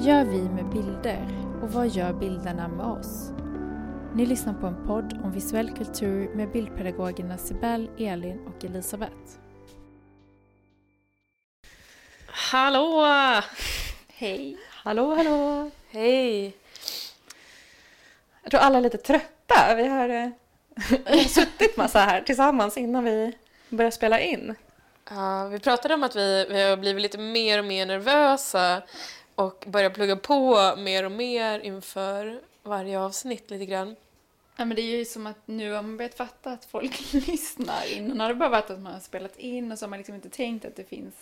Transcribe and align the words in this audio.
Vad 0.00 0.08
gör 0.08 0.24
vi 0.24 0.40
med 0.40 0.70
bilder 0.70 1.28
och 1.62 1.72
vad 1.72 1.88
gör 1.88 2.12
bilderna 2.12 2.68
med 2.68 2.86
oss? 2.86 3.30
Ni 4.14 4.26
lyssnar 4.26 4.54
på 4.54 4.66
en 4.66 4.86
podd 4.86 5.20
om 5.24 5.32
visuell 5.32 5.70
kultur 5.70 6.34
med 6.34 6.52
bildpedagogerna 6.52 7.38
Sibel, 7.38 7.90
Elin 7.98 8.46
och 8.46 8.64
Elisabeth. 8.64 9.14
Hallå! 12.26 13.06
Hej! 14.08 14.56
Hallå, 14.70 15.14
hallå! 15.14 15.70
Hej! 15.90 16.56
Jag 18.42 18.50
tror 18.50 18.60
alla 18.60 18.78
är 18.78 18.82
lite 18.82 18.98
trötta. 18.98 19.74
Vi 19.76 19.88
har, 19.88 20.08
eh, 20.08 20.28
vi 20.90 21.18
har 21.18 21.28
suttit 21.28 21.76
massa 21.76 21.98
här 21.98 22.20
tillsammans 22.20 22.76
innan 22.76 23.04
vi 23.04 23.32
började 23.68 23.96
spela 23.96 24.20
in. 24.20 24.54
Ja, 25.10 25.48
vi 25.48 25.58
pratade 25.58 25.94
om 25.94 26.02
att 26.02 26.16
vi, 26.16 26.46
vi 26.50 26.62
har 26.62 26.76
blivit 26.76 27.02
lite 27.02 27.18
mer 27.18 27.58
och 27.58 27.64
mer 27.64 27.86
nervösa 27.86 28.82
och 29.40 29.64
börjar 29.66 29.90
plugga 29.90 30.16
på 30.16 30.74
mer 30.76 31.04
och 31.04 31.12
mer 31.12 31.60
inför 31.60 32.40
varje 32.62 32.98
avsnitt 32.98 33.50
lite 33.50 33.66
grann. 33.66 33.96
Ja, 34.56 34.64
men 34.64 34.76
det 34.76 34.82
är 34.82 34.96
ju 34.96 35.04
som 35.04 35.26
att 35.26 35.46
nu 35.46 35.72
har 35.72 35.82
man 35.82 35.96
börjat 35.96 36.14
fatta 36.14 36.50
att 36.50 36.64
folk 36.64 37.12
lyssnar. 37.12 37.92
Innan 37.92 38.20
har 38.20 38.28
det 38.28 38.34
bara 38.34 38.48
varit 38.48 38.70
att 38.70 38.80
man 38.80 38.92
har 38.92 39.00
spelat 39.00 39.36
in 39.36 39.72
och 39.72 39.78
så 39.78 39.84
har 39.84 39.90
man 39.90 39.98
liksom 39.98 40.14
inte 40.14 40.28
tänkt 40.28 40.64
att 40.64 40.76
det 40.76 40.84
finns 40.84 41.14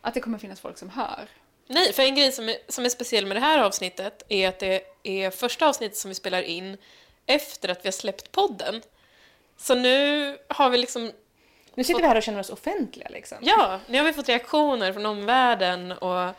att 0.00 0.14
det 0.14 0.20
kommer 0.20 0.38
finnas 0.38 0.60
folk 0.60 0.78
som 0.78 0.90
hör. 0.90 1.28
Nej, 1.66 1.92
för 1.92 2.02
en 2.02 2.14
grej 2.14 2.32
som 2.32 2.48
är, 2.48 2.56
som 2.68 2.84
är 2.84 2.88
speciell 2.88 3.26
med 3.26 3.36
det 3.36 3.40
här 3.40 3.58
avsnittet 3.58 4.22
är 4.28 4.48
att 4.48 4.58
det 4.58 4.82
är 5.02 5.30
första 5.30 5.68
avsnittet 5.68 5.96
som 5.96 6.08
vi 6.08 6.14
spelar 6.14 6.42
in 6.42 6.76
efter 7.26 7.68
att 7.68 7.84
vi 7.84 7.86
har 7.86 7.92
släppt 7.92 8.32
podden. 8.32 8.82
Så 9.56 9.74
nu 9.74 10.38
har 10.48 10.70
vi 10.70 10.78
liksom, 10.78 11.12
Nu 11.74 11.84
sitter 11.84 12.00
vi 12.00 12.06
här 12.06 12.16
och 12.16 12.22
känner 12.22 12.40
oss 12.40 12.50
offentliga 12.50 13.08
liksom. 13.08 13.38
ja, 13.40 13.80
nu 13.86 13.98
har 13.98 14.04
vi 14.04 14.12
fått 14.12 14.28
reaktioner 14.28 14.92
från 14.92 15.06
omvärlden 15.06 15.92
och 15.92 16.34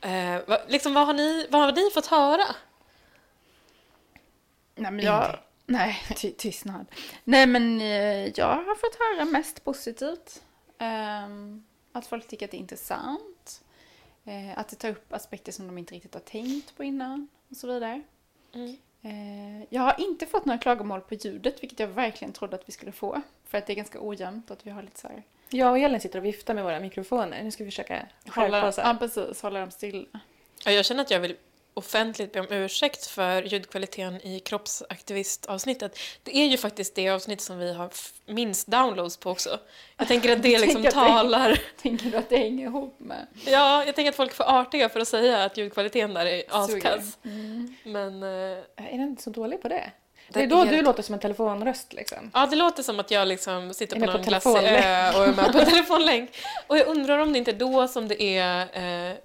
eh, 0.00 0.40
vad, 0.46 0.60
liksom, 0.68 0.94
vad, 0.94 1.06
har 1.06 1.14
ni, 1.14 1.46
vad 1.50 1.60
har 1.60 1.72
ni 1.72 1.90
fått 1.94 2.06
höra? 2.06 2.44
Nej, 4.74 4.92
men 4.92 5.04
jag... 5.04 5.38
Nej, 5.66 6.02
ty 6.16 6.32
tystnad. 6.32 6.86
Nej, 7.24 7.46
men 7.46 7.80
eh, 7.80 8.26
jag 8.26 8.46
har 8.46 8.74
fått 8.74 8.98
höra 8.98 9.24
mest 9.24 9.64
positivt. 9.64 10.42
Ehm, 10.78 11.64
att 11.92 12.06
folk 12.06 12.28
tycker 12.28 12.44
att 12.44 12.50
det 12.50 12.56
är 12.56 12.60
intressant. 12.60 13.64
Eh, 14.24 14.58
att 14.58 14.68
det 14.68 14.76
tar 14.76 14.88
upp 14.88 15.12
aspekter 15.12 15.52
som 15.52 15.66
de 15.66 15.78
inte 15.78 15.94
riktigt 15.94 16.14
har 16.14 16.20
tänkt 16.20 16.76
på 16.76 16.84
innan 16.84 17.28
och 17.48 17.56
så 17.56 17.66
vidare. 17.66 18.02
Mm. 18.52 18.76
Eh, 19.02 19.66
jag 19.70 19.82
har 19.82 20.00
inte 20.00 20.26
fått 20.26 20.44
några 20.44 20.58
klagomål 20.58 21.00
på 21.00 21.14
ljudet, 21.14 21.62
vilket 21.62 21.80
jag 21.80 21.88
verkligen 21.88 22.32
trodde 22.32 22.56
att 22.56 22.68
vi 22.68 22.72
skulle 22.72 22.92
få. 22.92 23.22
För 23.44 23.58
att 23.58 23.66
det 23.66 23.72
är 23.72 23.76
ganska 23.76 23.98
ojämnt 24.00 24.50
och 24.50 24.56
att 24.56 24.66
vi 24.66 24.70
har 24.70 24.82
lite 24.82 25.00
så 25.00 25.08
här... 25.08 25.22
Jag 25.50 25.70
och 25.70 25.78
Elin 25.78 26.00
sitter 26.00 26.18
och 26.18 26.24
viftar 26.24 26.54
med 26.54 26.64
våra 26.64 26.80
mikrofoner. 26.80 27.42
Nu 27.42 27.50
ska 27.50 27.64
vi 27.64 27.70
försöka 27.70 28.06
Hålla, 28.34 28.72
ja, 28.76 28.96
precis. 28.98 29.42
Hålla 29.42 29.60
dem 29.60 29.70
stilla. 29.70 30.06
Ja, 30.64 30.70
jag 30.72 30.84
känner 30.84 31.02
att 31.02 31.10
jag 31.10 31.20
vill 31.20 31.36
offentligt 31.74 32.32
be 32.32 32.40
om 32.40 32.46
ursäkt 32.50 33.06
för 33.06 33.42
ljudkvaliteten 33.42 34.26
i 34.26 34.40
kroppsaktivistavsnittet. 34.40 35.98
Det 36.22 36.36
är 36.36 36.46
ju 36.46 36.56
faktiskt 36.56 36.94
det 36.94 37.08
avsnitt 37.10 37.40
som 37.40 37.58
vi 37.58 37.72
har 37.72 37.90
minst 38.26 38.66
downloads 38.66 39.16
på 39.16 39.30
också. 39.30 39.58
Jag 39.96 40.08
tänker 40.08 40.32
att 40.36 40.42
det 40.42 40.58
liksom 40.58 40.82
Tänk 40.82 40.86
att 40.86 40.94
det- 40.94 41.08
talar... 41.08 41.60
Tänker 41.82 42.10
du 42.10 42.16
att 42.16 42.28
det 42.28 42.36
hänger 42.36 42.64
ihop 42.66 42.94
med... 43.00 43.26
Ja, 43.46 43.84
jag 43.84 43.94
tänker 43.94 44.08
att 44.10 44.16
folk 44.16 44.30
är 44.30 44.34
för 44.36 44.60
artiga 44.60 44.88
för 44.88 45.00
att 45.00 45.08
säga 45.08 45.44
att 45.44 45.56
ljudkvaliteten 45.56 46.14
där 46.14 46.26
är 46.26 46.42
askass. 46.48 47.18
Mm. 47.24 47.74
Men... 47.84 48.22
eh, 48.22 48.28
Är 48.76 48.92
den 48.98 49.00
inte 49.02 49.22
så 49.22 49.30
dålig 49.30 49.62
på 49.62 49.68
det? 49.68 49.90
Det 50.32 50.42
är 50.42 50.46
då 50.46 50.64
du 50.64 50.82
låter 50.82 51.02
som 51.02 51.14
en 51.14 51.20
telefonröst 51.20 51.92
liksom. 51.92 52.30
Ja, 52.34 52.46
det 52.46 52.56
låter 52.56 52.82
som 52.82 53.00
att 53.00 53.10
jag 53.10 53.28
liksom 53.28 53.74
sitter 53.74 54.00
på 54.00 54.06
på 54.06 54.12
någon 54.12 54.22
glassig 54.22 54.52
telefonlänk. 54.54 54.84
ö 54.84 55.18
och 55.18 55.24
är 55.24 55.32
med 55.32 55.52
på 55.52 55.58
telefonlänk. 55.64 56.30
Och 56.66 56.78
jag 56.78 56.86
undrar 56.86 57.18
om 57.18 57.32
det 57.32 57.38
inte 57.38 57.50
är 57.50 57.58
då 57.58 57.88
som 57.88 58.08
det 58.08 58.22
är 58.22 59.08
eh, 59.10 59.16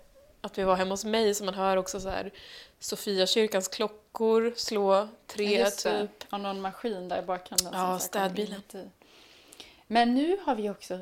att 0.42 0.58
vi 0.58 0.64
var 0.64 0.76
hemma 0.76 0.90
hos 0.94 1.06
mig 1.06 1.36
som 1.36 1.46
man 1.46 1.56
hör 1.56 1.78
också 1.78 2.00
så 2.00 2.10
här 2.10 2.32
Sofia 2.80 3.28
kyrkans 3.28 3.68
klockor 3.68 4.54
slå 4.56 5.08
tre 5.28 5.64
det. 5.64 5.72
typ. 5.72 6.34
Och 6.34 6.40
någon 6.40 6.62
maskin 6.62 7.10
där 7.10 7.20
i 7.20 7.26
bakgrunden. 7.26 7.74
Ja, 7.74 8.00
städbilen. 8.00 8.62
kommer. 8.72 8.90
Men 9.88 10.14
nu 10.16 10.38
har 10.46 10.56
vi 10.56 10.70
också 10.70 11.00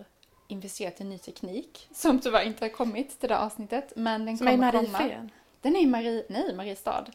investerat 0.48 1.02
i 1.02 1.04
ny 1.04 1.18
teknik 1.18 1.88
som 1.96 2.20
tyvärr 2.20 2.44
inte 2.44 2.66
har 2.66 2.70
kommit 2.70 3.20
till 3.20 3.30
det 3.30 3.36
här 3.36 3.46
avsnittet. 3.46 3.94
Men 3.96 4.26
den 4.26 4.38
Som 4.38 4.48
är 4.48 4.52
i 4.52 4.56
kommer. 4.56 4.72
Mariefred. 4.74 5.30
Den 5.62 5.76
är 5.76 5.80
i 5.80 5.86
Marie, 5.86 6.24
nej, 6.30 6.56
Mariestad. 6.56 7.06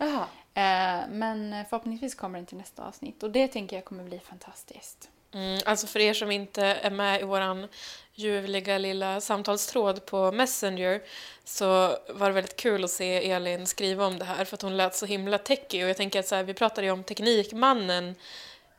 Eh, 0.56 1.08
men 1.08 1.64
förhoppningsvis 1.68 2.14
kommer 2.14 2.38
den 2.38 2.46
till 2.46 2.56
nästa 2.56 2.84
avsnitt 2.84 3.22
och 3.22 3.30
det 3.30 3.48
tänker 3.48 3.76
jag 3.76 3.84
kommer 3.84 4.04
bli 4.04 4.18
fantastiskt. 4.18 5.10
Mm, 5.32 5.60
alltså 5.64 5.86
för 5.86 6.00
er 6.00 6.14
som 6.14 6.30
inte 6.30 6.64
är 6.64 6.90
med 6.90 7.20
i 7.20 7.24
våran 7.24 7.68
ljuvliga 8.14 8.78
lilla 8.78 9.20
samtalstråd 9.20 10.06
på 10.06 10.32
Messenger 10.32 11.02
så 11.44 11.66
var 12.08 12.28
det 12.28 12.32
väldigt 12.34 12.56
kul 12.56 12.84
att 12.84 12.90
se 12.90 13.30
Elin 13.30 13.66
skriva 13.66 14.06
om 14.06 14.18
det 14.18 14.24
här 14.24 14.44
för 14.44 14.56
att 14.56 14.62
hon 14.62 14.76
lät 14.76 14.94
så 14.94 15.06
himla 15.06 15.38
techig 15.38 15.84
och 15.84 15.88
jag 15.90 15.96
tänker 15.96 16.20
att 16.20 16.26
så 16.26 16.34
här, 16.34 16.42
vi 16.42 16.54
pratade 16.54 16.86
ju 16.86 16.92
om 16.92 17.04
Teknikmannen 17.04 18.14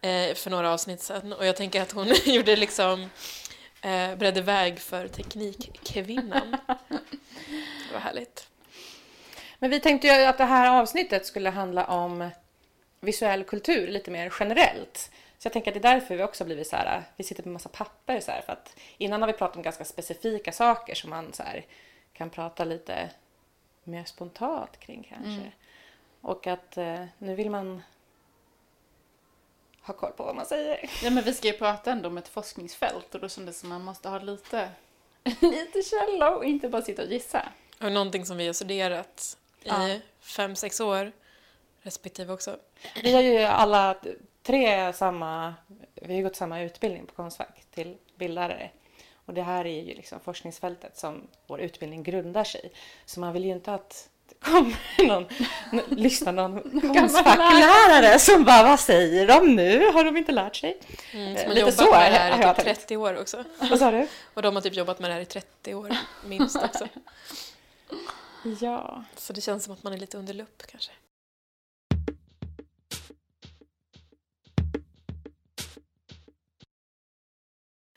eh, 0.02 0.34
för 0.34 0.50
några 0.50 0.74
avsnitt 0.74 1.02
sedan 1.02 1.34
och 1.34 1.46
jag 1.46 1.56
tänker 1.56 1.82
att 1.82 1.92
hon 1.92 2.08
gjorde 2.26 2.56
liksom 2.56 3.02
eh, 3.82 4.16
beredde 4.16 4.42
väg 4.42 4.80
för 4.80 5.08
Teknikkvinnan. 5.08 6.58
Det 7.88 7.94
var 7.94 8.00
härligt. 8.00 8.48
Men 9.59 9.69
vi 9.69 9.79
tänkte 9.79 10.07
ju 10.07 10.13
att 10.13 10.38
det 10.38 10.45
här 10.45 10.81
avsnittet 10.81 11.25
skulle 11.25 11.50
handla 11.50 11.85
om 11.85 12.29
visuell 13.00 13.44
kultur 13.44 13.88
lite 13.88 14.12
mer 14.12 14.34
generellt. 14.40 15.12
Så 15.38 15.45
jag 15.45 15.53
tänker 15.53 15.72
att 15.72 15.81
det 15.81 15.90
är 15.90 15.94
därför 15.94 16.16
vi 16.16 16.23
också 16.23 16.44
har 16.44 16.45
blivit 16.45 16.68
så 16.68 16.75
här, 16.75 17.03
vi 17.16 17.23
sitter 17.23 17.44
med 17.44 17.53
massa 17.53 17.69
papper 17.69 18.19
så 18.19 18.31
här, 18.31 18.41
för 18.41 18.53
att 18.53 18.75
innan 18.97 19.22
har 19.22 19.28
vi 19.28 19.34
pratat 19.34 19.57
om 19.57 19.63
ganska 19.63 19.85
specifika 19.85 20.51
saker 20.51 20.96
som 20.96 21.09
man 21.09 21.34
så 21.34 21.44
här 21.44 21.66
kan 22.13 22.29
prata 22.29 22.63
lite 22.63 23.09
mer 23.84 24.03
spontant 24.03 24.79
kring 24.79 25.07
kanske. 25.09 25.31
Mm. 25.31 25.51
Och 26.22 26.47
att 26.47 26.78
eh, 26.78 27.06
nu 27.17 27.35
vill 27.35 27.50
man 27.50 27.84
ha 29.81 29.94
koll 29.94 30.12
på 30.12 30.23
vad 30.23 30.35
man 30.35 30.46
säger. 30.46 30.90
Ja 31.03 31.09
men 31.09 31.23
vi 31.23 31.34
ska 31.34 31.47
ju 31.47 31.53
prata 31.53 31.91
ändå 31.91 32.09
om 32.09 32.17
ett 32.17 32.28
forskningsfält 32.28 33.16
och 33.16 33.22
då 33.22 33.29
kändes 33.29 33.56
det 33.56 33.59
som 33.59 33.72
att 33.72 33.75
man 33.75 33.85
måste 33.85 34.09
ha 34.09 34.19
lite, 34.19 34.69
lite 35.40 35.81
källor 35.84 36.35
och 36.35 36.46
inte 36.46 36.69
bara 36.69 36.81
sitta 36.81 37.01
och 37.01 37.12
gissa. 37.12 37.50
Och 37.81 37.91
någonting 37.91 38.25
som 38.25 38.38
vi 38.38 38.46
har 38.46 38.53
studerat 38.53 39.38
i 39.67 39.91
Ja. 39.94 40.00
fem, 40.22 40.55
sex 40.55 40.79
år 40.79 41.11
respektive 41.81 42.33
också. 42.33 42.57
Vi 43.03 43.13
har 43.13 43.22
ju 43.22 43.38
alla 43.44 43.95
tre 44.44 44.94
samma, 44.94 45.53
vi 45.95 46.16
har 46.16 46.22
gått 46.22 46.35
samma 46.35 46.61
utbildning 46.61 47.05
på 47.05 47.13
Konstfack 47.13 47.63
till 47.73 47.97
bildlärare. 48.16 48.69
Och 49.25 49.33
det 49.33 49.41
här 49.41 49.66
är 49.66 49.81
ju 49.81 49.94
liksom 49.94 50.19
forskningsfältet 50.19 50.97
som 50.97 51.28
vår 51.47 51.61
utbildning 51.61 52.03
grundar 52.03 52.44
sig 52.44 52.61
i. 52.63 52.69
Så 53.05 53.19
man 53.19 53.33
vill 53.33 53.45
ju 53.45 53.51
inte 53.51 53.73
att 53.73 54.09
det 54.29 54.35
kommer 54.45 54.75
någon, 55.07 55.25
lyssna 55.89 56.31
någon 56.31 56.81
konstfacklärare 56.95 58.19
som 58.19 58.44
bara 58.44 58.63
vad 58.63 58.79
säger 58.79 59.28
de 59.28 59.55
nu? 59.55 59.85
Har 59.91 60.03
de 60.03 60.17
inte 60.17 60.31
lärt 60.31 60.55
sig? 60.55 60.78
Mm, 61.13 61.35
Eh, 61.35 61.41
som 61.41 61.47
har 61.47 61.55
lite 61.55 61.72
så 61.72 61.91
med 61.91 62.11
det 62.11 62.17
här 62.17 62.39
i 62.39 62.41
jag 62.41 62.55
typ 62.55 62.66
tänkt. 62.66 62.79
30 62.79 62.97
år 62.97 63.22
också. 63.22 63.44
Vad 63.69 63.79
sa 63.79 63.91
du? 63.91 64.07
Och 64.34 64.41
de 64.41 64.55
har 64.55 64.61
typ 64.61 64.75
jobbat 64.75 64.99
med 64.99 65.09
det 65.09 65.13
här 65.13 65.22
i 65.22 65.25
30 65.25 65.73
år, 65.75 65.97
minst 66.25 66.55
också. 66.63 66.88
Ja. 68.62 69.03
Så 69.16 69.34
det 69.34 69.41
känns 69.41 69.63
som 69.63 69.74
att 69.74 69.84
man 69.84 69.94
är 69.94 69.97
lite 69.97 70.18
under 70.18 70.34
lupp 70.34 70.63
kanske. 70.68 70.91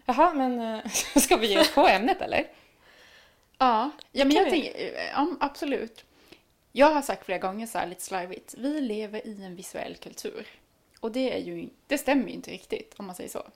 Jaha, 0.05 0.35
men 0.35 0.61
eh, 0.61 0.91
ska 1.17 1.37
vi 1.37 1.47
ge 1.47 1.59
oss 1.59 1.75
på 1.75 1.89
ämnet 1.89 2.21
eller? 2.21 2.47
Ja, 3.59 3.91
ja 4.13 4.25
men 4.25 4.37
Kan 4.37 4.43
jag 4.43 4.51
tänker, 4.51 4.79
eh, 4.79 5.11
ja, 5.13 5.29
absolut. 5.41 6.05
Jag 6.73 6.95
har 6.95 7.03
sagt 7.03 7.25
flera 7.25 7.39
gånger 7.39 7.67
så 7.67 7.79
här 7.79 7.87
lite 7.87 8.03
slarvigt, 8.03 8.55
vi 8.59 8.81
lever 8.81 9.27
i 9.27 9.45
en 9.45 9.57
visuell 9.57 9.97
kultur. 9.97 10.47
Och 11.01 11.13
det, 11.13 11.35
är 11.35 11.39
ju, 11.39 11.69
det 11.87 11.99
stämmer 11.99 12.27
ju 12.29 12.33
inte 12.33 12.51
riktigt 12.51 12.95
om 12.97 13.07
man 13.07 13.15
säger 13.15 13.31
så. 13.31 13.47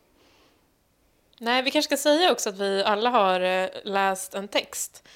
Nej, 1.38 1.62
vi 1.62 1.70
kanske 1.70 1.96
ska 1.96 2.02
säga 2.02 2.32
också 2.32 2.49
att 2.49 2.58
vi 2.58 2.82
alla 2.85 3.11
har 3.11 3.41
eh, 3.41 3.69
läst 3.85 4.35
en 4.35 4.49
text 4.49 5.08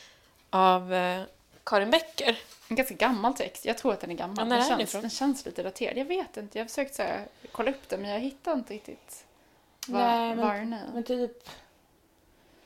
av 0.50 0.94
Karin 1.68 1.90
Becker. 1.90 2.38
En 2.68 2.76
ganska 2.76 2.94
gammal 2.94 3.34
text, 3.34 3.64
jag 3.64 3.78
tror 3.78 3.92
att 3.92 4.00
den 4.00 4.10
är 4.10 4.14
gammal. 4.14 4.36
Ja, 4.38 4.44
den, 4.44 4.52
är 4.52 4.68
den 4.78 4.78
känns, 4.86 4.92
den 5.02 5.10
känns 5.10 5.44
lite 5.46 5.62
daterad. 5.62 5.96
Jag 5.98 6.04
vet 6.04 6.36
inte, 6.36 6.58
jag 6.58 6.64
har 6.64 6.68
försökt 6.68 6.94
så 6.94 7.02
här, 7.02 7.26
kolla 7.52 7.70
upp 7.70 7.88
den 7.88 8.00
men 8.02 8.10
jag 8.10 8.20
hittar 8.20 8.52
inte 8.52 8.74
riktigt 8.74 9.24
vad, 9.86 10.02
Nej, 10.02 10.36
men- 10.36 10.46
den 10.58 10.72
är. 10.72 10.88
Men 10.94 11.04
typ 11.04 11.48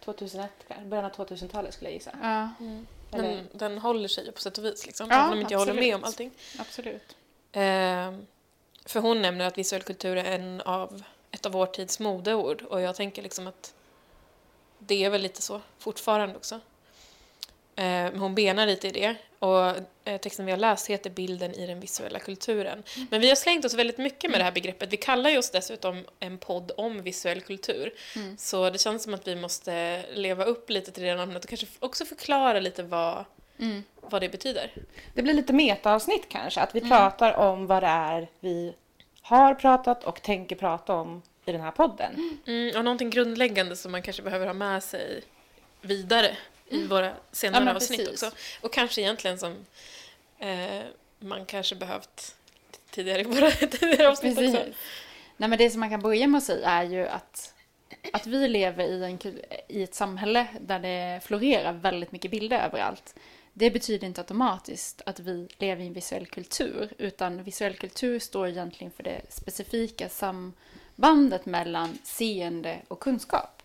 2001 0.05 0.51
kanske, 0.69 0.87
början 0.87 1.05
av 1.05 1.11
2000-talet 1.11 1.75
skulle 1.75 1.91
jag 1.91 1.95
gissa. 1.95 2.11
Ja, 2.23 2.49
Den, 2.59 2.87
Eller- 3.13 3.45
den 3.53 3.79
håller 3.79 4.09
sig 4.09 4.25
ju 4.27 4.33
på 4.33 4.41
sätt 4.41 4.59
och 4.59 4.65
vis, 4.65 4.87
liksom, 4.87 5.09
Ja, 5.11 5.17
även 5.21 5.33
om 5.33 5.41
inte 5.41 5.55
jag 5.55 5.59
håller 5.59 5.75
med 5.75 5.95
om 5.95 6.05
allting. 6.05 6.31
absolut. 6.59 7.17
Eh, 7.53 8.13
för 8.87 9.01
hon 9.01 9.23
nämner 9.23 9.45
att 9.47 9.59
visuell 9.59 9.83
kultur 9.83 10.17
är 10.17 10.25
en 10.25 10.61
av, 10.61 11.03
ett 11.31 11.47
av 11.47 11.53
vår 11.53 11.67
tids 11.67 12.01
modeord 12.01 12.63
och 12.63 12.81
jag 12.81 12.97
tänker 12.97 13.23
liksom 13.23 13.47
att 13.47 13.75
det 14.79 15.05
är 15.05 15.11
väl 15.11 15.23
lite 15.23 15.43
så 15.43 15.61
fortfarande 15.79 16.37
också. 16.37 16.61
Eh, 17.77 18.13
hon 18.21 18.35
benar 18.35 18.67
lite 18.67 18.89
i 18.89 18.91
det 18.91 19.15
och 19.39 19.67
eh, 20.05 20.21
texten 20.21 20.47
vi 20.47 20.53
har 20.53 20.59
läst 20.59 20.91
heter 20.91 21.11
Bilden 21.11 21.55
i 21.55 21.67
den 21.67 21.81
visuella 21.81 22.19
kulturen. 22.19 22.83
Men 23.11 23.21
vi 23.21 23.29
har 23.29 23.37
slängt 23.37 23.65
oss 23.65 23.75
väldigt 23.75 23.99
mycket 23.99 24.31
med 24.31 24.41
det 24.41 24.45
här 24.45 24.53
begreppet. 24.53 24.93
Vi 24.93 24.97
kallar 24.97 25.31
ju 25.31 25.39
oss 25.39 25.51
dessutom 25.51 26.05
en 26.21 26.39
podd 26.39 26.73
om 26.77 27.03
visuell 27.03 27.41
kultur. 27.41 27.93
Mm. 28.17 28.37
Så 28.39 28.71
det 28.71 28.79
känns 28.79 29.03
som 29.03 29.15
att 29.15 29.29
vi 29.29 29.37
måste 29.37 30.03
leva 30.15 30.45
upp 30.45 30.71
lite 30.71 30.93
till 30.93 31.03
det 31.03 31.15
namnet 31.15 31.45
och 31.45 31.49
kanske 31.49 31.67
också 31.79 32.05
förklara 32.05 32.61
lite 32.61 32.83
vad, 32.83 33.25
Mm. 33.59 33.83
vad 34.01 34.21
det 34.21 34.29
betyder. 34.29 34.73
Det 35.15 35.23
blir 35.23 35.35
lite 35.35 35.53
metaavsnitt 35.53 36.29
kanske, 36.29 36.61
att 36.61 36.75
vi 36.75 36.81
pratar 36.81 37.33
om 37.33 37.67
vad 37.67 37.83
det 37.83 37.87
är 37.87 38.29
vi 38.41 38.75
har 39.23 39.55
pratat 39.55 40.05
och 40.05 40.23
tänker 40.23 40.57
prata 40.57 40.95
om 40.95 41.23
i 41.45 41.53
den 41.53 41.61
här 41.61 41.71
podden. 41.71 42.39
Mm, 42.47 42.77
och 42.77 42.85
någonting 42.85 43.11
grundläggande 43.11 43.77
som 43.77 43.93
man 43.93 44.03
kanske 44.03 44.23
behöver 44.23 44.47
ha 44.47 44.55
med 44.55 44.83
sig 44.83 45.23
vidare 45.81 46.37
i 46.73 46.87
våra 46.87 47.13
senare 47.33 47.65
Ja, 47.65 47.75
avsnitt 47.75 47.99
precis. 47.99 48.23
också. 48.23 48.37
Och 48.61 48.73
kanske 48.73 49.01
egentligen 49.01 49.39
som 49.39 49.67
eh, 50.39 50.83
man 51.19 51.47
kanske 51.47 51.75
behövt 51.75 52.37
tidigare 52.91 53.21
i 53.21 53.25
våra 53.25 53.51
tidigare 53.51 54.09
avsnitt 54.09 54.37
Precis. 54.37 54.55
också. 54.55 54.71
Nej, 55.37 55.49
men 55.49 55.59
det 55.59 55.71
som 55.71 55.81
man 55.81 55.91
kan 55.91 56.01
börja 56.01 56.27
med 56.27 56.39
att 56.39 56.45
säga 56.45 56.69
är 56.69 56.85
ju 56.85 57.07
att, 57.07 57.55
att 58.13 58.27
vi 58.27 58.49
lever 58.49 58.85
i, 58.85 59.05
en, 59.05 59.19
i 59.69 59.83
ett 59.83 59.95
samhälle 59.95 60.47
där 60.61 60.79
det 60.79 61.21
florerar 61.25 61.73
väldigt 61.73 62.13
mycket 62.13 62.31
bilder 62.31 62.67
överallt. 62.67 63.15
Det 63.53 63.71
betyder 63.71 64.07
inte 64.07 64.21
automatiskt 64.21 65.03
att 65.07 65.21
vi 65.21 65.49
lever 65.59 65.83
i 65.83 65.87
en 65.87 65.93
visuell 65.93 66.27
kultur, 66.27 66.93
utan 66.99 67.43
visuell 67.43 67.75
kultur 67.75 68.19
står 68.19 68.49
egentligen 68.49 68.93
för 68.97 69.03
det 69.03 69.21
specifika 69.29 70.09
sambandet 70.09 71.47
mellan 71.47 71.99
seende 72.03 72.79
och 72.89 73.01
kunskap. 73.01 73.63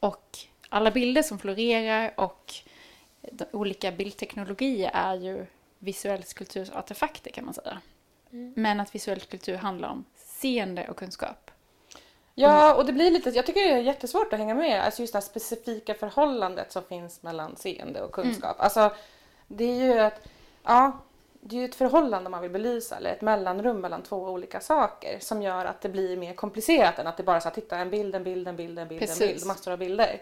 Och 0.00 0.38
alla 0.74 0.90
bilder 0.90 1.22
som 1.22 1.38
florerar 1.38 2.14
och 2.16 2.54
olika 3.52 3.92
bildteknologier 3.92 4.90
är 4.94 5.14
ju 5.14 5.46
visuell 5.78 6.22
kulturs 6.22 6.70
artefakter 6.70 7.30
kan 7.30 7.44
man 7.44 7.54
säga. 7.54 7.80
Men 8.54 8.80
att 8.80 8.94
visuell 8.94 9.20
kultur 9.20 9.56
handlar 9.56 9.88
om 9.88 10.04
seende 10.16 10.88
och 10.88 10.96
kunskap. 10.96 11.50
Ja, 12.34 12.74
och 12.74 12.86
det 12.86 12.92
blir 12.92 13.10
lite, 13.10 13.30
jag 13.30 13.46
tycker 13.46 13.60
det 13.60 13.72
är 13.72 13.78
jättesvårt 13.78 14.32
att 14.32 14.38
hänga 14.38 14.54
med. 14.54 14.84
Alltså 14.84 15.02
just 15.02 15.12
det 15.12 15.16
här 15.16 15.24
specifika 15.24 15.94
förhållandet 15.94 16.72
som 16.72 16.82
finns 16.82 17.22
mellan 17.22 17.56
seende 17.56 18.02
och 18.02 18.12
kunskap. 18.12 18.56
Alltså, 18.58 18.92
det 19.46 19.64
är 19.64 19.84
ju 19.84 20.00
ett, 20.00 20.28
ja, 20.62 20.98
det 21.40 21.60
är 21.60 21.64
ett 21.64 21.74
förhållande 21.74 22.30
man 22.30 22.42
vill 22.42 22.50
belysa, 22.50 22.96
eller 22.96 23.10
ett 23.10 23.20
mellanrum 23.20 23.80
mellan 23.80 24.02
två 24.02 24.16
olika 24.16 24.60
saker 24.60 25.18
som 25.20 25.42
gör 25.42 25.64
att 25.64 25.80
det 25.80 25.88
blir 25.88 26.16
mer 26.16 26.34
komplicerat 26.34 26.98
än 26.98 27.06
att 27.06 27.16
det 27.16 27.22
bara 27.22 27.36
är 27.36 27.40
så 27.40 27.48
att 27.48 27.54
titta 27.54 27.78
en 27.78 27.90
bild, 27.90 28.14
en 28.14 28.24
bild, 28.24 28.48
en 28.48 28.56
bild, 28.56 28.78
en 28.78 28.88
bild, 28.88 29.02
en 29.02 29.18
bild, 29.18 29.46
massor 29.46 29.72
av 29.72 29.78
bilder. 29.78 30.20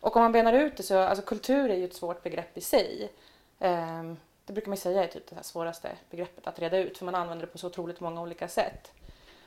Och 0.00 0.16
om 0.16 0.22
man 0.22 0.32
benar 0.32 0.52
ut 0.52 0.76
det 0.76 0.82
så, 0.82 0.98
alltså 0.98 1.24
kultur 1.24 1.70
är 1.70 1.76
ju 1.76 1.84
ett 1.84 1.94
svårt 1.94 2.22
begrepp 2.22 2.58
i 2.58 2.60
sig. 2.60 3.12
Ehm, 3.58 4.16
det 4.44 4.52
brukar 4.52 4.68
man 4.68 4.76
ju 4.76 4.80
säga 4.80 5.04
är 5.04 5.08
typ 5.08 5.26
det 5.26 5.36
här 5.36 5.42
svåraste 5.42 5.90
begreppet 6.10 6.46
att 6.46 6.58
reda 6.58 6.78
ut 6.78 6.98
för 6.98 7.04
man 7.04 7.14
använder 7.14 7.46
det 7.46 7.52
på 7.52 7.58
så 7.58 7.66
otroligt 7.66 8.00
många 8.00 8.22
olika 8.22 8.48
sätt. 8.48 8.92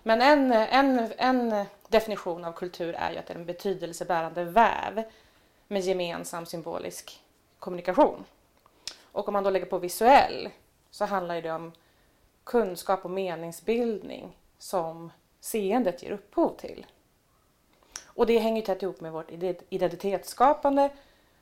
Men 0.04 0.22
en, 0.22 0.52
en, 0.52 1.12
en 1.18 1.66
definition 1.88 2.46
av 2.46 2.52
kultur 2.52 2.96
är 2.96 3.12
ju 3.12 3.18
att 3.18 3.28
det 3.28 3.34
är 3.34 3.38
en 3.38 3.46
betydelsebärande 3.46 4.44
väv 4.44 5.04
med 5.68 5.82
gemensam 5.82 6.46
symbolisk 6.46 7.22
kommunikation. 7.60 8.26
Och 9.12 9.28
om 9.28 9.34
man 9.34 9.44
då 9.44 9.50
lägger 9.50 9.66
på 9.66 9.78
visuell 9.78 10.50
så 10.92 11.06
handlar 11.06 11.42
det 11.42 11.52
om 11.52 11.72
kunskap 12.44 13.06
och 13.06 13.12
meningsbildning 13.12 14.38
som 14.58 15.12
seendet 15.40 16.04
ger 16.04 16.12
upphov 16.12 16.58
till. 16.58 16.86
Och 18.16 18.26
det 18.26 18.38
hänger 18.38 18.62
tätt 18.62 18.84
ihop 18.84 19.02
med 19.02 19.12
vårt 19.12 19.32
identitetsskapande, 19.70 20.90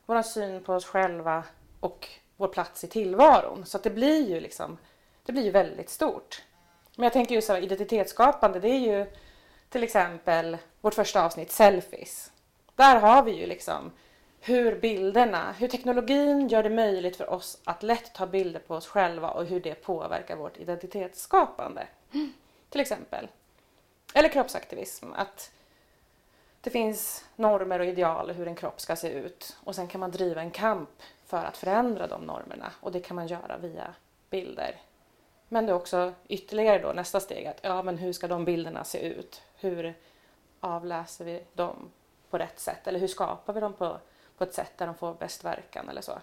vår 0.05 0.21
syn 0.21 0.63
på 0.63 0.73
oss 0.73 0.85
själva 0.85 1.43
och 1.79 2.07
vår 2.37 2.47
plats 2.47 2.83
i 2.83 2.87
tillvaron. 2.87 3.65
Så 3.65 3.77
att 3.77 3.83
det 3.83 3.89
blir 3.89 4.29
ju 4.29 4.39
liksom, 4.39 4.77
det 5.25 5.31
blir 5.31 5.43
ju 5.43 5.51
väldigt 5.51 5.89
stort. 5.89 6.43
Men 6.95 7.03
jag 7.03 7.13
tänker 7.13 7.35
ju 7.35 7.41
så 7.41 7.53
här, 7.53 7.61
identitetsskapande, 7.61 8.59
det 8.59 8.69
är 8.69 8.79
ju 8.79 9.05
till 9.69 9.83
exempel 9.83 10.57
vårt 10.81 10.93
första 10.93 11.25
avsnitt, 11.25 11.51
selfies. 11.51 12.31
Där 12.75 12.99
har 12.99 13.23
vi 13.23 13.31
ju 13.31 13.45
liksom 13.45 13.91
hur 14.39 14.79
bilderna, 14.79 15.51
hur 15.51 15.67
teknologin 15.67 16.47
gör 16.47 16.63
det 16.63 16.69
möjligt 16.69 17.15
för 17.15 17.29
oss 17.29 17.61
att 17.63 17.83
lätt 17.83 18.13
ta 18.13 18.27
bilder 18.27 18.59
på 18.59 18.75
oss 18.75 18.87
själva 18.87 19.29
och 19.29 19.45
hur 19.45 19.59
det 19.59 19.75
påverkar 19.75 20.35
vårt 20.35 20.57
identitetsskapande. 20.57 21.87
Till 22.69 22.81
exempel. 22.81 23.27
Eller 24.13 24.29
kroppsaktivism, 24.29 25.13
att 25.15 25.51
det 26.61 26.69
finns 26.69 27.25
normer 27.35 27.79
och 27.79 27.85
ideal 27.85 28.31
hur 28.31 28.47
en 28.47 28.55
kropp 28.55 28.81
ska 28.81 28.95
se 28.95 29.09
ut 29.09 29.57
och 29.63 29.75
sen 29.75 29.87
kan 29.87 29.99
man 29.99 30.11
driva 30.11 30.41
en 30.41 30.51
kamp 30.51 30.89
för 31.25 31.45
att 31.45 31.57
förändra 31.57 32.07
de 32.07 32.21
normerna 32.21 32.71
och 32.79 32.91
det 32.91 32.99
kan 32.99 33.15
man 33.15 33.27
göra 33.27 33.57
via 33.57 33.95
bilder. 34.29 34.81
Men 35.47 35.65
det 35.65 35.71
är 35.71 35.75
också 35.75 36.13
ytterligare 36.27 36.79
då 36.79 36.93
nästa 36.93 37.19
steg 37.19 37.47
att 37.47 37.59
ja 37.61 37.83
men 37.83 37.97
hur 37.97 38.13
ska 38.13 38.27
de 38.27 38.45
bilderna 38.45 38.83
se 38.83 38.99
ut? 38.99 39.41
Hur 39.55 39.93
avläser 40.59 41.25
vi 41.25 41.43
dem 41.53 41.91
på 42.29 42.37
rätt 42.37 42.59
sätt? 42.59 42.87
Eller 42.87 42.99
hur 42.99 43.07
skapar 43.07 43.53
vi 43.53 43.59
dem 43.59 43.73
på, 43.73 43.97
på 44.37 44.43
ett 44.43 44.53
sätt 44.53 44.71
där 44.77 44.85
de 44.85 44.95
får 44.95 45.13
bäst 45.13 45.45
verkan 45.45 45.89
eller 45.89 46.01
så? 46.01 46.19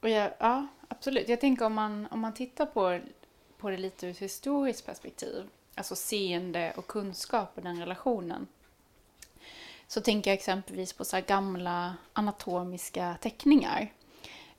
Och 0.00 0.08
jag, 0.08 0.30
ja, 0.38 0.66
absolut. 0.88 1.28
Jag 1.28 1.40
tänker 1.40 1.64
om 1.64 1.74
man, 1.74 2.08
om 2.10 2.20
man 2.20 2.34
tittar 2.34 2.66
på, 2.66 3.00
på 3.58 3.70
det 3.70 3.76
lite 3.76 4.06
ur 4.06 4.10
ett 4.10 4.18
historiskt 4.18 4.86
perspektiv, 4.86 5.48
alltså 5.74 5.96
seende 5.96 6.72
och 6.76 6.86
kunskap 6.86 7.50
och 7.54 7.62
den 7.62 7.80
relationen, 7.80 8.46
så 9.88 10.00
tänker 10.00 10.30
jag 10.30 10.34
exempelvis 10.38 10.92
på 10.92 11.04
så 11.04 11.20
gamla 11.26 11.94
anatomiska 12.12 13.16
teckningar. 13.20 13.92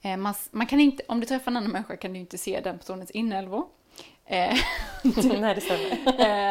Eh, 0.02 0.18
man, 0.18 0.34
man 0.52 0.68
kan 0.68 0.80
inte, 0.80 1.04
om 1.08 1.20
du 1.20 1.26
träffar 1.26 1.52
en 1.52 1.58
annan 1.58 1.72
människa 1.72 1.98
kan 1.98 2.14
du 2.14 2.20
inte 2.20 2.38
se 2.38 2.60
den 2.60 2.78
personens 2.80 3.12
inälvor. 3.12 3.66
Eh, 4.26 4.54
Nej 5.40 5.56
det 5.56 5.62
stämmer. 5.62 5.92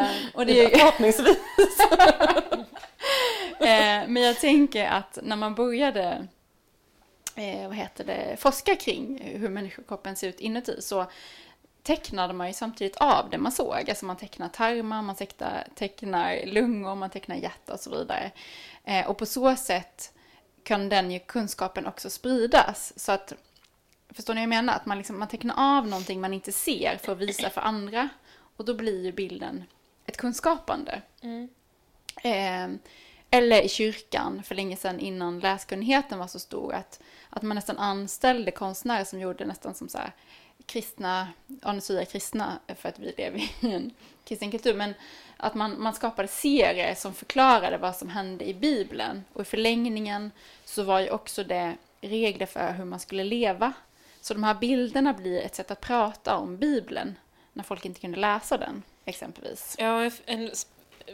eh, 0.00 0.06
och 0.34 0.46
det 0.46 0.64
är, 0.64 0.78
Förhoppningsvis. 0.78 1.38
Men 4.08 4.17
jag 4.23 4.40
tänker 4.40 4.87
att 4.87 5.19
när 5.23 5.37
man 5.37 5.55
började 5.55 6.26
vad 7.69 7.76
heter 7.76 8.05
det, 8.05 8.37
forska 8.38 8.76
kring 8.76 9.20
hur 9.25 9.49
människokroppen 9.49 10.17
ser 10.17 10.28
ut 10.28 10.40
inuti 10.40 10.82
så 10.82 11.06
tecknade 11.87 12.33
man 12.33 12.47
ju 12.47 12.53
samtidigt 12.53 12.97
av 12.97 13.31
det 13.31 13.38
man 13.38 13.53
såg. 13.53 13.91
Alltså 13.91 14.05
man 14.05 14.17
tecknar 14.17 14.49
tarmar, 14.49 15.03
man 15.03 15.17
tecknar, 15.17 15.67
tecknar 15.75 16.47
lungor, 16.47 16.94
man 16.94 17.11
tecknar 17.11 17.37
hjärta 17.37 17.73
och 17.73 17.81
så 17.81 17.91
vidare. 17.91 18.31
Eh, 18.85 19.06
och 19.06 19.19
på 19.19 19.27
så 19.27 19.56
sätt 19.56 20.12
kan 20.62 20.88
den 20.88 21.11
ju 21.11 21.19
kunskapen 21.19 21.87
också 21.87 22.11
spridas. 22.11 22.93
Så 22.97 23.12
att, 23.12 23.33
förstår 24.11 24.35
ni 24.35 24.40
vad 24.40 24.43
jag 24.43 24.49
menar? 24.49 24.75
Att 24.75 24.87
man, 24.87 24.99
liksom, 24.99 25.19
man 25.19 25.28
tecknar 25.28 25.55
av 25.78 25.88
någonting 25.88 26.21
man 26.21 26.35
inte 26.35 26.52
ser 26.52 26.99
för 27.02 27.12
att 27.12 27.19
visa 27.19 27.50
för 27.50 27.61
andra. 27.61 28.09
Och 28.57 28.64
då 28.64 28.75
blir 28.75 29.05
ju 29.05 29.12
bilden 29.12 29.64
ett 30.07 30.16
kunskapande. 30.16 31.02
Mm. 31.21 31.49
Eh, 32.23 32.78
eller 33.31 33.62
i 33.62 33.69
kyrkan 33.69 34.43
för 34.43 34.55
länge 34.55 34.76
sedan 34.76 35.00
innan 35.00 35.40
läskunnigheten 35.40 36.19
var 36.19 36.26
så 36.26 36.38
stor 36.38 36.75
att, 36.75 37.00
att 37.31 37.43
man 37.43 37.55
nästan 37.55 37.78
anställde 37.78 38.50
konstnärer 38.50 39.05
som 39.05 39.21
gjorde 39.21 39.45
nästan 39.45 39.75
som 39.75 39.88
så 39.88 39.99
här 39.99 40.12
kristna, 40.66 41.28
ja 41.62 41.80
jag 41.88 42.08
kristna 42.08 42.58
för 42.76 42.88
att 42.88 42.99
vi 42.99 43.14
lever 43.16 43.38
i 43.38 43.73
en 43.73 43.90
kristen 44.25 44.50
kultur, 44.50 44.75
men 44.75 44.94
att 45.37 45.54
man, 45.54 45.82
man 45.82 45.94
skapade 45.94 46.28
serier 46.28 46.94
som 46.94 47.14
förklarade 47.14 47.78
vad 47.78 47.96
som 47.96 48.08
hände 48.08 48.49
i 48.49 48.54
Bibeln. 48.54 49.25
Och 49.32 49.40
i 49.40 49.44
förlängningen 49.44 50.30
så 50.64 50.82
var 50.82 51.00
ju 51.00 51.11
också 51.11 51.44
det 51.44 51.76
regler 52.00 52.46
för 52.46 52.73
hur 52.73 52.85
man 52.85 53.00
skulle 53.00 53.25
leva. 53.25 53.73
Så 54.20 54.35
de 54.35 54.44
här 54.44 54.54
bilderna 54.54 55.12
blir 55.12 55.40
ett 55.40 55.54
sätt 55.54 55.70
att 55.70 55.80
prata 55.80 56.37
om 56.37 56.56
Bibeln 56.56 57.18
när 57.52 57.64
folk 57.64 57.85
inte 57.85 58.00
kunde 58.00 58.18
läsa 58.18 58.58
den, 58.58 58.82
exempelvis. 59.04 59.76
Ja, 59.78 60.11
en 60.26 60.50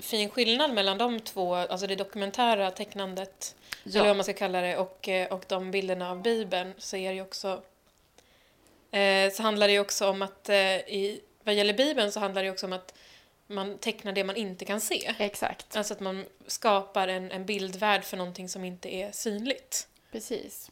fin 0.00 0.30
skillnad 0.30 0.72
mellan 0.72 0.98
de 0.98 1.20
två, 1.20 1.54
alltså 1.54 1.86
det 1.86 1.96
dokumentära 1.96 2.70
tecknandet, 2.70 3.54
eller 3.84 4.06
vad 4.06 4.16
man 4.16 4.24
ska 4.24 4.32
kalla 4.32 4.60
det, 4.60 4.76
och, 4.76 5.08
eh, 5.08 5.32
och 5.32 5.44
de 5.48 5.70
bilderna 5.70 6.10
av 6.10 6.22
Bibeln, 6.22 6.74
så 6.78 6.96
är 6.96 7.08
det 7.08 7.14
ju 7.14 7.22
också... 7.22 7.62
Eh, 8.92 9.32
så 9.32 9.42
handlar 9.42 9.68
det 9.68 9.80
också 9.80 10.08
om 10.08 10.22
att, 10.22 10.48
eh, 10.48 10.56
i, 10.56 11.20
vad 11.44 11.54
gäller 11.54 11.74
Bibeln 11.74 12.12
så 12.12 12.20
handlar 12.20 12.42
det 12.42 12.50
också 12.50 12.66
om 12.66 12.72
att 12.72 12.94
man 13.46 13.78
tecknar 13.78 14.12
det 14.12 14.24
man 14.24 14.36
inte 14.36 14.64
kan 14.64 14.80
se. 14.80 15.14
Exakt. 15.18 15.76
Alltså 15.76 15.94
att 15.94 16.00
man 16.00 16.24
skapar 16.46 17.08
en, 17.08 17.30
en 17.30 17.46
bildvärld 17.46 18.04
för 18.04 18.16
någonting 18.16 18.48
som 18.48 18.64
inte 18.64 18.94
är 18.94 19.12
synligt. 19.12 19.88
Precis. 20.12 20.70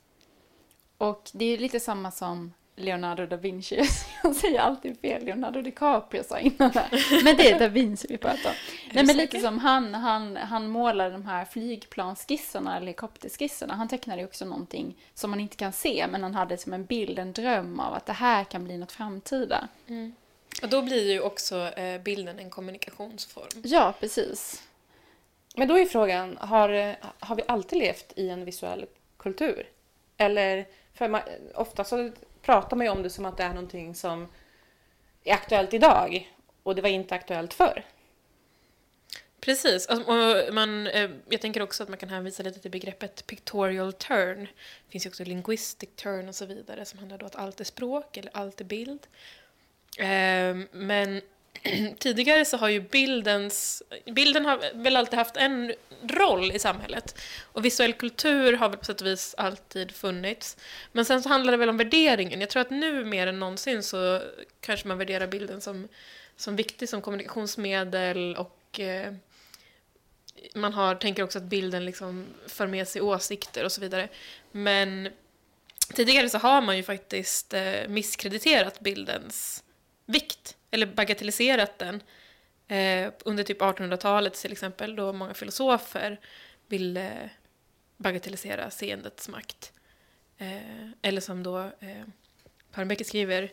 Och 0.98 1.30
det 1.32 1.44
är 1.44 1.58
lite 1.58 1.80
samma 1.80 2.10
som 2.10 2.52
Leonardo 2.80 3.26
da 3.26 3.36
Vinci. 3.36 3.82
Jag 4.22 4.36
säger 4.36 4.60
alltid 4.60 5.00
fel. 5.00 5.24
Leonardo 5.24 5.62
DiCaprio 5.62 6.24
sa 6.24 6.38
innan 6.38 6.70
här. 6.70 7.22
Men 7.24 7.36
det 7.36 7.50
är 7.50 7.58
da 7.58 7.68
Vinci 7.68 8.06
vi 8.10 8.18
pratar 8.18 8.50
om. 8.50 8.56
Nej, 8.92 9.06
men 9.06 9.16
lite 9.16 9.40
som 9.40 9.58
han, 9.58 9.94
han, 9.94 10.36
han 10.36 10.68
målade 10.68 11.10
de 11.10 11.26
här 11.26 11.44
flygplansskisserna, 11.44 12.76
eller 12.76 12.86
helikopterskisserna. 12.86 13.74
Han 13.74 13.88
tecknade 13.88 14.20
ju 14.20 14.26
också 14.26 14.44
någonting 14.44 14.96
som 15.14 15.30
man 15.30 15.40
inte 15.40 15.56
kan 15.56 15.72
se, 15.72 16.06
men 16.10 16.22
han 16.22 16.34
hade 16.34 16.58
som 16.58 16.72
en 16.72 16.84
bild, 16.84 17.18
en 17.18 17.32
dröm 17.32 17.80
av 17.80 17.94
att 17.94 18.06
det 18.06 18.12
här 18.12 18.44
kan 18.44 18.64
bli 18.64 18.78
något 18.78 18.92
framtida. 18.92 19.68
Och 20.62 20.68
då 20.68 20.82
blir 20.82 21.12
ju 21.12 21.20
också 21.20 21.56
eh, 21.56 22.00
bilden 22.00 22.38
en 22.38 22.50
kommunikationsform. 22.50 23.62
Ja, 23.64 23.94
precis. 24.00 24.62
Men 25.56 25.68
då 25.68 25.78
är 25.78 25.86
frågan, 25.86 26.36
har, 26.40 26.96
har 27.18 27.36
vi 27.36 27.42
alltid 27.48 27.78
levt 27.78 28.12
i 28.16 28.28
en 28.28 28.44
visuell 28.44 28.86
kultur? 29.16 29.66
Eller, 30.16 30.66
för 30.94 31.08
man, 31.08 31.20
ofta 31.54 31.84
så 31.84 32.10
pratar 32.42 32.76
man 32.76 32.86
ju 32.86 32.92
om 32.92 33.02
det 33.02 33.10
som 33.10 33.24
att 33.24 33.36
det 33.36 33.42
är 33.42 33.54
någonting 33.54 33.94
som 33.94 34.28
är 35.24 35.34
aktuellt 35.34 35.74
idag 35.74 36.30
och 36.62 36.74
det 36.74 36.82
var 36.82 36.88
inte 36.88 37.14
aktuellt 37.14 37.54
förr. 37.54 37.84
Precis. 39.40 39.86
Alltså, 39.86 40.12
och 40.12 40.54
man, 40.54 40.86
eh, 40.86 41.10
jag 41.28 41.40
tänker 41.40 41.62
också 41.62 41.82
att 41.82 41.88
man 41.88 41.98
kan 41.98 42.08
hänvisa 42.08 42.42
lite 42.42 42.60
till 42.60 42.70
begreppet 42.70 43.26
pictorial 43.26 43.92
turn. 43.92 44.40
Det 44.86 44.90
finns 44.90 45.06
ju 45.06 45.08
också 45.08 45.24
linguistic 45.24 45.90
turn 45.96 46.28
och 46.28 46.34
så 46.34 46.46
vidare 46.46 46.84
som 46.84 46.98
handlar 46.98 47.18
då 47.18 47.26
att 47.26 47.36
allt 47.36 47.60
är 47.60 47.64
språk 47.64 48.16
eller 48.16 48.30
allt 48.34 48.60
är 48.60 48.64
bild. 48.64 49.06
Eh, 49.98 50.66
men 50.72 51.20
tidigare 51.98 52.44
så 52.44 52.56
har 52.56 52.68
ju 52.68 52.80
bildens... 52.80 53.82
Bilden 54.06 54.44
har 54.44 54.74
väl 54.74 54.96
alltid 54.96 55.18
haft 55.18 55.36
en 55.36 55.72
roll 56.02 56.52
i 56.52 56.58
samhället. 56.58 57.20
Och 57.42 57.64
visuell 57.64 57.92
kultur 57.92 58.52
har 58.52 58.68
väl 58.68 58.78
på 58.78 58.84
sätt 58.84 59.00
och 59.00 59.06
vis 59.06 59.34
alltid 59.38 59.92
funnits. 59.92 60.56
Men 60.92 61.04
sen 61.04 61.22
så 61.22 61.28
handlar 61.28 61.50
det 61.50 61.56
väl 61.56 61.68
om 61.68 61.76
värderingen. 61.76 62.40
Jag 62.40 62.50
tror 62.50 62.60
att 62.60 62.70
nu 62.70 63.04
mer 63.04 63.26
än 63.26 63.40
någonsin 63.40 63.82
så 63.82 64.22
kanske 64.60 64.88
man 64.88 64.98
värderar 64.98 65.26
bilden 65.26 65.60
som, 65.60 65.88
som 66.36 66.56
viktig 66.56 66.88
som 66.88 67.02
kommunikationsmedel 67.02 68.36
och 68.36 68.80
eh, 68.80 69.12
man 70.54 70.72
har, 70.72 70.94
tänker 70.94 71.22
också 71.22 71.38
att 71.38 71.44
bilden 71.44 71.84
liksom 71.84 72.26
för 72.46 72.66
med 72.66 72.88
sig 72.88 73.02
åsikter 73.02 73.64
och 73.64 73.72
så 73.72 73.80
vidare. 73.80 74.08
Men 74.52 75.08
tidigare 75.94 76.28
så 76.28 76.38
har 76.38 76.60
man 76.60 76.76
ju 76.76 76.82
faktiskt 76.82 77.54
eh, 77.54 77.88
misskrediterat 77.88 78.80
bildens 78.80 79.62
vikt, 80.10 80.56
eller 80.70 80.86
bagatelliserat 80.86 81.78
den. 81.78 82.02
Eh, 82.68 83.12
under 83.24 83.44
typ 83.44 83.60
1800-talet 83.60 84.34
till 84.34 84.52
exempel, 84.52 84.96
då 84.96 85.12
många 85.12 85.34
filosofer 85.34 86.20
ville 86.66 87.30
bagatellisera 87.96 88.70
seendets 88.70 89.28
makt. 89.28 89.72
Eh, 90.38 90.90
eller 91.02 91.20
som 91.20 91.42
då 91.42 91.58
eh, 91.58 92.04
Palmbäck 92.72 93.06
skriver, 93.06 93.52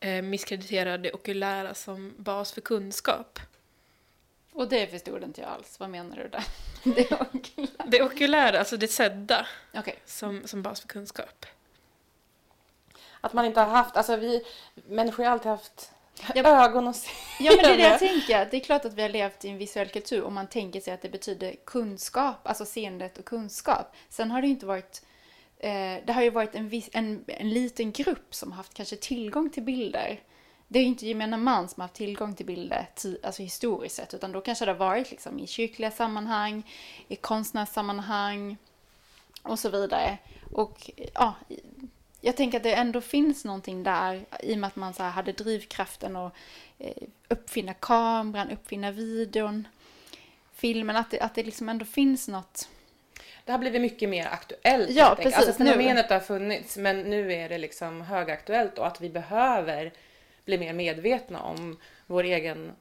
eh, 0.00 0.22
misskreditera 0.22 0.98
det 0.98 1.12
okulära 1.12 1.74
som 1.74 2.14
bas 2.18 2.52
för 2.52 2.60
kunskap. 2.60 3.38
Och 4.52 4.68
det 4.68 4.86
förstod 4.86 5.22
inte 5.22 5.40
jag 5.40 5.50
alls. 5.50 5.80
Vad 5.80 5.90
menar 5.90 6.16
du 6.16 6.28
där? 6.28 6.44
Det 6.94 7.12
okulära? 7.34 7.86
Det 7.86 8.02
okulära, 8.02 8.58
alltså 8.58 8.76
det 8.76 8.88
sedda, 8.88 9.46
Okej. 9.74 9.98
som, 10.04 10.42
som 10.46 10.62
bas 10.62 10.80
för 10.80 10.88
kunskap. 10.88 11.46
Att 13.24 13.32
man 13.32 13.44
inte 13.44 13.60
har 13.60 13.68
haft, 13.68 13.96
alltså 13.96 14.16
vi 14.16 14.44
människor 14.74 15.24
har 15.24 15.30
alltid 15.30 15.50
haft 15.50 15.92
Ja. 16.34 16.64
ögon 16.64 16.88
och 16.88 16.96
se. 16.96 17.10
Ja, 17.40 17.52
men 17.56 17.64
det 17.64 17.70
är 17.70 17.76
det 17.76 17.82
jag 17.82 17.98
tänker. 17.98 18.48
Det 18.50 18.56
är 18.56 18.60
klart 18.60 18.84
att 18.84 18.94
vi 18.94 19.02
har 19.02 19.08
levt 19.08 19.44
i 19.44 19.48
en 19.48 19.58
visuell 19.58 19.88
kultur 19.88 20.24
om 20.24 20.34
man 20.34 20.46
tänker 20.46 20.80
sig 20.80 20.94
att 20.94 21.02
det 21.02 21.08
betyder 21.08 21.54
kunskap, 21.64 22.36
alltså 22.42 22.64
seendet 22.64 23.18
och 23.18 23.24
kunskap. 23.24 23.94
Sen 24.08 24.30
har 24.30 24.40
det 24.40 24.46
ju 24.46 24.52
inte 24.52 24.66
varit... 24.66 25.02
Eh, 25.58 25.96
det 26.04 26.12
har 26.12 26.22
ju 26.22 26.30
varit 26.30 26.54
en, 26.54 26.68
viss, 26.68 26.90
en, 26.92 27.24
en 27.26 27.50
liten 27.50 27.92
grupp 27.92 28.34
som 28.34 28.50
har 28.50 28.56
haft 28.56 28.74
kanske 28.74 28.96
tillgång 28.96 29.50
till 29.50 29.62
bilder. 29.62 30.20
Det 30.68 30.78
är 30.78 30.82
ju 30.82 30.88
inte 30.88 31.06
gemene 31.06 31.36
man 31.36 31.68
som 31.68 31.80
har 31.80 31.84
haft 31.84 31.94
tillgång 31.94 32.34
till 32.34 32.46
bilder 32.46 32.88
alltså 33.22 33.42
historiskt 33.42 33.96
sett, 33.96 34.14
utan 34.14 34.32
då 34.32 34.40
kanske 34.40 34.64
det 34.64 34.72
har 34.72 34.78
varit 34.78 35.10
liksom 35.10 35.38
i 35.38 35.46
kyrkliga 35.46 35.90
sammanhang, 35.90 36.62
i 37.08 37.16
konstnärssammanhang 37.16 38.56
och 39.42 39.58
så 39.58 39.68
vidare. 39.68 40.18
Och 40.52 40.90
ja, 41.14 41.34
jag 42.24 42.36
tänker 42.36 42.56
att 42.56 42.62
det 42.62 42.74
ändå 42.74 43.00
finns 43.00 43.44
någonting 43.44 43.82
där 43.82 44.24
i 44.40 44.54
och 44.54 44.58
med 44.58 44.68
att 44.68 44.76
man 44.76 44.94
så 44.94 45.02
hade 45.02 45.32
drivkraften 45.32 46.16
att 46.16 46.32
eh, 46.78 47.02
uppfinna 47.28 47.74
kameran, 47.74 48.50
uppfinna 48.50 48.90
videon, 48.90 49.68
filmen, 50.54 50.96
att 50.96 51.10
det, 51.10 51.20
att 51.20 51.34
det 51.34 51.42
liksom 51.42 51.68
ändå 51.68 51.84
finns 51.84 52.28
något. 52.28 52.68
Det 53.44 53.52
har 53.52 53.58
blivit 53.58 53.80
mycket 53.80 54.08
mer 54.08 54.26
aktuellt. 54.26 54.90
Ja, 54.90 55.04
helt 55.04 55.18
enkelt. 55.18 55.34
precis, 55.34 55.48
Alltså 55.48 55.64
fenomenet 55.64 56.10
har 56.10 56.20
funnits 56.20 56.76
men 56.76 57.00
nu 57.02 57.32
är 57.32 57.48
det 57.48 57.58
liksom 57.58 58.00
högaktuellt 58.00 58.78
och 58.78 58.86
att 58.86 59.00
vi 59.00 59.10
behöver 59.10 59.92
bli 60.44 60.58
mer 60.58 60.72
medvetna 60.72 61.42
om 61.42 61.78
vår 62.06 62.24
egen 62.24 62.72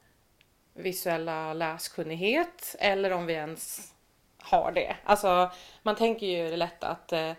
visuella 0.73 1.53
läskunnighet 1.53 2.75
eller 2.79 3.11
om 3.11 3.25
vi 3.25 3.33
ens 3.33 3.93
har 4.37 4.71
det. 4.71 4.95
Alltså 5.03 5.51
man 5.81 5.95
tänker 5.95 6.27
ju 6.27 6.55
lätt 6.55 6.83
att 6.83 7.11
eh, 7.11 7.33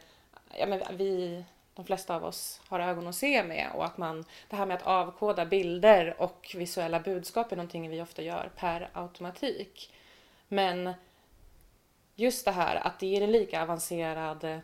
ja, 0.59 0.67
men 0.67 0.83
vi, 0.97 1.45
de 1.75 1.85
flesta 1.85 2.17
av 2.17 2.25
oss 2.25 2.61
har 2.69 2.81
ögon 2.81 3.07
att 3.07 3.15
se 3.15 3.43
med 3.43 3.71
och 3.75 3.85
att 3.85 3.99
man, 3.99 4.25
det 4.49 4.57
här 4.57 4.67
med 4.67 4.77
att 4.77 4.87
avkoda 4.87 5.47
bilder 5.47 6.15
och 6.19 6.55
visuella 6.55 7.01
budskap 7.01 7.53
är 7.53 7.57
någonting 7.57 7.91
vi 7.91 8.03
ofta 8.03 8.23
gör 8.23 8.51
per 8.57 8.91
automatik. 8.93 9.93
Men 10.49 10.95
just 12.15 12.45
det 12.45 12.51
här 12.51 12.77
att 12.77 12.99
det 12.99 13.17
är 13.17 13.21
en 13.21 13.33
lika 13.33 13.63
avancerad 13.63 14.61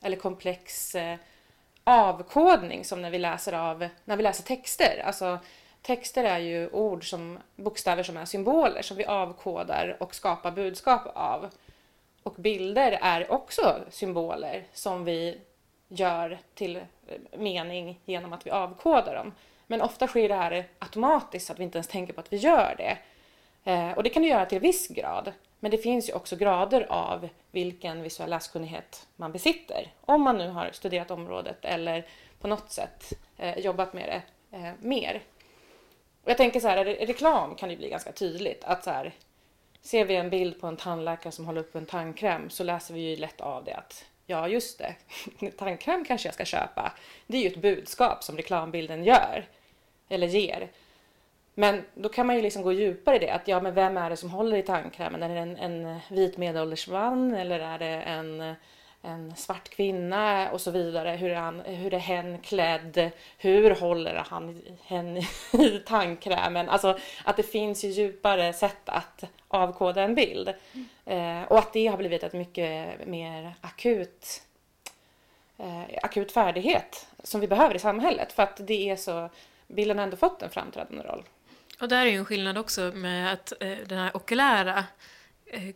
eller 0.00 0.16
komplex 0.16 0.94
eh, 0.94 1.18
avkodning 1.84 2.84
som 2.84 3.02
när 3.02 3.10
vi 3.10 3.18
läser 3.18 3.52
av 3.52 3.88
när 4.04 4.16
vi 4.16 4.22
läser 4.22 4.44
texter. 4.44 5.02
Alltså 5.04 5.38
texter 5.82 6.24
är 6.24 6.38
ju 6.38 6.68
ord 6.68 7.10
som 7.10 7.38
bokstäver 7.56 8.02
som 8.02 8.16
är 8.16 8.24
symboler 8.24 8.82
som 8.82 8.96
vi 8.96 9.04
avkodar 9.04 9.96
och 10.00 10.14
skapar 10.14 10.50
budskap 10.50 11.02
av. 11.14 11.50
Och 12.22 12.34
bilder 12.34 12.98
är 13.02 13.32
också 13.32 13.80
symboler 13.90 14.66
som 14.72 15.04
vi 15.04 15.40
gör 15.88 16.38
till 16.54 16.80
mening 17.32 18.00
genom 18.04 18.32
att 18.32 18.46
vi 18.46 18.50
avkodar 18.50 19.14
dem. 19.14 19.32
Men 19.66 19.82
ofta 19.82 20.06
sker 20.06 20.28
det 20.28 20.34
här 20.34 20.64
automatiskt 20.78 21.46
så 21.46 21.52
att 21.52 21.58
vi 21.58 21.64
inte 21.64 21.78
ens 21.78 21.88
tänker 21.88 22.12
på 22.12 22.20
att 22.20 22.32
vi 22.32 22.36
gör 22.36 22.74
det. 22.78 22.98
Eh, 23.70 23.92
och 23.92 24.02
det 24.02 24.10
kan 24.10 24.22
det 24.22 24.28
göra 24.28 24.46
till 24.46 24.60
viss 24.60 24.88
grad. 24.88 25.32
Men 25.60 25.70
det 25.70 25.78
finns 25.78 26.08
ju 26.08 26.12
också 26.12 26.36
grader 26.36 26.86
av 26.92 27.28
vilken 27.50 28.02
visuell 28.02 28.30
läskunnighet 28.30 29.06
man 29.16 29.32
besitter. 29.32 29.92
Om 30.00 30.22
man 30.22 30.38
nu 30.38 30.48
har 30.48 30.70
studerat 30.72 31.10
området 31.10 31.64
eller 31.64 32.06
på 32.40 32.48
något 32.48 32.72
sätt 32.72 33.12
eh, 33.36 33.58
jobbat 33.58 33.92
med 33.92 34.08
det 34.08 34.22
eh, 34.56 34.72
mer. 34.80 35.22
Och 36.24 36.30
jag 36.30 36.36
tänker 36.36 36.60
så 36.60 36.68
här, 36.68 36.84
reklam 36.84 37.54
kan 37.54 37.70
ju 37.70 37.76
bli 37.76 37.88
ganska 37.88 38.12
tydligt. 38.12 38.64
Att 38.64 38.84
så 38.84 38.90
här, 38.90 39.14
ser 39.80 40.04
vi 40.04 40.16
en 40.16 40.30
bild 40.30 40.60
på 40.60 40.66
en 40.66 40.76
tandläkare 40.76 41.32
som 41.32 41.46
håller 41.46 41.60
upp 41.60 41.74
en 41.74 41.86
tandkräm 41.86 42.50
så 42.50 42.64
läser 42.64 42.94
vi 42.94 43.00
ju 43.00 43.16
lätt 43.16 43.40
av 43.40 43.64
det 43.64 43.74
att 43.74 44.04
ja, 44.30 44.48
just 44.48 44.78
det, 44.78 44.94
tandkräm 45.58 46.04
kanske 46.04 46.28
jag 46.28 46.34
ska 46.34 46.44
köpa. 46.44 46.92
Det 47.26 47.36
är 47.36 47.42
ju 47.42 47.48
ett 47.48 47.62
budskap 47.62 48.24
som 48.24 48.36
reklambilden 48.36 49.04
gör 49.04 49.44
eller 50.08 50.26
ger. 50.26 50.68
Men 51.54 51.82
då 51.94 52.08
kan 52.08 52.26
man 52.26 52.36
ju 52.36 52.42
liksom 52.42 52.62
gå 52.62 52.72
djupare 52.72 53.16
i 53.16 53.18
det. 53.18 53.30
Att 53.30 53.48
ja, 53.48 53.60
men 53.60 53.74
vem 53.74 53.96
är 53.96 54.10
det 54.10 54.16
som 54.16 54.30
håller 54.30 54.56
i 54.56 54.62
tandkrämen? 54.62 55.22
Är 55.22 55.28
det 55.28 55.40
en, 55.40 55.56
en 55.56 55.98
vit 56.10 56.36
medelålders 56.36 56.88
man 56.88 57.34
eller 57.34 57.60
är 57.60 57.78
det 57.78 58.02
en, 58.02 58.54
en 59.02 59.36
svart 59.36 59.68
kvinna 59.68 60.50
och 60.50 60.60
så 60.60 60.70
vidare? 60.70 61.10
Hur 61.10 61.30
är, 61.30 61.34
han, 61.34 61.60
hur 61.60 61.94
är 61.94 61.98
hen 61.98 62.38
klädd? 62.38 63.10
Hur 63.38 63.70
håller 63.70 64.14
han 64.14 64.62
hen 64.84 65.16
i 65.52 65.82
tandkrämen? 65.86 66.68
Alltså 66.68 66.98
att 67.24 67.36
det 67.36 67.42
finns 67.42 67.84
ju 67.84 67.88
djupare 67.88 68.52
sätt 68.52 68.88
att 68.88 69.24
avkoda 69.48 70.02
en 70.02 70.14
bild. 70.14 70.48
Eh, 71.04 71.42
och 71.42 71.58
att 71.58 71.72
det 71.72 71.86
har 71.86 71.96
blivit 71.96 72.22
ett 72.22 72.32
mycket 72.32 73.06
mer 73.06 73.54
akut 73.60 74.42
eh, 75.58 75.82
akut 76.02 76.32
färdighet 76.32 77.06
som 77.22 77.40
vi 77.40 77.48
behöver 77.48 77.74
i 77.74 77.78
samhället 77.78 78.32
för 78.32 78.42
att 78.42 78.66
det 78.66 78.90
är 78.90 78.96
så 78.96 79.30
bilden 79.66 79.98
har 79.98 80.04
ändå 80.04 80.16
fått 80.16 80.42
en 80.42 80.50
framträdande 80.50 81.02
roll. 81.02 81.22
Och 81.80 81.88
där 81.88 82.06
är 82.06 82.10
ju 82.10 82.16
en 82.16 82.24
skillnad 82.24 82.58
också 82.58 82.80
med 82.80 83.32
att 83.32 83.52
eh, 83.60 83.76
den 83.86 83.98
här 83.98 84.16
okulära 84.16 84.84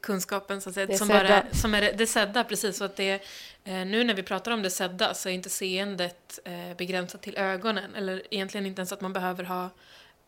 kunskapen 0.00 0.61
så 0.61 0.69
att 0.69 0.75
säga, 0.75 0.87
Det 0.87 0.99
som, 0.99 1.09
bara, 1.09 1.45
som 1.52 1.75
är 1.75 1.93
det, 1.93 2.07
sedda, 2.07 2.45
precis. 2.45 2.76
Så 2.76 2.85
att 2.85 2.97
det, 2.97 3.23
eh, 3.64 3.73
nu 3.75 4.05
när 4.05 4.14
vi 4.14 4.23
pratar 4.23 4.52
om 4.52 4.62
det 4.62 4.71
sedda 4.71 5.14
så 5.14 5.29
är 5.29 5.33
inte 5.33 5.50
seendet 5.50 6.38
eh, 6.45 6.76
begränsat 6.76 7.23
till 7.23 7.37
ögonen. 7.37 7.95
Eller 7.95 8.23
egentligen 8.31 8.67
inte 8.67 8.81
ens 8.81 8.93
att 8.93 9.00
man 9.00 9.12
behöver 9.12 9.45
ha 9.45 9.71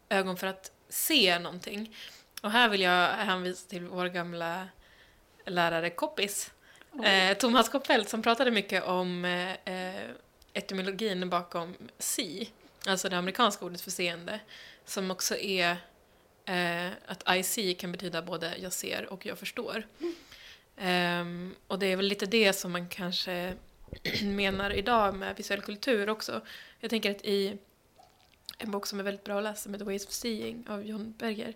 ögon 0.09 0.37
för 0.37 0.47
att 0.47 0.71
se 0.89 1.39
någonting. 1.39 1.97
Och 2.43 2.51
här 2.51 2.69
vill 2.69 2.81
jag 2.81 3.09
hänvisa 3.09 3.69
till 3.69 3.87
vår 3.87 4.07
gamla 4.07 4.69
lärare 5.47 5.91
Koppis. 5.91 6.51
Eh, 7.05 7.37
Thomas 7.37 7.69
Koppelt 7.69 8.09
som 8.09 8.23
pratade 8.23 8.51
mycket 8.51 8.85
om 8.85 9.25
eh, 9.25 9.75
eh, 9.75 10.11
etymologin 10.53 11.31
bakom 11.31 11.77
see, 11.99 12.49
alltså 12.87 13.09
det 13.09 13.19
amerikanska 13.19 13.65
ordet 13.65 13.81
för 13.81 13.91
seende, 13.91 14.41
som 14.85 15.11
också 15.11 15.37
är 15.37 15.77
eh, 16.45 16.93
att 17.07 17.37
I 17.37 17.43
see 17.43 17.75
kan 17.75 17.93
betyda 17.93 18.23
både 18.23 18.57
jag 18.59 18.73
ser 18.73 19.13
och 19.13 19.27
jag 19.27 19.39
förstår. 19.39 19.87
Ehm, 20.77 21.55
och 21.67 21.79
det 21.79 21.87
är 21.87 21.97
väl 21.97 22.07
lite 22.07 22.27
det 22.27 22.53
som 22.53 22.73
man 22.73 22.89
kanske 22.89 23.55
menar 24.23 24.71
idag 24.71 25.15
med 25.15 25.37
visuell 25.37 25.61
kultur 25.61 26.09
också. 26.11 26.41
Jag 26.81 26.91
tänker 26.91 27.11
att 27.11 27.25
i 27.25 27.59
en 28.59 28.71
bok 28.71 28.87
som 28.87 29.01
är 29.01 29.05
väldigt 29.05 29.25
bra 29.25 29.39
att 29.39 29.45
läsa, 29.45 29.63
som 29.63 29.73
heter 29.73 29.85
Ways 29.85 30.07
of 30.07 30.13
Seeing 30.13 30.69
av 30.69 30.87
John 30.87 31.15
Berger, 31.19 31.55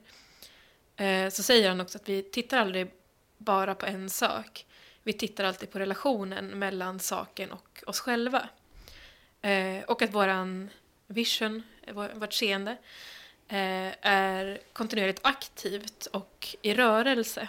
eh, 0.96 1.30
så 1.30 1.42
säger 1.42 1.68
han 1.68 1.80
också 1.80 1.98
att 1.98 2.08
vi 2.08 2.22
tittar 2.22 2.58
aldrig 2.58 2.90
bara 3.38 3.74
på 3.74 3.86
en 3.86 4.10
sak. 4.10 4.66
Vi 5.02 5.12
tittar 5.12 5.44
alltid 5.44 5.70
på 5.70 5.78
relationen 5.78 6.58
mellan 6.58 7.00
saken 7.00 7.52
och 7.52 7.84
oss 7.86 8.00
själva. 8.00 8.48
Eh, 9.40 9.82
och 9.86 10.02
att 10.02 10.14
våran 10.14 10.70
vision, 11.06 11.62
vårt 12.14 12.32
seende, 12.32 12.76
Eh, 13.48 13.92
är 14.00 14.60
kontinuerligt 14.72 15.20
aktivt 15.22 16.06
och 16.06 16.56
i 16.62 16.74
rörelse. 16.74 17.48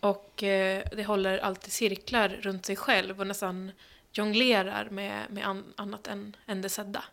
Och 0.00 0.42
eh, 0.42 0.84
det 0.92 1.04
håller 1.04 1.38
alltid 1.38 1.72
cirklar 1.72 2.28
runt 2.28 2.66
sig 2.66 2.76
själv 2.76 3.20
och 3.20 3.26
nästan 3.26 3.72
jonglerar 4.12 4.88
med, 4.90 5.30
med 5.30 5.46
an, 5.46 5.74
annat 5.76 6.06
än, 6.06 6.36
än 6.46 6.62
det 6.62 6.68
sedda. 6.68 7.04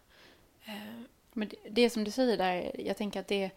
Eh, 0.66 1.02
Men 1.34 1.50
det, 1.50 1.56
det 1.70 1.90
som 1.90 2.04
du 2.04 2.12
säger 2.12 2.38
där, 2.38 2.72
jag 2.80 2.98
tänker 2.98 3.20
att 3.20 3.28
det 3.28 3.52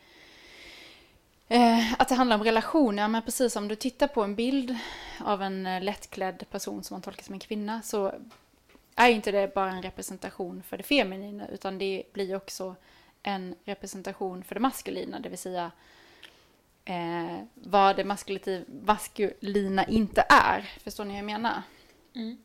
Eh, 1.49 1.93
att 1.93 2.09
det 2.09 2.15
handlar 2.15 2.37
om 2.37 2.45
relationer, 2.45 3.09
men 3.09 3.23
precis 3.23 3.57
om 3.57 3.69
du 3.69 3.75
tittar 3.75 4.09
på 4.09 4.23
en 4.23 4.35
bild 4.35 4.77
av 5.21 5.43
en 5.43 5.67
eh, 5.67 5.83
lättklädd 5.83 6.45
person 6.51 6.85
som 6.85 6.95
man 6.95 7.03
tolkar 7.03 7.23
som 7.23 7.35
en 7.35 7.41
kvinna 7.41 7.83
så 7.83 8.13
är 8.95 9.09
inte 9.11 9.31
det 9.31 9.55
bara 9.55 9.71
en 9.71 9.83
representation 9.83 10.63
för 10.63 10.77
det 10.77 10.83
feminina 10.83 11.49
utan 11.49 11.79
det 11.79 12.03
blir 12.13 12.37
också 12.37 12.77
en 13.27 13.55
representation 13.65 14.45
för 14.45 14.55
det 14.55 14.61
maskulina, 14.61 15.21
det 15.21 15.29
vill 15.29 15.39
säga 15.39 15.73
eh, 16.85 17.39
vad 17.55 17.97
det 17.97 18.05
maskulina 18.85 19.87
inte 19.87 20.27
är. 20.29 20.61
Förstår 20.81 21.05
ni 21.05 21.11
hur 21.11 21.19
jag 21.19 21.27
menar? 21.27 21.63
Mm. 22.15 22.39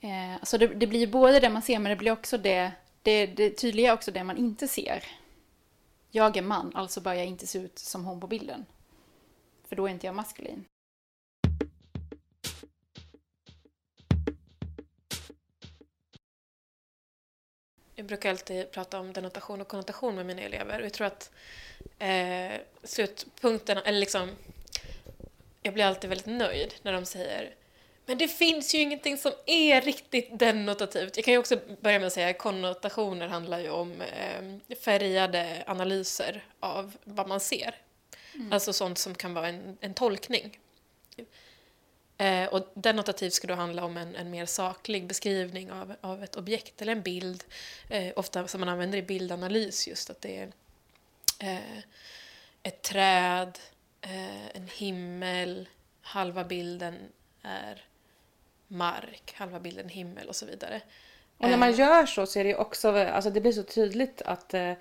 Eh, 0.00 0.42
så 0.42 0.58
det, 0.58 0.66
det, 0.66 0.86
blir 0.86 1.06
både 1.06 1.40
det 1.40 1.50
man 1.50 1.62
ser 1.62 1.78
men 1.78 1.90
det 1.90 1.96
blir 1.96 2.12
också 2.12 2.38
det, 2.38 2.72
det, 3.02 3.26
det 3.26 3.50
tydliga 3.50 3.90
är 3.90 3.94
också 3.94 4.10
det 4.10 4.24
man 4.24 4.36
inte 4.36 4.68
ser. 4.68 5.04
Jag 6.10 6.36
är 6.36 6.42
man, 6.42 6.72
alltså 6.74 7.00
bör 7.00 7.12
jag 7.12 7.26
inte 7.26 7.46
se 7.46 7.58
ut 7.58 7.78
som 7.78 8.04
hon 8.04 8.20
på 8.20 8.26
bilden. 8.26 8.66
För 9.64 9.76
då 9.76 9.86
är 9.86 9.90
inte 9.90 10.06
jag 10.06 10.14
maskulin. 10.14 10.64
Jag 18.02 18.06
brukar 18.06 18.30
alltid 18.30 18.70
prata 18.70 18.98
om 19.00 19.12
denotation 19.12 19.60
och 19.60 19.68
konnotation 19.68 20.14
med 20.14 20.26
mina 20.26 20.42
elever 20.42 20.78
och 20.78 20.84
jag 20.84 20.92
tror 20.92 21.06
att 21.06 21.30
eh, 21.98 22.60
slutpunkten, 22.82 23.78
eller 23.78 23.98
liksom, 23.98 24.30
jag 25.62 25.74
blir 25.74 25.84
alltid 25.84 26.10
väldigt 26.10 26.26
nöjd 26.26 26.74
när 26.82 26.92
de 26.92 27.04
säger 27.06 27.54
men 28.06 28.18
det 28.18 28.28
finns 28.28 28.74
ju 28.74 28.78
ingenting 28.78 29.16
som 29.16 29.32
är 29.46 29.80
riktigt 29.80 30.38
denotativt. 30.38 31.16
Jag 31.16 31.24
kan 31.24 31.32
ju 31.34 31.38
också 31.38 31.58
börja 31.80 31.98
med 31.98 32.06
att 32.06 32.12
säga 32.12 32.28
att 32.28 32.38
konnotationer 32.38 33.28
handlar 33.28 33.58
ju 33.58 33.70
om 33.70 34.00
eh, 34.00 34.76
färgade 34.76 35.64
analyser 35.66 36.44
av 36.60 36.96
vad 37.04 37.28
man 37.28 37.40
ser. 37.40 37.74
Mm. 38.34 38.52
Alltså 38.52 38.72
sånt 38.72 38.98
som 38.98 39.14
kan 39.14 39.34
vara 39.34 39.48
en, 39.48 39.78
en 39.80 39.94
tolkning. 39.94 40.58
Eh, 42.18 42.46
och 42.46 42.70
denotativt 42.74 43.32
ska 43.32 43.46
då 43.46 43.54
handla 43.54 43.84
om 43.84 43.96
en, 43.96 44.16
en 44.16 44.30
mer 44.30 44.46
saklig 44.46 45.06
beskrivning 45.06 45.72
av, 45.72 45.94
av 46.00 46.22
ett 46.22 46.36
objekt 46.36 46.82
eller 46.82 46.92
en 46.92 47.02
bild. 47.02 47.44
Eh, 47.88 48.12
ofta 48.16 48.48
som 48.48 48.60
man 48.60 48.68
använder 48.68 48.98
i 48.98 49.02
bildanalys 49.02 49.88
just 49.88 50.10
att 50.10 50.20
det 50.20 50.36
är 50.36 50.52
eh, 51.38 51.78
ett 52.62 52.82
träd, 52.82 53.58
eh, 54.00 54.56
en 54.56 54.68
himmel, 54.68 55.68
halva 56.02 56.44
bilden 56.44 56.94
är 57.42 57.84
mark, 58.68 59.34
halva 59.36 59.60
bilden 59.60 59.88
himmel 59.88 60.28
och 60.28 60.36
så 60.36 60.46
vidare. 60.46 60.80
Och 61.38 61.48
när 61.48 61.56
man 61.56 61.70
eh. 61.70 61.78
gör 61.78 62.06
så 62.06 62.26
så 62.26 62.38
är 62.38 62.44
det 62.44 62.56
också, 62.56 62.96
alltså 62.96 63.30
det 63.30 63.40
blir 63.40 63.52
så 63.52 63.62
tydligt 63.62 64.22
att, 64.22 64.54
eh, 64.54 64.72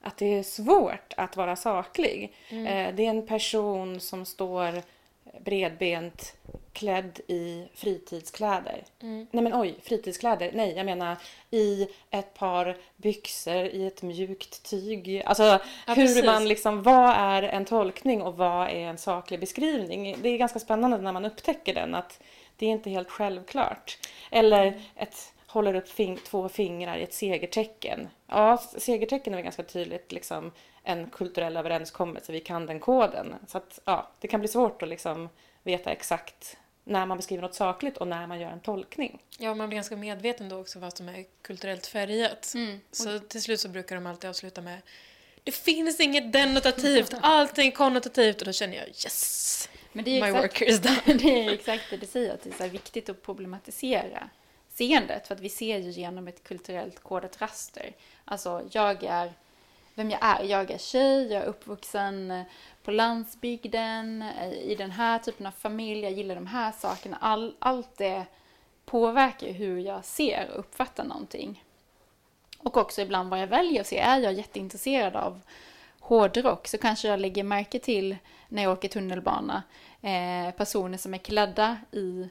att 0.00 0.16
det 0.16 0.38
är 0.38 0.42
svårt 0.42 1.14
att 1.16 1.36
vara 1.36 1.56
saklig. 1.56 2.34
Mm. 2.48 2.96
Det 2.96 3.06
är 3.06 3.10
en 3.10 3.26
person 3.26 4.00
som 4.00 4.24
står 4.24 4.82
bredbent 5.40 6.36
klädd 6.78 7.20
i 7.26 7.68
fritidskläder. 7.74 8.84
Mm. 9.02 9.26
Nej 9.30 9.44
men 9.44 9.54
oj, 9.54 9.76
fritidskläder. 9.82 10.50
Nej, 10.54 10.76
jag 10.76 10.86
menar 10.86 11.16
i 11.50 11.88
ett 12.10 12.34
par 12.34 12.76
byxor 12.96 13.64
i 13.64 13.86
ett 13.86 14.02
mjukt 14.02 14.62
tyg. 14.70 15.22
Alltså 15.24 15.42
ja, 15.42 15.60
hur 15.86 15.94
precis. 15.94 16.24
man 16.24 16.48
liksom, 16.48 16.82
vad 16.82 17.10
är 17.10 17.42
en 17.42 17.64
tolkning 17.64 18.22
och 18.22 18.36
vad 18.36 18.68
är 18.68 18.80
en 18.80 18.98
saklig 18.98 19.40
beskrivning? 19.40 20.16
Det 20.22 20.28
är 20.28 20.38
ganska 20.38 20.58
spännande 20.58 20.98
när 20.98 21.12
man 21.12 21.24
upptäcker 21.24 21.74
den 21.74 21.94
att 21.94 22.20
det 22.56 22.66
är 22.66 22.70
inte 22.70 22.90
helt 22.90 23.10
självklart. 23.10 23.98
Eller 24.30 24.66
mm. 24.66 24.80
ett 24.96 25.32
håller 25.46 25.74
upp 25.74 25.88
fing 25.88 26.16
två 26.16 26.48
fingrar 26.48 26.96
i 26.96 27.02
ett 27.02 27.14
segertecken. 27.14 28.08
Ja, 28.26 28.58
segertecken 28.78 29.32
är 29.32 29.36
väl 29.36 29.44
ganska 29.44 29.62
tydligt 29.62 30.12
liksom 30.12 30.52
en 30.82 31.10
kulturell 31.10 31.56
överenskommelse. 31.56 32.32
Vi 32.32 32.40
kan 32.40 32.66
den 32.66 32.80
koden. 32.80 33.34
Så 33.46 33.58
att, 33.58 33.80
ja, 33.84 34.08
det 34.20 34.28
kan 34.28 34.40
bli 34.40 34.48
svårt 34.48 34.82
att 34.82 34.88
liksom 34.88 35.28
veta 35.62 35.90
exakt 35.90 36.56
när 36.88 37.06
man 37.06 37.16
beskriver 37.16 37.42
något 37.42 37.54
sakligt 37.54 37.96
och 37.96 38.08
när 38.08 38.26
man 38.26 38.40
gör 38.40 38.50
en 38.50 38.60
tolkning. 38.60 39.22
Ja, 39.38 39.54
man 39.54 39.68
blir 39.68 39.76
ganska 39.76 39.96
medveten 39.96 40.48
då 40.48 40.60
också 40.60 40.78
vad 40.78 40.96
som 40.96 41.08
är 41.08 41.24
kulturellt 41.42 41.86
färgat. 41.86 42.52
Mm. 42.54 42.80
Så 42.92 43.18
till 43.18 43.42
slut 43.42 43.60
så 43.60 43.68
brukar 43.68 43.94
de 43.94 44.06
alltid 44.06 44.30
avsluta 44.30 44.60
med 44.60 44.78
det 45.44 45.52
finns 45.52 46.00
inget 46.00 46.32
denotativt, 46.32 47.14
allting 47.20 47.66
är 47.66 47.70
konnotativt 47.70 48.40
och 48.40 48.46
då 48.46 48.52
känner 48.52 48.76
jag 48.76 48.88
yes! 48.88 49.68
Men 49.92 50.04
det 50.04 50.10
är 50.10 50.22
My 50.22 50.28
exakt, 50.28 50.44
work 50.44 50.62
is 50.62 50.80
done. 50.80 51.18
det 51.18 51.44
är 51.44 51.52
exakt 51.52 51.84
det 51.90 51.96
du 51.96 52.06
säger, 52.06 52.34
att 52.34 52.42
det 52.42 52.50
är 52.50 52.66
så 52.66 52.68
viktigt 52.68 53.08
att 53.08 53.22
problematisera 53.22 54.28
seendet 54.68 55.26
för 55.28 55.34
att 55.34 55.40
vi 55.40 55.48
ser 55.48 55.78
ju 55.78 55.90
genom 55.90 56.28
ett 56.28 56.44
kulturellt 56.44 57.02
kodat 57.02 57.40
raster. 57.40 57.92
Alltså, 58.24 58.68
jag 58.70 59.04
är 59.04 59.32
vem 59.94 60.10
jag 60.10 60.18
är. 60.22 60.44
Jag 60.44 60.70
är 60.70 60.78
tjej, 60.78 61.32
jag 61.32 61.42
är 61.42 61.46
uppvuxen 61.46 62.44
på 62.88 62.92
landsbygden, 62.92 64.22
eh, 64.22 64.52
i 64.52 64.74
den 64.74 64.90
här 64.90 65.18
typen 65.18 65.46
av 65.46 65.50
familj, 65.50 66.02
jag 66.02 66.12
gillar 66.12 66.34
de 66.34 66.46
här 66.46 66.72
sakerna. 66.72 67.16
All, 67.20 67.54
allt 67.58 67.96
det 67.96 68.26
påverkar 68.84 69.52
hur 69.52 69.78
jag 69.78 70.04
ser 70.04 70.50
och 70.52 70.58
uppfattar 70.58 71.04
någonting. 71.04 71.64
Och 72.58 72.76
också 72.76 73.02
ibland 73.02 73.30
vad 73.30 73.40
jag 73.40 73.46
väljer 73.46 73.80
att 73.80 73.86
se. 73.86 73.98
Är 73.98 74.18
jag 74.18 74.32
jätteintresserad 74.32 75.16
av 75.16 75.40
hårdrock 76.00 76.68
så 76.68 76.78
kanske 76.78 77.08
jag 77.08 77.20
lägger 77.20 77.44
märke 77.44 77.78
till 77.78 78.16
när 78.48 78.62
jag 78.62 78.72
åker 78.72 78.88
tunnelbana 78.88 79.62
eh, 80.02 80.54
personer 80.56 80.98
som 80.98 81.14
är 81.14 81.18
klädda 81.18 81.76
i 81.92 82.28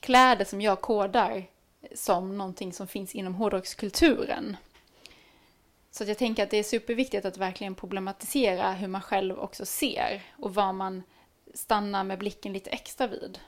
kläder 0.00 0.44
som 0.44 0.60
jag 0.60 0.80
kodar 0.80 1.44
som 1.94 2.38
någonting 2.38 2.72
som 2.72 2.86
finns 2.86 3.14
inom 3.14 3.34
hårdrockskulturen. 3.34 4.56
Så 5.90 6.04
jag 6.04 6.18
tänker 6.18 6.42
att 6.42 6.50
det 6.50 6.56
är 6.56 6.62
superviktigt 6.62 7.24
att 7.24 7.36
verkligen 7.36 7.74
problematisera 7.74 8.72
hur 8.72 8.88
man 8.88 9.02
själv 9.02 9.38
också 9.38 9.66
ser 9.66 10.22
och 10.38 10.54
vad 10.54 10.74
man 10.74 11.02
stannar 11.54 12.04
med 12.04 12.18
blicken 12.18 12.52
lite 12.52 12.70
extra 12.70 13.06
vid. 13.06 13.38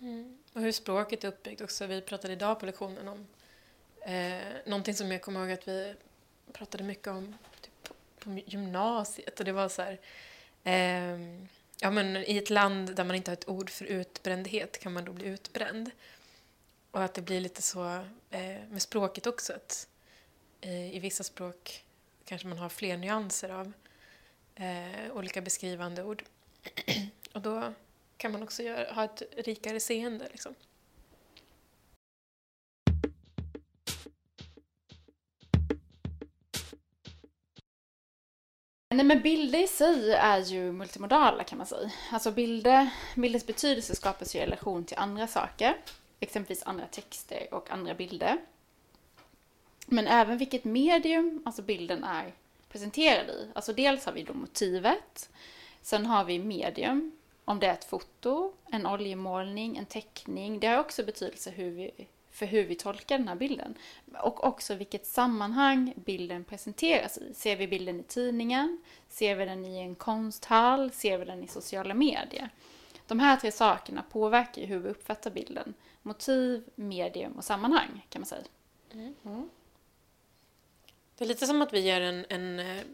Mm. 0.00 0.38
Och 0.52 0.60
hur 0.60 0.72
språket 0.72 1.24
är 1.24 1.28
uppbyggt 1.28 1.60
också. 1.60 1.86
Vi 1.86 2.00
pratade 2.00 2.32
idag 2.32 2.60
på 2.60 2.66
lektionen 2.66 3.08
om 3.08 3.26
eh, 4.00 4.38
någonting 4.66 4.94
som 4.94 5.12
jag 5.12 5.22
kommer 5.22 5.40
ihåg 5.40 5.50
att 5.50 5.68
vi 5.68 5.94
pratade 6.52 6.84
mycket 6.84 7.06
om 7.06 7.34
typ, 7.60 7.88
på 8.18 8.40
gymnasiet 8.46 9.38
och 9.38 9.44
det 9.44 9.52
var 9.52 9.68
så 9.68 9.82
här 9.82 10.00
eh, 10.64 11.18
ja, 11.80 11.90
men 11.90 12.16
i 12.16 12.36
ett 12.36 12.50
land 12.50 12.96
där 12.96 13.04
man 13.04 13.16
inte 13.16 13.30
har 13.30 13.36
ett 13.36 13.48
ord 13.48 13.70
för 13.70 13.84
utbrändhet 13.84 14.80
kan 14.80 14.92
man 14.92 15.04
då 15.04 15.12
bli 15.12 15.26
utbränd. 15.26 15.90
Och 16.90 17.02
att 17.02 17.14
det 17.14 17.22
blir 17.22 17.40
lite 17.40 17.62
så 17.62 17.94
eh, 18.30 18.60
med 18.70 18.82
språket 18.82 19.26
också. 19.26 19.52
Att 19.52 19.88
Eh, 20.60 20.96
I 20.96 20.98
vissa 20.98 21.24
språk 21.24 21.84
kanske 22.24 22.48
man 22.48 22.58
har 22.58 22.68
fler 22.68 22.96
nyanser 22.96 23.48
av 23.48 23.72
eh, 24.54 25.12
olika 25.12 25.40
beskrivande 25.40 26.02
ord. 26.02 26.24
och 27.32 27.40
då 27.40 27.72
kan 28.16 28.32
man 28.32 28.42
också 28.42 28.62
göra, 28.62 28.92
ha 28.92 29.04
ett 29.04 29.22
rikare 29.36 29.80
seende. 29.80 30.28
Liksom. 30.30 30.54
Nej 38.94 39.04
men 39.04 39.22
bilder 39.22 39.58
i 39.58 39.66
sig 39.66 40.12
är 40.12 40.38
ju 40.38 40.72
multimodala 40.72 41.44
kan 41.44 41.58
man 41.58 41.66
säga. 41.66 41.90
Alltså 42.12 42.30
bilder, 42.30 42.90
bilders 43.16 43.46
betydelse 43.46 43.96
skapas 43.96 44.34
i 44.34 44.40
relation 44.40 44.84
till 44.84 44.96
andra 44.96 45.26
saker. 45.26 45.76
Exempelvis 46.20 46.62
andra 46.62 46.86
texter 46.86 47.54
och 47.54 47.70
andra 47.70 47.94
bilder. 47.94 48.38
Men 49.86 50.06
även 50.06 50.38
vilket 50.38 50.64
medium 50.64 51.42
alltså 51.44 51.62
bilden 51.62 52.04
är 52.04 52.32
presenterad 52.68 53.28
i. 53.28 53.48
Alltså 53.52 53.72
dels 53.72 54.06
har 54.06 54.12
vi 54.12 54.22
då 54.22 54.34
motivet. 54.34 55.30
Sen 55.82 56.06
har 56.06 56.24
vi 56.24 56.38
medium. 56.38 57.12
Om 57.44 57.58
det 57.58 57.66
är 57.66 57.72
ett 57.72 57.84
foto, 57.84 58.52
en 58.70 58.86
oljemålning, 58.86 59.76
en 59.76 59.86
teckning. 59.86 60.60
Det 60.60 60.66
har 60.66 60.78
också 60.78 61.04
betydelse 61.04 61.50
hur 61.50 61.70
vi, 61.70 61.90
för 62.30 62.46
hur 62.46 62.64
vi 62.64 62.74
tolkar 62.74 63.18
den 63.18 63.28
här 63.28 63.34
bilden. 63.34 63.74
Och 64.20 64.44
också 64.44 64.74
vilket 64.74 65.06
sammanhang 65.06 65.94
bilden 65.96 66.44
presenteras 66.44 67.18
i. 67.18 67.34
Ser 67.34 67.56
vi 67.56 67.68
bilden 67.68 68.00
i 68.00 68.02
tidningen? 68.02 68.78
Ser 69.08 69.36
vi 69.36 69.44
den 69.44 69.64
i 69.64 69.78
en 69.78 69.94
konsthall? 69.94 70.90
Ser 70.90 71.18
vi 71.18 71.24
den 71.24 71.44
i 71.44 71.48
sociala 71.48 71.94
medier? 71.94 72.50
De 73.06 73.20
här 73.20 73.36
tre 73.36 73.52
sakerna 73.52 74.04
påverkar 74.10 74.62
hur 74.62 74.78
vi 74.78 74.88
uppfattar 74.88 75.30
bilden. 75.30 75.74
Motiv, 76.02 76.64
medium 76.74 77.32
och 77.32 77.44
sammanhang 77.44 78.06
kan 78.08 78.20
man 78.20 78.26
säga. 78.26 78.42
Mm. 78.92 79.50
Det 81.18 81.24
är 81.24 81.28
lite 81.28 81.46
som 81.46 81.62
att 81.62 81.72
vi 81.72 81.80
gör 81.80 82.00
en, 82.00 82.26
en 82.28 82.60
eh, 82.60 82.84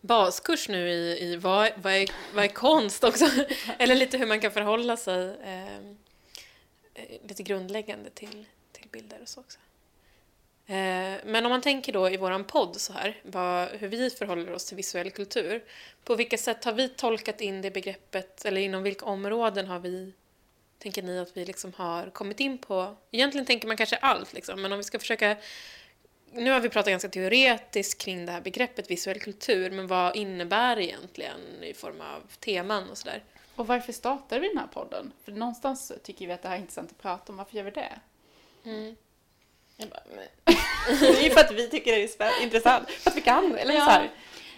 baskurs 0.00 0.68
nu 0.68 0.90
i, 0.90 1.22
i 1.22 1.36
vad, 1.36 1.70
vad, 1.76 1.92
är, 1.92 2.10
vad 2.34 2.44
är 2.44 2.48
konst 2.48 3.04
också. 3.04 3.26
Eller 3.78 3.94
lite 3.94 4.18
hur 4.18 4.26
man 4.26 4.40
kan 4.40 4.50
förhålla 4.50 4.96
sig 4.96 5.36
eh, 5.42 5.76
eh, 6.94 7.20
lite 7.28 7.42
grundläggande 7.42 8.10
till, 8.10 8.44
till 8.72 8.88
bilder 8.90 9.18
och 9.22 9.28
så 9.28 9.40
också. 9.40 9.58
Eh, 10.66 11.16
men 11.24 11.46
om 11.46 11.50
man 11.50 11.62
tänker 11.62 11.92
då 11.92 12.10
i 12.10 12.16
våran 12.16 12.44
podd 12.44 12.76
så 12.76 12.92
här, 12.92 13.20
vad, 13.22 13.68
hur 13.68 13.88
vi 13.88 14.10
förhåller 14.10 14.52
oss 14.52 14.64
till 14.64 14.76
visuell 14.76 15.10
kultur. 15.10 15.64
På 16.04 16.14
vilka 16.14 16.38
sätt 16.38 16.64
har 16.64 16.72
vi 16.72 16.88
tolkat 16.88 17.40
in 17.40 17.62
det 17.62 17.70
begreppet 17.70 18.44
eller 18.44 18.60
inom 18.60 18.82
vilka 18.82 19.06
områden 19.06 19.66
har 19.66 19.78
vi 19.78 20.12
tänker 20.78 21.02
ni 21.02 21.18
att 21.18 21.36
vi 21.36 21.44
liksom 21.44 21.72
har 21.76 22.10
kommit 22.10 22.40
in 22.40 22.58
på? 22.58 22.96
Egentligen 23.10 23.46
tänker 23.46 23.68
man 23.68 23.76
kanske 23.76 23.96
allt, 23.96 24.32
liksom, 24.32 24.62
men 24.62 24.72
om 24.72 24.78
vi 24.78 24.84
ska 24.84 24.98
försöka 24.98 25.36
nu 26.36 26.50
har 26.50 26.60
vi 26.60 26.68
pratat 26.68 26.90
ganska 26.90 27.08
teoretiskt 27.08 28.02
kring 28.02 28.26
det 28.26 28.32
här 28.32 28.40
begreppet 28.40 28.90
visuell 28.90 29.20
kultur, 29.20 29.70
men 29.70 29.86
vad 29.86 30.16
innebär 30.16 30.76
det 30.76 30.84
egentligen 30.84 31.40
i 31.62 31.74
form 31.74 32.00
av 32.00 32.22
teman 32.40 32.90
och 32.90 32.98
sådär? 32.98 33.22
Och 33.56 33.66
varför 33.66 33.92
startade 33.92 34.40
vi 34.40 34.48
den 34.48 34.58
här 34.58 34.66
podden? 34.66 35.12
För 35.24 35.32
någonstans 35.32 35.92
tycker 36.02 36.26
vi 36.26 36.32
att 36.32 36.42
det 36.42 36.48
här 36.48 36.56
är 36.56 36.60
intressant 36.60 36.90
att 36.90 36.98
prata 37.02 37.32
om. 37.32 37.36
Varför 37.36 37.56
gör 37.56 37.64
vi 37.64 37.70
det? 37.70 37.92
Mm. 38.64 38.96
Jag 39.76 39.88
bara, 39.88 40.02
men- 40.16 40.56
det 41.00 41.06
är 41.06 41.22
ju 41.24 41.30
för 41.30 41.40
att 41.40 41.52
vi 41.52 41.70
tycker 41.70 41.92
det 41.92 42.20
är 42.20 42.42
intressant. 42.42 42.90
För 42.90 43.10
att 43.10 43.16
vi 43.16 43.20
kan. 43.20 43.54
Eller 43.56 43.74
Ja. 43.74 43.80
så 43.84 43.90
här. 43.90 44.10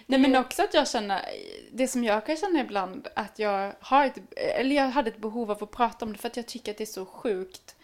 Nej 0.05 0.19
men 0.19 0.35
också 0.35 0.63
att 0.63 0.73
jag 0.73 0.87
känner, 0.89 1.25
det 1.71 1.87
som 1.87 2.03
jag 2.03 2.25
kan 2.25 2.37
känna 2.37 2.59
ibland 2.59 3.07
att 3.15 3.39
jag 3.39 3.73
har 3.79 4.05
ett, 4.05 4.17
eller 4.35 4.75
jag 4.75 4.87
hade 4.89 5.09
ett 5.09 5.17
behov 5.17 5.51
av 5.51 5.63
att 5.63 5.71
prata 5.71 6.05
om 6.05 6.13
det 6.13 6.19
för 6.19 6.27
att 6.27 6.37
jag 6.37 6.47
tycker 6.47 6.71
att 6.71 6.77
det 6.77 6.83
är 6.83 6.85
så 6.85 7.05
sjukt 7.05 7.75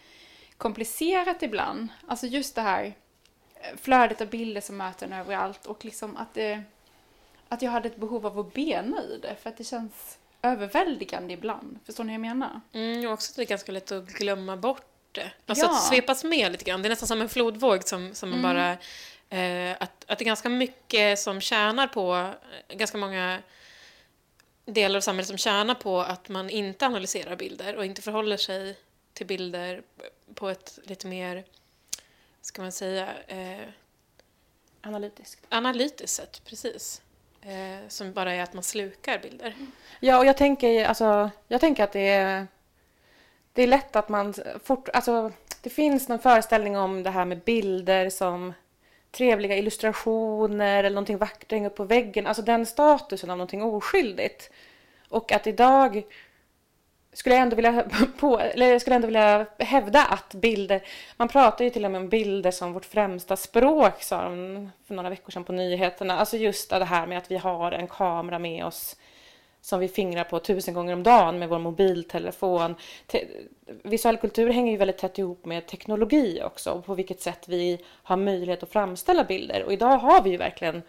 komplicerat 0.56 1.42
ibland. 1.42 1.88
Alltså 2.06 2.26
just 2.26 2.54
det 2.54 2.60
här 2.60 2.94
flödet 3.82 4.20
av 4.20 4.26
bilder 4.28 4.60
som 4.60 4.76
möter 4.76 5.06
en 5.06 5.12
överallt 5.12 5.66
och 5.66 5.84
liksom 5.84 6.16
att 6.16 6.34
det, 6.34 6.62
att 7.48 7.62
jag 7.62 7.70
hade 7.70 7.88
ett 7.88 7.96
behov 7.96 8.26
av 8.26 8.38
att 8.38 8.52
bena 8.52 9.02
i 9.02 9.18
det 9.22 9.36
för 9.42 9.50
att 9.50 9.56
det 9.56 9.64
känns 9.64 10.18
överväldigande 10.42 11.32
ibland. 11.34 11.78
Förstår 11.86 12.04
ni 12.04 12.18
vad 12.18 12.26
jag 12.26 12.36
menar? 12.36 12.60
Mm, 12.72 13.06
och 13.06 13.12
också 13.12 13.30
att 13.32 13.36
det 13.36 13.42
är 13.42 13.46
ganska 13.46 13.72
lätt 13.72 13.92
att 13.92 14.06
glömma 14.06 14.56
bort 14.56 14.86
det. 15.12 15.30
Alltså 15.46 15.66
Ja. 15.66 15.70
att 15.70 15.82
svepas 15.84 16.24
med 16.24 16.52
lite 16.52 16.64
grann. 16.64 16.82
Det 16.82 16.88
är 16.88 16.90
nästan 16.90 17.06
som 17.06 17.20
en 17.20 17.28
flodvåg 17.28 17.88
som, 17.88 18.14
som 18.14 18.30
man 18.30 18.38
Mm. 18.38 18.42
bara... 18.54 18.76
Eh, 19.28 19.76
att, 19.80 20.04
att 20.08 20.18
det 20.18 20.22
är 20.22 20.26
ganska 20.26 20.48
mycket 20.48 21.18
som 21.18 21.40
tjänar 21.40 21.86
på, 21.86 22.32
eh, 22.68 22.76
ganska 22.76 22.98
många 22.98 23.38
delar 24.64 24.96
av 24.96 25.00
samhället 25.00 25.28
som 25.28 25.38
tjänar 25.38 25.74
på 25.74 26.00
att 26.00 26.28
man 26.28 26.50
inte 26.50 26.86
analyserar 26.86 27.36
bilder 27.36 27.76
och 27.76 27.84
inte 27.84 28.02
förhåller 28.02 28.36
sig 28.36 28.78
till 29.12 29.26
bilder 29.26 29.82
på 30.34 30.48
ett 30.48 30.78
lite 30.84 31.06
mer, 31.06 31.44
ska 32.46 32.62
man 32.62 32.72
säga, 32.72 33.08
eh, 33.26 33.68
Analytiskt. 34.80 35.46
analytiskt 35.48 36.16
sätt. 36.16 36.42
Precis. 36.44 37.02
Eh, 37.42 37.88
som 37.88 38.12
bara 38.12 38.32
är 38.32 38.42
att 38.42 38.54
man 38.54 38.62
slukar 38.62 39.18
bilder. 39.18 39.54
Ja, 40.00 40.18
och 40.18 40.26
jag 40.26 40.36
tänker, 40.36 40.84
alltså, 40.84 41.30
jag 41.48 41.60
tänker 41.60 41.84
att 41.84 41.92
det 41.92 42.08
är, 42.08 42.46
det 43.52 43.62
är 43.62 43.66
lätt 43.66 43.96
att 43.96 44.08
man 44.08 44.34
fort, 44.64 44.88
alltså, 44.88 45.32
det 45.62 45.70
finns 45.70 46.08
någon 46.08 46.18
föreställning 46.18 46.76
om 46.76 47.02
det 47.02 47.10
här 47.10 47.24
med 47.24 47.40
bilder 47.40 48.10
som 48.10 48.52
trevliga 49.10 49.56
illustrationer 49.56 50.78
eller 50.78 50.94
någonting 50.94 51.18
vackert 51.18 51.50
hänga 51.52 51.68
upp 51.68 51.76
på 51.76 51.84
väggen. 51.84 52.26
Alltså 52.26 52.42
den 52.42 52.66
statusen 52.66 53.30
av 53.30 53.36
någonting 53.36 53.62
oskyldigt. 53.62 54.50
Och 55.08 55.32
att 55.32 55.46
idag 55.46 56.02
skulle 57.16 57.34
jag 57.34 57.42
ändå 57.42 57.56
vilja, 57.56 57.84
på, 58.18 58.40
eller 58.40 58.66
jag 58.66 58.80
skulle 58.80 58.96
ändå 58.96 59.06
vilja 59.06 59.46
hävda 59.58 60.04
att 60.04 60.34
bilder, 60.34 60.82
man 61.16 61.28
pratar 61.28 61.64
ju 61.64 61.70
till 61.70 61.84
och 61.84 61.90
med 61.90 62.00
om 62.00 62.08
bilder 62.08 62.50
som 62.50 62.72
vårt 62.72 62.84
främsta 62.84 63.36
språk, 63.36 64.02
sa 64.02 64.22
de 64.22 64.70
för 64.86 64.94
några 64.94 65.10
veckor 65.10 65.30
sedan 65.30 65.44
på 65.44 65.52
nyheterna. 65.52 66.18
Alltså 66.18 66.36
just 66.36 66.70
det 66.70 66.84
här 66.84 67.06
med 67.06 67.18
att 67.18 67.30
vi 67.30 67.36
har 67.36 67.72
en 67.72 67.86
kamera 67.86 68.38
med 68.38 68.64
oss 68.64 68.96
som 69.60 69.80
vi 69.80 69.88
fingrar 69.88 70.24
på 70.24 70.38
tusen 70.38 70.74
gånger 70.74 70.92
om 70.92 71.02
dagen 71.02 71.38
med 71.38 71.48
vår 71.48 71.58
mobiltelefon. 71.58 72.74
Te- 73.06 73.26
visuell 73.82 74.16
kultur 74.16 74.50
hänger 74.50 74.72
ju 74.72 74.78
väldigt 74.78 74.98
tätt 74.98 75.18
ihop 75.18 75.44
med 75.44 75.66
teknologi 75.66 76.42
också 76.44 76.70
och 76.70 76.86
på 76.86 76.94
vilket 76.94 77.20
sätt 77.20 77.48
vi 77.48 77.84
har 78.02 78.16
möjlighet 78.16 78.62
att 78.62 78.72
framställa 78.72 79.24
bilder. 79.24 79.62
Och 79.62 79.72
idag 79.72 79.98
har 79.98 80.22
vi 80.22 80.30
ju 80.30 80.36
verkligen 80.36 80.82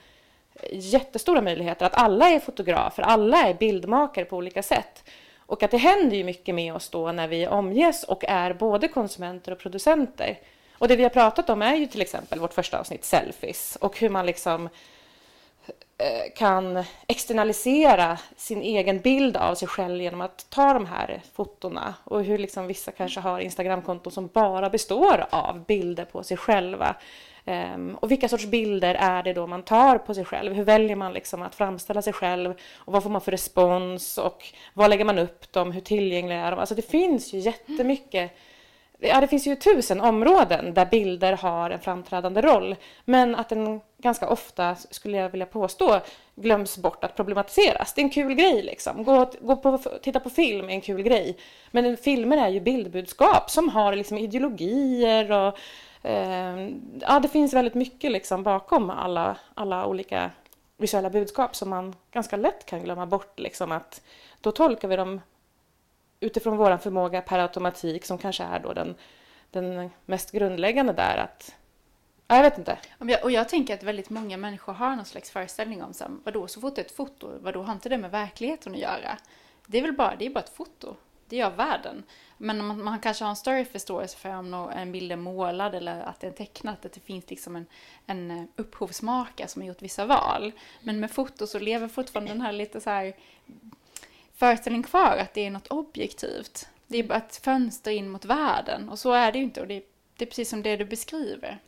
jättestora 0.72 1.42
möjligheter 1.42 1.86
att 1.86 1.98
alla 1.98 2.30
är 2.30 2.40
fotografer, 2.40 3.04
alla 3.04 3.48
är 3.48 3.54
bildmakare 3.54 4.26
på 4.26 4.38
olika 4.38 4.64
sätt. 4.64 5.04
Och 5.48 5.64
att 5.64 5.72
det 5.72 5.78
händer 5.78 6.18
ju 6.18 6.24
mycket 6.24 6.56
med 6.56 6.74
oss 6.74 6.90
då 6.90 7.12
när 7.12 7.28
vi 7.28 7.48
omges 7.48 8.04
och 8.04 8.26
är 8.28 8.54
både 8.54 8.88
konsumenter 8.88 9.52
och 9.52 9.60
producenter. 9.60 10.40
Och 10.78 10.88
det 10.88 10.96
vi 10.96 11.04
har 11.04 11.10
pratat 11.10 11.50
om 11.50 11.62
är 11.62 11.76
ju 11.76 11.88
till 11.88 12.02
exempel 12.02 12.40
vårt 12.40 12.54
första 12.54 12.80
avsnitt, 12.80 13.06
selfies, 13.06 13.78
och 13.82 14.00
hur 14.00 14.10
man 14.10 14.26
liksom 14.26 14.70
eh, 15.98 16.34
kan 16.36 16.84
externalisera 17.08 18.18
sin 18.36 18.62
egen 18.62 19.00
bild 19.00 19.38
av 19.38 19.56
sig 19.56 19.68
själv 19.68 20.02
genom 20.02 20.22
att 20.22 20.50
ta 20.50 20.74
de 20.74 20.86
här 20.86 21.22
fotona 21.34 21.96
och 22.04 22.24
hur 22.24 22.38
liksom 22.38 22.68
vissa 22.68 22.92
kanske 22.92 23.20
har 23.20 23.40
Instagramkonton 23.40 24.12
som 24.12 24.28
bara 24.28 24.70
består 24.70 25.26
av 25.30 25.66
bilder 25.66 26.06
på 26.06 26.24
sig 26.24 26.38
själva. 26.38 26.96
Ehm, 27.50 27.96
och 27.96 28.12
vilka 28.12 28.30
sorts 28.30 28.46
bilder 28.46 28.96
är 28.96 29.24
det 29.24 29.34
då 29.34 29.48
man 29.48 29.64
tar 29.64 29.98
på 29.98 30.14
sig 30.14 30.26
själv? 30.26 30.54
Hur 30.54 30.64
väljer 30.64 30.96
man 30.96 31.14
liksom 31.14 31.42
att 31.42 31.56
framställa 31.56 32.02
sig 32.02 32.14
själv? 32.14 32.54
Och 32.76 32.94
vad 32.94 33.04
får 33.04 33.10
man 33.10 33.22
för 33.22 33.32
respons? 33.32 34.18
Och 34.18 34.46
var 34.74 34.88
lägger 34.88 35.06
man 35.06 35.20
upp 35.20 35.52
dem? 35.52 35.72
Hur 35.72 35.82
tillgängliga 35.82 36.40
är 36.40 36.52
de? 36.52 36.60
Alltså 36.60 36.76
det 36.76 36.82
finns 36.90 37.34
ju 37.34 37.40
jättemycket 37.40 38.32
Ja, 39.00 39.22
det 39.22 39.28
finns 39.28 39.48
ju 39.48 39.56
tusen 39.56 40.02
områden 40.02 40.74
där 40.74 40.86
bilder 40.86 41.34
har 41.34 41.70
en 41.70 41.80
framträdande 41.80 42.42
roll. 42.42 42.76
Men 43.06 43.36
att 43.36 43.50
den 43.50 43.82
ganska 43.98 44.30
ofta, 44.30 44.76
skulle 44.76 45.18
jag 45.18 45.30
vilja 45.30 45.46
påstå, 45.46 46.00
glöms 46.36 46.78
bort 46.78 47.04
att 47.04 47.16
problematiseras. 47.16 47.94
Det 47.94 48.02
är 48.02 48.04
en 48.04 48.10
kul 48.10 48.34
grej 48.34 48.64
liksom. 48.64 49.04
Gå, 49.04 49.32
gå 49.42 49.56
på, 49.56 49.78
titta 49.78 50.20
på 50.20 50.30
film 50.30 50.70
är 50.70 50.74
en 50.74 50.82
kul 50.82 51.02
grej. 51.02 51.38
Men 51.72 51.98
filmer 51.98 52.38
är 52.38 52.50
ju 52.50 52.60
bildbudskap 52.60 53.50
som 53.52 53.70
har 53.70 53.96
liksom 53.96 54.18
ideologier 54.18 55.32
och 55.32 55.58
eh, 56.12 56.70
ja, 57.02 57.20
det 57.20 57.28
finns 57.28 57.54
väldigt 57.54 57.74
mycket 57.74 58.12
liksom 58.12 58.44
bakom 58.44 58.90
alla, 58.90 59.38
alla 59.56 59.86
olika 59.86 60.32
visuella 60.78 61.10
budskap 61.10 61.56
som 61.56 61.70
man 61.70 61.96
ganska 62.12 62.38
lätt 62.38 62.66
kan 62.66 62.84
glömma 62.84 63.06
bort. 63.06 63.40
Liksom 63.40 63.72
att 63.72 64.02
då 64.42 64.52
tolkar 64.52 64.88
vi 64.88 64.96
dem 64.96 65.22
utifrån 66.20 66.58
vår 66.58 66.78
förmåga 66.78 67.22
per 67.22 67.40
automatik 67.40 68.06
som 68.06 68.18
kanske 68.18 68.44
är 68.44 68.60
då 68.60 68.74
den, 68.74 68.96
den 69.52 69.90
mest 70.06 70.32
grundläggande 70.32 70.94
där 70.94 71.18
att 71.18 71.56
ja, 72.28 72.36
jag 72.36 72.44
vet 72.44 72.58
inte. 72.58 72.78
Jag- 73.00 73.24
Och 73.24 73.32
jag 73.32 73.50
tänker 73.50 73.74
att 73.74 73.84
väldigt 73.84 74.10
många 74.10 74.38
människor 74.38 74.74
har 74.74 74.96
någon 74.96 75.06
slags 75.06 75.32
föreställning 75.32 75.84
om 75.84 75.94
så 75.94 76.04
här, 76.04 76.14
vadå, 76.24 76.48
så 76.48 76.62
fort 76.62 76.76
det 76.76 76.82
är 76.82 76.86
ett 76.86 76.92
foto, 76.96 77.30
vadå, 77.42 77.62
har 77.64 77.74
inte 77.74 77.90
det 77.90 77.98
med 77.98 78.12
verkligheten 78.12 78.74
att 78.74 78.80
göra? 78.80 79.18
Det 79.68 79.78
är 79.78 79.82
väl 79.82 79.94
bara, 79.94 80.16
det 80.16 80.26
är 80.26 80.30
bara 80.30 80.40
ett 80.44 80.56
foto. 80.56 80.96
Det 81.30 81.36
gör 81.36 81.50
världen. 81.50 82.04
Men 82.38 82.66
man, 82.66 82.84
man 82.84 83.00
kanske 83.00 83.24
har 83.24 83.30
en 83.30 83.36
större 83.36 83.66
förståelse 83.66 84.18
för 84.18 84.30
om 84.30 84.54
en 84.54 84.92
bild 84.92 85.12
är 85.12 85.16
målad 85.16 85.76
eller 85.76 86.02
att 86.02 86.20
det 86.20 86.28
är 86.28 86.32
tecknat, 86.32 86.86
att 86.86 86.94
det 86.94 87.00
finns 87.00 87.30
liksom 87.30 87.56
en, 87.56 87.66
en 88.06 88.32
eh, 88.32 88.44
upphovsmakare 88.56 89.48
som 89.48 89.62
har 89.62 89.68
gjort 89.68 89.82
vissa 89.82 90.06
val. 90.06 90.52
Men 90.82 91.00
med 91.00 91.12
foto 91.12 91.48
så 91.48 91.60
lever 91.60 91.88
fortfarande 91.88 92.32
den 92.32 92.42
här 92.42 92.52
lite 92.52 92.82
så 92.82 92.90
här 92.90 93.14
föreställningen 94.36 94.84
kvar 94.84 95.18
att 95.18 95.34
det 95.34 95.46
är 95.46 95.52
något 95.52 95.68
objektivt. 95.68 96.68
Det 96.88 96.98
är 96.98 97.04
bara 97.04 97.18
ett 97.18 97.36
fönster 97.44 97.92
in 97.92 98.10
mot 98.10 98.26
världen 98.26 98.90
och 98.90 99.00
så 99.00 99.12
är 99.14 99.32
det 99.32 99.38
ju 99.38 99.44
inte 99.44 99.62
och 99.62 99.68
det, 99.68 99.84
det 100.18 100.26
är 100.26 100.30
precis 100.30 100.50
som 100.50 100.64
det 100.64 100.76
du 100.78 100.86
beskriver. 100.86 101.60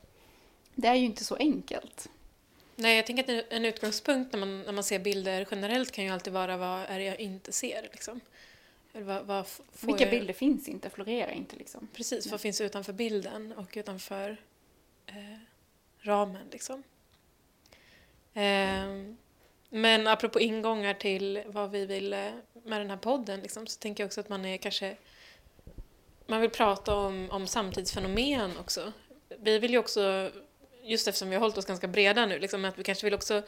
Det 0.76 0.88
är 0.88 0.96
ju 0.96 1.06
inte 1.06 1.24
så 1.24 1.36
enkelt. 1.36 2.10
Nej, 2.76 2.96
jag 2.96 3.06
tänker 3.06 3.24
att 3.24 3.30
en- 3.30 3.58
en 3.58 3.66
utgångspunkt 3.66 4.34
när 4.34 4.40
man, 4.40 4.62
när 4.62 4.72
man 4.72 4.84
ser 4.84 5.00
bilder 5.00 5.48
generellt 5.52 5.92
kan 5.92 6.04
ju 6.06 6.10
alltid 6.12 6.34
vara 6.34 6.58
vad 6.58 6.80
är 6.82 7.00
det 7.00 7.06
jag 7.06 7.20
inte 7.20 7.52
ser. 7.52 7.82
Liksom. 7.92 8.20
Vad, 9.00 9.26
vad 9.26 9.46
Vilka 9.82 10.04
jag, 10.04 10.12
bilder 10.12 10.34
finns 10.34 10.68
inte, 10.68 10.90
florerar 10.90 11.32
inte 11.32 11.56
liksom. 11.56 11.88
Precis, 11.94 12.26
Nej. 12.26 12.32
vad 12.32 12.42
finns 12.42 12.62
utanför 12.62 12.94
bilden 12.94 13.54
och 13.58 13.74
utanför 13.78 14.38
eh, 15.06 15.38
ramen. 16.02 16.48
Liksom. 16.52 16.84
Ehm, 18.34 19.18
men 19.70 20.08
apropå 20.08 20.40
ingångar 20.40 20.94
till 20.94 21.44
vad 21.46 21.72
vi 21.72 21.86
vill 21.86 22.14
eh, 22.14 22.32
med 22.64 22.82
den 22.82 22.90
här 22.90 22.98
podden 22.98 23.40
liksom, 23.40 23.68
så 23.68 23.80
tänker 23.80 24.04
jag 24.04 24.08
också 24.08 24.22
att 24.22 24.30
man 24.30 24.46
är 24.46 24.58
kanske 24.58 24.98
man 26.30 26.42
vill 26.42 26.50
prata 26.50 26.96
om, 26.96 27.30
om 27.32 27.48
samtidsfenomen 27.48 28.58
också. 28.58 28.94
Vi 29.40 29.60
vill 29.60 29.72
ju 29.72 29.78
också, 29.78 30.32
just 30.84 31.08
eftersom 31.08 31.30
vi 31.30 31.36
har 31.36 31.42
hållit 31.42 31.58
oss 31.58 31.66
ganska 31.66 31.88
breda 31.88 32.26
nu, 32.26 32.40
liksom, 32.40 32.66
att 32.66 32.80
vi 32.80 32.84
kanske 32.84 33.06
vill 33.06 33.14
också 33.14 33.42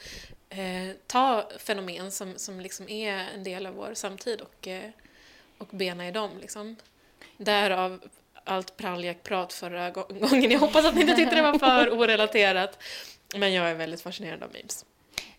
eh, 0.49 0.95
ta 1.07 1.49
fenomen 1.57 2.11
som, 2.11 2.33
som 2.37 2.59
liksom 2.59 2.89
är 2.89 3.27
en 3.35 3.43
del 3.43 3.65
av 3.65 3.73
vår 3.73 3.93
samtid 3.93 4.41
och, 4.41 4.67
eh, 4.67 4.89
och 5.61 5.67
bena 5.71 6.07
i 6.07 6.11
dem. 6.11 6.29
Liksom. 6.41 6.75
Därav 7.37 7.99
allt 8.43 8.77
pralljackprat 8.77 9.53
förra 9.53 9.91
gå- 9.91 10.07
gången. 10.09 10.51
Jag 10.51 10.59
hoppas 10.59 10.85
att 10.85 10.95
ni 10.95 11.01
inte 11.01 11.15
tyckte 11.15 11.35
det 11.35 11.41
var 11.41 11.59
för 11.59 11.93
orelaterat. 11.99 12.83
Men 13.35 13.53
jag 13.53 13.69
är 13.69 13.75
väldigt 13.75 14.01
fascinerad 14.01 14.43
av 14.43 14.51
memes. 14.53 14.85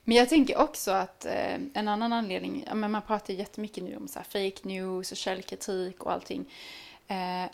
Men 0.05 0.17
jag 0.17 0.29
tänker 0.29 0.59
också 0.59 0.91
att 0.91 1.25
eh, 1.27 1.55
en 1.75 1.89
annan 1.89 2.13
anledning, 2.13 2.65
ja, 2.67 2.75
men 2.75 2.91
man 2.91 3.03
pratar 3.03 3.35
jättemycket 3.35 3.85
nu 3.85 3.97
om 3.97 4.09
så 4.09 4.21
fake 4.21 4.59
news 4.63 5.13
och 5.13 5.17
källkritik 5.17 6.03
och 6.03 6.13
allting. 6.13 6.53
Eh, 7.09 7.51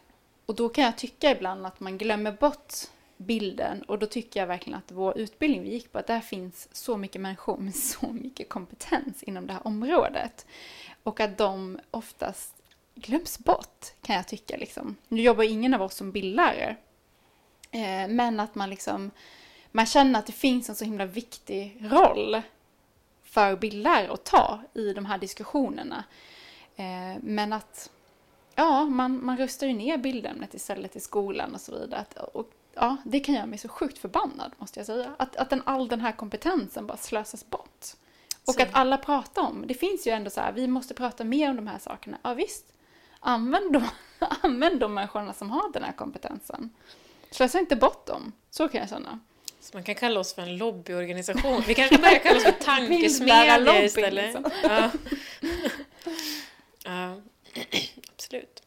och 0.46 0.54
då 0.54 0.68
kan 0.68 0.84
jag 0.84 0.98
tycka 0.98 1.30
ibland 1.30 1.66
att 1.66 1.80
man 1.80 1.98
glömmer 1.98 2.32
bort 2.32 2.74
bilden 3.16 3.82
och 3.82 3.98
då 3.98 4.06
tycker 4.06 4.40
jag 4.40 4.46
verkligen 4.46 4.78
att 4.78 4.92
vår 4.92 5.18
utbildning 5.18 5.62
vi 5.62 5.70
gick 5.70 5.92
på, 5.92 5.98
att 5.98 6.06
där 6.06 6.20
finns 6.20 6.68
så 6.72 6.96
mycket 6.96 7.20
människor 7.20 7.56
med 7.56 7.74
så 7.76 8.06
mycket 8.12 8.48
kompetens 8.48 9.22
inom 9.22 9.46
det 9.46 9.52
här 9.52 9.66
området. 9.66 10.46
Och 11.02 11.20
att 11.20 11.38
de 11.38 11.80
oftast 11.90 12.57
glöms 13.00 13.38
bort, 13.38 13.86
kan 14.02 14.16
jag 14.16 14.28
tycka. 14.28 14.56
Liksom. 14.56 14.96
Nu 15.08 15.22
jobbar 15.22 15.44
ingen 15.44 15.74
av 15.74 15.82
oss 15.82 15.94
som 15.94 16.12
bildlärare, 16.12 16.76
eh, 17.70 18.08
men 18.08 18.40
att 18.40 18.54
man 18.54 18.70
liksom 18.70 19.10
man 19.72 19.86
känner 19.86 20.18
att 20.18 20.26
det 20.26 20.32
finns 20.32 20.68
en 20.68 20.74
så 20.74 20.84
himla 20.84 21.06
viktig 21.06 21.78
roll 21.80 22.42
för 23.24 23.56
bildlärare 23.56 24.12
att 24.12 24.24
ta 24.24 24.60
i 24.74 24.92
de 24.92 25.06
här 25.06 25.18
diskussionerna. 25.18 26.04
Eh, 26.76 27.22
men 27.22 27.52
att 27.52 27.90
ja, 28.54 28.84
man, 28.84 29.24
man 29.24 29.36
röstar 29.36 29.66
ju 29.66 29.72
ner 29.72 29.98
bildämnet 29.98 30.54
istället 30.54 30.96
i 30.96 31.00
skolan 31.00 31.54
och 31.54 31.60
så 31.60 31.72
vidare. 31.72 32.00
Att, 32.00 32.18
och 32.18 32.50
ja, 32.74 32.96
det 33.04 33.20
kan 33.20 33.34
göra 33.34 33.46
mig 33.46 33.58
så 33.58 33.68
sjukt 33.68 33.98
förbannad 33.98 34.52
måste 34.58 34.80
jag 34.80 34.86
säga. 34.86 35.14
Att, 35.16 35.36
att 35.36 35.50
den, 35.50 35.62
all 35.66 35.88
den 35.88 36.00
här 36.00 36.12
kompetensen 36.12 36.86
bara 36.86 36.96
slösas 36.96 37.50
bort. 37.50 37.86
Och 38.46 38.54
Så. 38.54 38.62
att 38.62 38.68
alla 38.72 38.98
pratar 38.98 39.42
om, 39.42 39.64
det 39.66 39.74
finns 39.74 40.06
ju 40.06 40.10
ändå 40.10 40.30
så 40.30 40.40
här, 40.40 40.52
vi 40.52 40.66
måste 40.66 40.94
prata 40.94 41.24
mer 41.24 41.50
om 41.50 41.56
de 41.56 41.66
här 41.66 41.78
sakerna. 41.78 42.18
Ja 42.22 42.34
visst, 42.34 42.72
använd 43.20 43.72
de, 43.72 43.88
använd 44.42 44.80
de 44.80 44.94
människorna 44.94 45.32
som 45.32 45.50
har 45.50 45.72
den 45.72 45.82
här 45.84 45.92
kompetensen. 45.92 46.70
Slösa 47.30 47.58
inte 47.58 47.76
bort 47.76 48.06
dem, 48.06 48.32
så 48.50 48.68
kan 48.68 48.80
jag 48.80 48.88
känna. 48.90 49.18
Så 49.60 49.76
man 49.76 49.84
kan 49.84 49.94
kalla 49.94 50.20
oss 50.20 50.34
för 50.34 50.42
en 50.42 50.56
lobbyorganisation. 50.56 51.62
Vi 51.66 51.74
kanske 51.74 51.98
börjar 51.98 52.18
kalla 52.18 52.36
oss 52.36 52.44
för 52.44 52.52
tankesmedja 52.64 53.84
istället. 53.84 54.24
liksom. 54.24 54.50
Ja. 54.62 54.90
ja, 56.84 57.16
absolut. 58.14 58.62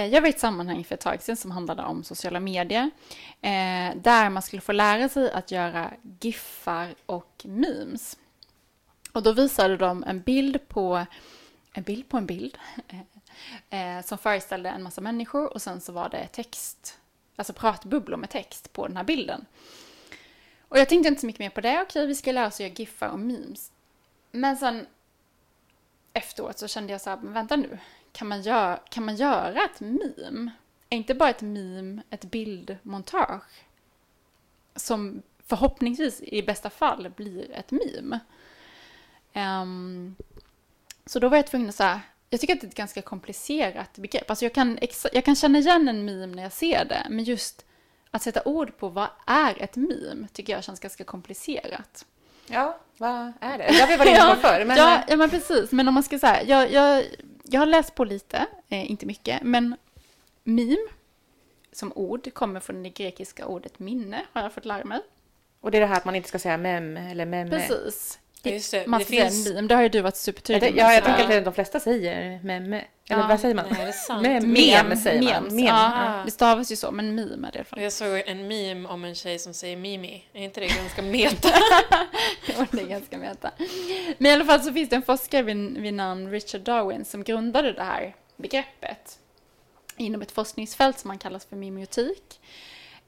Eh, 0.00 0.06
jag 0.06 0.20
var 0.20 0.28
i 0.28 0.30
ett 0.30 0.40
sammanhang 0.40 0.84
för 0.84 0.94
ett 0.94 1.00
tag 1.00 1.22
sedan 1.22 1.36
som 1.36 1.50
handlade 1.50 1.82
om 1.82 2.04
sociala 2.04 2.40
medier. 2.40 2.90
Eh, 3.40 3.96
där 3.96 4.30
man 4.30 4.42
skulle 4.42 4.60
få 4.60 4.72
lära 4.72 5.08
sig 5.08 5.32
att 5.32 5.50
göra 5.50 5.92
giffar 6.20 6.94
och 7.06 7.42
memes. 7.44 8.18
Och 9.12 9.22
då 9.22 9.32
visade 9.32 9.76
de 9.76 10.04
en 10.04 10.20
bild 10.20 10.68
på 10.68 11.06
en 11.72 11.82
bild 11.82 12.08
på 12.08 12.16
en 12.16 12.26
bild. 12.26 12.58
Eh, 13.70 14.04
som 14.04 14.18
föreställde 14.18 14.68
en 14.68 14.82
massa 14.82 15.00
människor 15.00 15.52
och 15.52 15.62
sen 15.62 15.80
så 15.80 15.92
var 15.92 16.08
det 16.08 16.26
text, 16.26 16.98
alltså 17.36 17.52
pratbubblor 17.52 18.16
med 18.16 18.30
text 18.30 18.72
på 18.72 18.86
den 18.86 18.96
här 18.96 19.04
bilden. 19.04 19.46
Och 20.68 20.78
jag 20.78 20.88
tänkte 20.88 21.08
inte 21.08 21.20
så 21.20 21.26
mycket 21.26 21.38
mer 21.38 21.50
på 21.50 21.60
det. 21.60 21.82
Okej, 21.82 22.06
vi 22.06 22.14
ska 22.14 22.32
lära 22.32 22.46
oss 22.46 22.54
att 22.54 22.60
göra 22.60 22.72
giffar 22.72 23.08
och 23.08 23.18
memes. 23.18 23.72
Men 24.30 24.56
sen 24.56 24.86
efteråt 26.12 26.58
så 26.58 26.68
kände 26.68 26.92
jag 26.92 27.00
så 27.00 27.10
här, 27.10 27.16
men 27.16 27.32
vänta 27.32 27.56
nu. 27.56 27.78
Kan 28.12 28.28
man, 28.28 28.42
göra, 28.42 28.76
kan 28.76 29.04
man 29.04 29.16
göra 29.16 29.64
ett 29.64 29.80
meme? 29.80 30.50
Är 30.90 30.96
inte 30.96 31.14
bara 31.14 31.30
ett 31.30 31.42
meme 31.42 32.02
ett 32.10 32.24
bildmontage? 32.24 33.64
Som 34.76 35.22
förhoppningsvis 35.46 36.22
i 36.22 36.42
bästa 36.42 36.70
fall 36.70 37.10
blir 37.16 37.50
ett 37.52 37.70
meme. 37.70 38.20
Ehm, 39.32 40.16
så 41.06 41.18
då 41.18 41.28
var 41.28 41.36
jag 41.36 41.46
tvungen 41.46 41.68
att 41.68 41.74
säga, 41.74 42.00
jag 42.30 42.40
tycker 42.40 42.54
att 42.54 42.60
det 42.60 42.66
är 42.66 42.68
ett 42.68 42.74
ganska 42.74 43.02
komplicerat 43.02 43.98
begrepp. 43.98 44.30
Alltså 44.30 44.44
jag 44.44 44.54
kan, 44.54 44.78
jag 45.12 45.24
kan 45.24 45.36
känna 45.36 45.58
igen 45.58 45.88
en 45.88 46.04
meme 46.04 46.36
när 46.36 46.42
jag 46.42 46.52
ser 46.52 46.84
det, 46.84 47.06
men 47.10 47.24
just 47.24 47.64
att 48.10 48.22
sätta 48.22 48.42
ord 48.44 48.76
på 48.78 48.88
vad 48.88 49.08
är 49.26 49.62
ett 49.62 49.76
meme 49.76 50.28
tycker 50.32 50.52
jag 50.52 50.64
känns 50.64 50.80
ganska 50.80 51.04
komplicerat. 51.04 52.06
Ja, 52.46 52.78
vad 52.96 53.32
är 53.40 53.58
det? 53.58 53.66
Det 53.66 53.80
har 53.80 53.98
varit 53.98 54.10
inne 54.10 54.34
på 54.34 54.40
förr. 54.48 54.64
Men, 54.64 54.76
ja, 54.76 55.02
ja, 55.08 55.16
men 55.16 55.30
precis. 55.30 55.72
Men 55.72 55.88
om 55.88 55.94
man 55.94 56.02
ska 56.02 56.18
säga, 56.18 56.42
jag, 56.42 56.72
jag, 56.72 57.04
jag 57.50 57.60
har 57.60 57.66
läst 57.66 57.94
på 57.94 58.04
lite, 58.04 58.46
eh, 58.68 58.90
inte 58.90 59.06
mycket, 59.06 59.42
men 59.42 59.76
meme 60.44 60.76
som 61.72 61.92
ord 61.94 62.34
kommer 62.34 62.60
från 62.60 62.82
det 62.82 62.88
grekiska 62.90 63.46
ordet 63.46 63.78
minne, 63.78 64.22
har 64.32 64.42
jag 64.42 64.52
fått 64.52 64.64
lära 64.64 64.84
mig. 64.84 65.00
Och 65.60 65.70
det 65.70 65.78
är 65.78 65.80
det 65.80 65.86
här 65.86 65.96
att 65.96 66.04
man 66.04 66.14
inte 66.14 66.28
ska 66.28 66.38
säga 66.38 66.56
mem 66.56 66.96
eller 66.96 67.26
memme. 67.26 67.50
Precis. 67.50 68.18
Ja, 68.42 68.50
just 68.50 68.70
det. 68.70 68.86
Man 68.86 68.98
Det 68.98 69.04
ska 69.04 69.10
säga 69.14 69.24
finns- 69.24 69.48
meme, 69.48 69.68
det 69.68 69.74
har 69.74 69.82
ju 69.82 69.88
du 69.88 70.00
varit 70.00 70.14
Ja, 70.14 70.16
supertydlig 70.16 70.62
det, 70.74 70.78
ja, 70.80 70.92
jag 70.92 71.04
med, 71.04 71.12
så- 71.12 71.18
tänker 71.18 71.38
att 71.38 71.44
de 71.44 71.54
flesta 71.54 71.80
säger 71.80 72.40
memme. 72.42 72.84
Eller 73.10 73.22
Ja, 73.22 73.28
vad 73.28 73.40
säger 73.40 73.54
man? 73.54 73.64
nej, 73.70 73.82
är 73.82 73.86
det 73.86 73.92
sant? 73.92 74.22
Mem, 74.22 74.52
Mem, 74.52 74.88
mem 74.88 74.96
säger 74.96 75.40
man. 75.40 75.54
Mem. 75.54 75.64
ja. 75.64 76.22
Det 76.24 76.30
stavas 76.30 76.72
ju 76.72 76.76
så, 76.76 76.90
men 76.90 77.14
meme 77.14 77.48
är 77.48 77.52
det 77.52 77.56
i 77.56 77.58
alla 77.58 77.64
fall. 77.64 77.82
Jag 77.82 77.92
såg 77.92 78.22
en 78.26 78.48
meme 78.48 78.88
om 78.88 79.04
en 79.04 79.14
tjej 79.14 79.38
som 79.38 79.54
säger 79.54 79.76
Mimi. 79.76 80.24
Är 80.32 80.42
inte 80.42 80.60
det 80.60 80.66
ganska 80.66 81.02
meta? 81.02 81.48
Och 82.58 82.66
det 82.70 82.82
är 82.82 82.86
ganska 82.86 83.18
meta. 83.18 83.50
Men 84.18 84.30
i 84.30 84.34
alla 84.34 84.44
fall 84.44 84.60
så 84.62 84.72
finns 84.72 84.88
det 84.90 84.96
en 84.96 85.02
forskare 85.02 85.42
vid, 85.42 85.78
vid 85.78 85.94
namn 85.94 86.30
Richard 86.30 86.60
Darwin 86.60 87.04
som 87.04 87.24
grundade 87.24 87.72
det 87.72 87.82
här 87.82 88.14
begreppet 88.36 89.18
inom 89.96 90.22
ett 90.22 90.32
forskningsfält 90.32 90.98
som 90.98 91.08
man 91.08 91.18
kallas 91.18 91.44
för 91.44 91.56
mimiotik. 91.56 92.40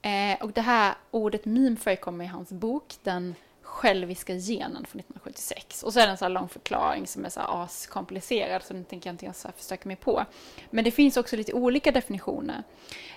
Eh, 0.03 0.43
och 0.45 0.53
det 0.53 0.61
här 0.61 0.95
ordet 1.11 1.45
meme 1.45 1.77
förekommer 1.77 2.25
i 2.25 2.29
hans 2.29 2.49
bok 2.53 2.95
Den 3.03 3.35
själviska 3.73 4.35
genen 4.35 4.85
från 4.87 5.01
1976. 5.01 5.83
Och 5.83 5.93
så 5.93 6.01
är 6.01 6.07
det 6.07 6.11
en 6.11 6.19
så 6.19 6.25
här 6.25 6.31
lång 6.31 6.49
förklaring 6.49 7.07
som 7.07 7.25
är 7.25 7.29
så 7.29 7.41
här 7.41 7.65
askomplicerad 7.65 8.63
så 8.63 8.75
den 8.75 8.85
tänker 8.85 9.09
jag 9.09 9.15
inte 9.15 9.25
ens 9.25 9.47
försöka 9.57 9.89
mig 9.89 9.97
på. 9.97 10.25
Men 10.71 10.85
det 10.85 10.91
finns 10.91 11.17
också 11.17 11.37
lite 11.37 11.53
olika 11.53 11.93
definitioner. 11.93 12.63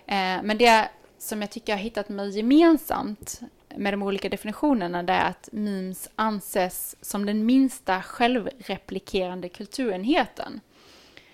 Eh, 0.05 0.43
men 0.43 0.57
det 0.57 0.89
som 1.17 1.41
jag 1.41 1.51
tycker 1.51 1.73
jag 1.73 1.77
har 1.77 1.83
hittat 1.83 2.09
mig 2.09 2.37
gemensamt 2.37 3.41
med 3.75 3.93
de 3.93 4.03
olika 4.03 4.29
definitionerna 4.29 5.03
det 5.03 5.13
är 5.13 5.29
att 5.29 5.49
memes 5.51 6.09
anses 6.15 6.95
som 7.01 7.25
den 7.25 7.45
minsta 7.45 8.01
självreplikerande 8.01 9.49
kulturenheten. 9.49 10.61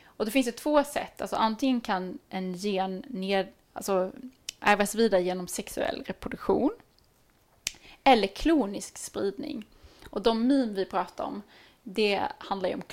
Och 0.05 0.25
det 0.25 0.31
finns 0.31 0.45
det 0.45 0.51
två 0.51 0.83
sätt. 0.83 1.21
Alltså 1.21 1.35
antingen 1.35 1.81
kan 1.81 2.19
en 2.29 2.53
gen 2.53 3.03
ned, 3.07 3.47
alltså, 3.73 4.11
ärvas 4.59 4.95
vidare 4.95 5.21
genom 5.21 5.47
sexuell 5.47 6.03
reproduktion 6.05 6.71
eller 8.03 8.27
klonisk 8.27 8.97
spridning. 8.97 9.65
Och 10.09 10.21
de 10.21 10.47
meme 10.47 10.73
vi 10.73 10.85
pratar 10.85 11.23
om, 11.23 11.41
det 11.83 12.27
handlar 12.37 12.69
ju 12.69 12.75
om 12.75 12.83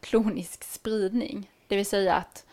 klonisk, 0.00 0.64
spridning. 0.64 1.50
Det 1.66 1.76
vill 1.76 1.86
säga 1.86 2.14
att 2.14 2.44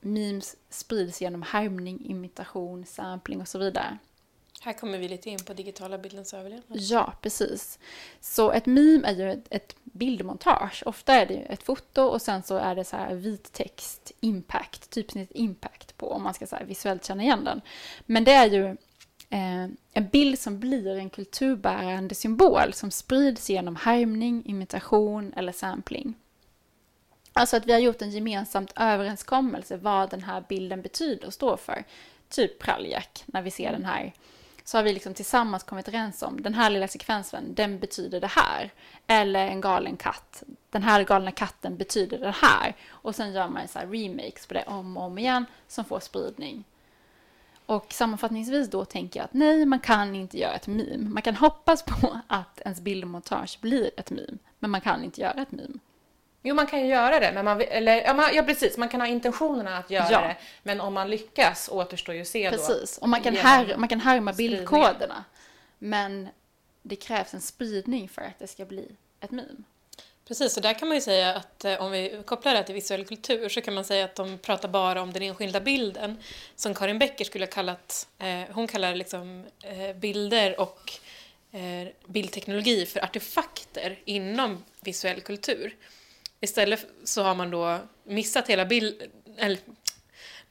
memes 0.00 0.56
sprids 0.68 1.20
genom 1.20 1.42
härmning, 1.42 2.06
imitation, 2.06 2.86
sampling 2.86 3.40
och 3.40 3.48
så 3.48 3.58
vidare. 3.58 3.98
Här 4.60 4.72
kommer 4.72 4.98
vi 4.98 5.08
lite 5.08 5.30
in 5.30 5.44
på 5.44 5.52
digitala 5.52 5.98
bildens 5.98 6.34
överlevnad. 6.34 6.78
Ja, 6.78 7.12
precis. 7.20 7.78
Så 8.20 8.52
ett 8.52 8.66
meme 8.66 9.08
är 9.08 9.12
ju 9.12 9.42
ett, 9.50 9.76
bildmontage. 9.82 10.82
Ofta 10.86 11.14
är 11.14 11.26
det 11.26 11.34
ju 11.34 11.42
ett 11.42 11.62
foto 11.62 12.02
och 12.02 12.22
sen 12.22 12.42
så 12.42 12.56
är 12.56 12.74
det 12.74 12.84
så 12.84 12.96
här 12.96 13.14
vit 13.14 13.52
text, 13.52 14.12
impact, 14.20 14.90
typsnitt 14.90 15.30
impact 15.34 15.96
på 15.96 16.12
om 16.12 16.22
man 16.22 16.34
ska 16.34 16.46
så 16.46 16.56
visuellt 16.66 17.04
känna 17.04 17.22
igen 17.22 17.44
den. 17.44 17.60
Men 18.06 18.24
det 18.24 18.32
är 18.32 18.46
ju 18.46 18.76
Eh, 19.32 19.68
en 19.92 20.08
bild 20.12 20.38
som 20.38 20.58
blir 20.58 20.96
en 20.96 21.10
kulturbärande 21.10 22.14
symbol 22.14 22.72
som 22.72 22.90
sprids 22.90 23.50
genom 23.50 23.76
härmning, 23.76 24.42
imitation 24.46 25.32
eller 25.36 25.52
sampling. 25.52 26.14
Alltså 27.32 27.56
att 27.56 27.66
vi 27.66 27.72
har 27.72 27.80
gjort 27.80 28.02
en 28.02 28.10
gemensamt 28.10 28.72
överenskommelse 28.76 29.76
vad 29.76 30.10
den 30.10 30.22
här 30.22 30.44
bilden 30.48 30.82
betyder 30.82 31.26
och 31.26 31.34
står 31.34 31.56
för. 31.56 31.84
Typ 32.28 32.58
pralljack, 32.58 33.24
när 33.26 33.42
vi 33.42 33.50
ser 33.50 33.72
den 33.72 33.84
här. 33.84 34.12
Så 34.64 34.78
har 34.78 34.82
vi 34.82 34.92
liksom 34.92 35.14
tillsammans 35.14 35.62
kommit 35.62 35.88
överens 35.88 36.22
om 36.22 36.42
den 36.42 36.54
här 36.54 36.70
lilla 36.70 36.88
sekvensen, 36.88 37.54
den 37.54 37.78
betyder 37.78 38.20
det 38.20 38.30
här. 38.30 38.70
Eller 39.06 39.46
en 39.46 39.60
galen 39.60 39.96
katt, 39.96 40.42
den 40.70 40.82
här 40.82 41.04
galna 41.04 41.30
katten 41.30 41.76
betyder 41.76 42.18
det 42.18 42.34
här. 42.36 42.76
Och 42.88 43.14
sen 43.14 43.32
gör 43.32 43.48
man 43.48 43.68
så 43.68 43.78
här 43.78 43.86
remakes 43.86 44.46
på 44.46 44.54
det 44.54 44.64
om 44.66 44.96
och 44.96 45.02
om 45.02 45.18
igen 45.18 45.46
som 45.68 45.84
får 45.84 46.00
spridning. 46.00 46.64
Och 47.66 47.92
sammanfattningsvis 47.92 48.70
då 48.70 48.84
tänker 48.84 49.20
jag 49.20 49.24
att 49.24 49.34
nej, 49.34 49.66
man 49.66 49.80
kan 49.80 50.14
inte 50.14 50.38
göra 50.38 50.54
ett 50.54 50.66
meme. 50.66 51.08
Man 51.08 51.22
kan 51.22 51.36
hoppas 51.36 51.82
på 51.82 52.20
att 52.26 52.60
ens 52.60 52.80
bildmontage 52.80 53.58
blir 53.60 53.90
ett 53.96 54.10
meme, 54.10 54.38
men 54.58 54.70
man 54.70 54.80
kan 54.80 55.04
inte 55.04 55.20
göra 55.20 55.42
ett 55.42 55.52
meme. 55.52 55.78
Jo, 56.42 56.54
man 56.54 56.66
kan 56.66 56.80
ju 56.80 56.86
göra 56.86 57.20
det, 57.20 57.32
men 57.34 57.44
man, 57.44 57.60
eller, 57.60 58.02
ja, 58.02 58.14
man, 58.14 58.30
ja 58.34 58.42
precis, 58.42 58.78
man 58.78 58.88
kan 58.88 59.00
ha 59.00 59.08
intentionerna 59.08 59.78
att 59.78 59.90
göra 59.90 60.08
Ja. 60.10 60.20
det, 60.20 60.36
men 60.62 60.80
om 60.80 60.94
man 60.94 61.10
lyckas 61.10 61.68
återstår 61.72 62.14
ju 62.14 62.20
att 62.20 62.28
se 62.28 62.50
då. 62.50 62.56
Precis, 62.56 62.98
och 62.98 63.08
man 63.08 63.20
kan, 63.20 63.36
här, 63.36 63.76
man 63.76 63.88
kan 63.88 64.00
härma 64.00 64.32
bildkoderna. 64.32 65.24
Men 65.78 66.28
det 66.82 66.96
krävs 66.96 67.34
en 67.34 67.40
spridning 67.40 68.08
för 68.08 68.22
att 68.22 68.38
det 68.38 68.46
ska 68.46 68.64
bli 68.64 68.88
ett 69.20 69.30
meme. 69.30 69.62
Precis, 70.28 70.56
och 70.56 70.62
där 70.62 70.74
kan 70.74 70.88
man 70.88 70.96
ju 70.96 71.00
säga 71.00 71.34
att 71.34 71.64
eh, 71.64 71.82
om 71.82 71.90
vi 71.90 72.22
kopplar 72.24 72.52
det 72.52 72.58
här 72.58 72.64
till 72.64 72.74
visuell 72.74 73.04
kultur 73.04 73.48
så 73.48 73.60
kan 73.60 73.74
man 73.74 73.84
säga 73.84 74.04
att 74.04 74.14
de 74.14 74.38
pratar 74.38 74.68
bara 74.68 75.02
om 75.02 75.12
den 75.12 75.22
enskilda 75.22 75.60
bilden. 75.60 76.16
Som 76.56 76.74
Karin 76.74 76.98
Becker 76.98 77.24
skulle 77.24 77.44
ha 77.44 77.50
kallat, 77.50 78.08
eh, 78.18 78.42
hon 78.50 78.66
kallar 78.66 78.94
liksom 78.94 79.44
eh, 79.62 79.96
bilder 79.96 80.60
och 80.60 80.92
eh, 81.52 81.88
bildteknologi 82.06 82.86
för 82.86 83.04
artefakter 83.04 83.98
inom 84.04 84.64
visuell 84.80 85.20
kultur. 85.20 85.76
Istället 86.40 86.86
så 87.04 87.22
har 87.22 87.34
man 87.34 87.50
då 87.50 87.78
missat 88.04 88.48
hela 88.48 88.64
bild... 88.64 89.02
Eller, 89.36 89.58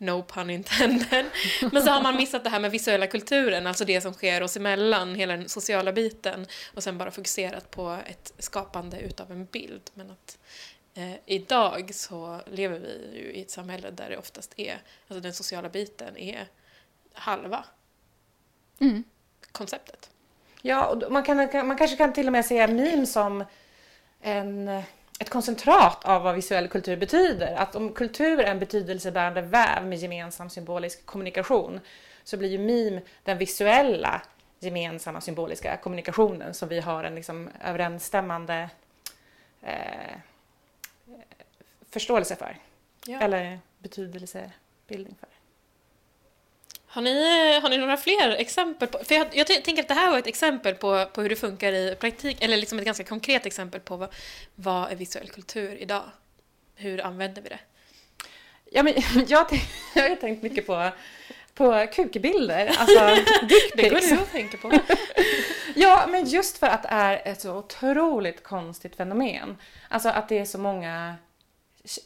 no 0.02 0.24
pun 0.24 0.50
intended. 0.50 1.26
Men 1.72 1.84
så 1.84 1.90
har 1.90 2.02
man 2.04 2.16
missat 2.16 2.44
det 2.44 2.50
här 2.50 2.60
med 2.60 2.72
visuella 2.72 3.08
kulturen, 3.08 3.68
alltså 3.68 3.86
det 3.86 4.02
som 4.02 4.14
sker 4.14 4.44
oss 4.44 4.58
emellan, 4.58 5.16
hela 5.16 5.38
den 5.38 5.50
sociala 5.50 5.92
biten. 5.94 6.46
Och 6.76 6.84
sen 6.84 6.98
bara 6.98 7.12
fokuserat 7.12 7.72
på 7.72 7.98
ett 8.06 8.34
skapande 8.40 9.00
utav 9.00 9.32
en 9.32 9.46
bild. 9.46 9.90
Men 9.94 10.12
att 10.12 10.38
eh, 10.94 11.14
idag 11.26 11.96
så 11.96 12.42
lever 12.52 12.80
vi 12.80 13.20
ju 13.20 13.32
i 13.34 13.42
ett 13.42 13.52
samhälle 13.52 13.92
där 13.92 14.10
det 14.10 14.18
oftast 14.18 14.54
är, 14.58 14.82
alltså 15.08 15.22
den 15.22 15.34
sociala 15.34 15.70
biten 15.70 16.18
är 16.18 16.48
halva 17.14 17.66
Mm. 18.80 19.04
konceptet. 19.52 20.10
Ja, 20.62 20.86
och 20.86 21.12
man, 21.12 21.24
kan, 21.24 21.38
man 21.68 21.78
kanske 21.78 21.98
kan 21.98 22.14
till 22.14 22.28
och 22.28 22.32
med 22.32 22.46
se 22.46 22.68
meme 22.68 23.06
som 23.06 23.44
en, 24.22 24.82
ett 25.22 25.30
koncentrat 25.30 26.06
av 26.06 26.24
vad 26.24 26.36
visuell 26.36 26.68
kultur 26.68 26.98
betyder. 26.98 27.56
Att 27.56 27.76
om 27.76 27.94
kultur 27.94 28.40
är 28.40 28.52
en 28.52 28.60
betydelsebärande 28.60 29.42
väv 29.42 29.86
med 29.86 29.98
gemensam 29.98 30.50
symbolisk 30.50 31.06
kommunikation 31.06 31.80
så 32.24 32.38
blir 32.38 32.50
ju 32.50 32.58
meme 32.58 33.02
den 33.24 33.38
visuella 33.38 34.22
gemensamma 34.60 35.22
symboliska 35.22 35.78
kommunikationen 35.78 36.54
som 36.54 36.70
vi 36.70 36.80
har 36.80 37.04
en 37.04 37.16
liksom 37.16 37.50
överensstämmande 37.64 38.70
eh, 39.62 40.16
förståelse 41.90 42.36
för. 42.36 42.58
Ja. 43.06 43.22
Eller 43.22 43.60
betydelsebildning 43.80 45.16
för. 45.20 45.30
Har 46.94 47.02
ni, 47.02 47.60
har 47.60 47.70
ni 47.70 47.78
några 47.78 47.98
fler 47.98 48.30
exempel? 48.30 48.88
På, 48.88 49.00
för 49.04 49.16
jag, 49.16 49.28
jag 49.32 49.48
tänker 49.48 49.80
att 49.80 49.88
det 49.88 49.94
här 49.94 50.12
var 50.12 50.20
ett 50.20 50.28
exempel 50.28 50.76
på, 50.76 51.06
på 51.06 51.22
hur 51.22 51.30
det 51.30 51.36
funkar 51.36 51.74
i 51.74 51.96
praktik, 52.00 52.44
eller 52.44 52.58
liksom 52.58 52.80
ett 52.80 52.86
ganska 52.86 53.04
konkret 53.04 53.46
exempel 53.46 53.82
på 53.82 53.98
vad, 53.98 54.14
vad 54.56 54.92
är 54.92 54.96
visuell 54.96 55.30
kultur 55.30 55.76
idag? 55.76 56.04
Hur 56.76 57.06
använder 57.06 57.42
vi 57.42 57.50
det? 57.50 57.60
Ja, 58.72 58.84
men 58.84 58.94
jag, 59.28 59.48
jag 59.96 60.10
har 60.10 60.16
tänkt 60.16 60.44
mycket 60.44 60.68
på, 60.68 60.90
på 61.54 61.88
kukbilder, 61.94 62.68
alltså 62.78 63.24
dick 63.46 63.74
Det 63.76 63.90
går 63.90 64.16
du 64.16 64.22
att 64.22 64.32
tänka 64.32 64.58
på. 64.58 64.80
Ja, 65.76 66.06
men 66.10 66.26
just 66.26 66.58
för 66.58 66.68
att 66.68 66.84
det 66.84 66.90
är 66.90 67.22
ett 67.26 67.42
så 67.42 67.56
otroligt 67.56 68.44
konstigt 68.44 68.96
fenomen. 68.96 69.58
Alltså 69.90 70.10
att 70.10 70.30
det 70.30 70.40
är 70.40 70.46
så 70.46 70.58
många 70.58 71.16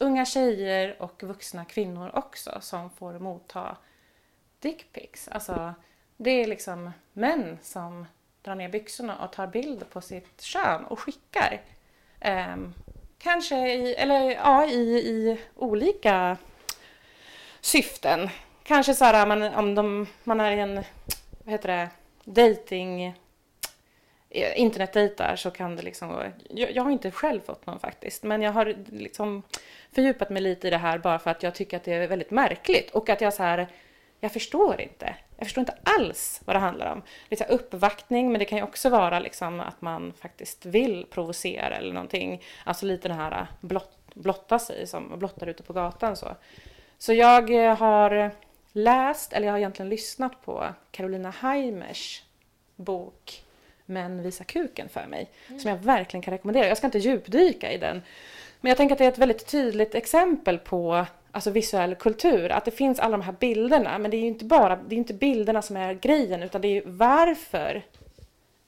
unga 0.00 0.24
tjejer 0.24 1.02
och 1.02 1.22
vuxna 1.22 1.64
kvinnor 1.64 2.10
också 2.14 2.58
som 2.60 2.90
får 2.90 3.18
motta 3.18 3.76
dickpics. 4.66 5.28
Alltså, 5.28 5.74
det 6.16 6.30
är 6.30 6.46
liksom 6.46 6.90
män 7.12 7.58
som 7.62 8.06
drar 8.42 8.54
ner 8.54 8.68
byxorna 8.68 9.24
och 9.24 9.32
tar 9.32 9.46
bild 9.46 9.90
på 9.90 10.00
sitt 10.00 10.42
kön 10.42 10.84
och 10.84 11.00
skickar. 11.00 11.60
Um, 12.24 12.74
kanske 13.18 13.72
i, 13.72 13.94
eller 13.94 14.30
ja, 14.30 14.66
i, 14.66 14.98
i 14.98 15.38
olika 15.54 16.36
syften. 17.60 18.28
Kanske 18.62 18.94
så 18.94 19.04
här 19.04 19.26
man, 19.26 19.42
om 19.42 19.74
de, 19.74 20.06
man 20.24 20.40
är 20.40 20.52
i 20.52 20.60
en, 20.60 20.74
vad 21.44 21.52
heter 21.52 21.68
det, 21.68 21.90
dating 22.24 23.06
eh, 24.30 24.60
internetdejtar 24.60 25.36
så 25.36 25.50
kan 25.50 25.76
det 25.76 25.82
liksom 25.82 26.08
gå... 26.08 26.22
Jag, 26.50 26.70
jag 26.70 26.82
har 26.82 26.90
inte 26.90 27.10
själv 27.10 27.40
fått 27.40 27.66
någon 27.66 27.80
faktiskt, 27.80 28.22
men 28.22 28.42
jag 28.42 28.52
har 28.52 28.74
liksom 28.92 29.42
fördjupat 29.92 30.30
mig 30.30 30.42
lite 30.42 30.66
i 30.68 30.70
det 30.70 30.78
här 30.78 30.98
bara 30.98 31.18
för 31.18 31.30
att 31.30 31.42
jag 31.42 31.54
tycker 31.54 31.76
att 31.76 31.84
det 31.84 31.92
är 31.92 32.08
väldigt 32.08 32.30
märkligt 32.30 32.90
och 32.90 33.08
att 33.08 33.20
jag 33.20 33.34
så 33.34 33.42
här, 33.42 33.68
jag 34.20 34.32
förstår 34.32 34.80
inte. 34.80 35.16
Jag 35.36 35.46
förstår 35.46 35.62
inte 35.62 35.78
alls 35.82 36.40
vad 36.44 36.56
det 36.56 36.60
handlar 36.60 36.92
om. 36.92 37.02
Så 37.38 37.44
här 37.44 37.50
uppvaktning, 37.50 38.32
men 38.32 38.38
det 38.38 38.44
kan 38.44 38.58
ju 38.58 38.64
också 38.64 38.88
vara 38.88 39.18
liksom 39.18 39.60
att 39.60 39.82
man 39.82 40.12
faktiskt 40.12 40.66
vill 40.66 41.06
provocera 41.10 41.76
eller 41.76 41.92
någonting. 41.92 42.42
Alltså 42.64 42.86
lite 42.86 43.08
den 43.08 43.16
här 43.18 43.46
blott, 43.60 43.98
blotta 44.14 44.58
sig, 44.58 44.86
som 44.86 45.18
blottar 45.18 45.46
ute 45.46 45.62
på 45.62 45.72
gatan 45.72 46.16
så. 46.16 46.36
Så 46.98 47.12
jag 47.12 47.64
eh, 47.64 47.76
har 47.76 48.30
läst, 48.72 49.32
eller 49.32 49.46
jag 49.46 49.52
har 49.52 49.58
egentligen 49.58 49.88
lyssnat 49.88 50.44
på 50.44 50.66
Carolina 50.90 51.30
Heimers 51.30 52.22
bok 52.76 53.42
Män 53.86 54.22
visa 54.22 54.44
kuken 54.44 54.88
för 54.88 55.06
mig. 55.06 55.30
Som 55.46 55.70
jag 55.70 55.76
verkligen 55.76 56.22
kan 56.22 56.32
rekommendera. 56.32 56.68
Jag 56.68 56.76
ska 56.76 56.86
inte 56.86 56.98
djupdyka 56.98 57.72
i 57.72 57.78
den. 57.78 58.02
Men 58.60 58.68
jag 58.70 58.76
tänker 58.76 58.94
att 58.94 58.98
det 58.98 59.04
är 59.04 59.08
ett 59.08 59.18
väldigt 59.18 59.46
tydligt 59.46 59.94
exempel 59.94 60.58
på 60.58 61.06
alltså 61.36 61.50
visuell 61.50 61.94
kultur. 61.94 62.52
Att 62.52 62.64
det 62.64 62.70
finns 62.70 62.98
alla 62.98 63.16
de 63.16 63.22
här 63.22 63.34
bilderna. 63.40 63.98
Men 63.98 64.10
det 64.10 64.16
är 64.16 64.20
ju 64.20 64.26
inte 64.26 64.44
bara 64.44 64.76
det 64.76 64.94
är 64.94 64.98
inte 64.98 65.14
bilderna 65.14 65.62
som 65.62 65.76
är 65.76 65.94
grejen 65.94 66.42
utan 66.42 66.60
det 66.60 66.68
är 66.68 66.72
ju 66.72 66.82
varför 66.86 67.82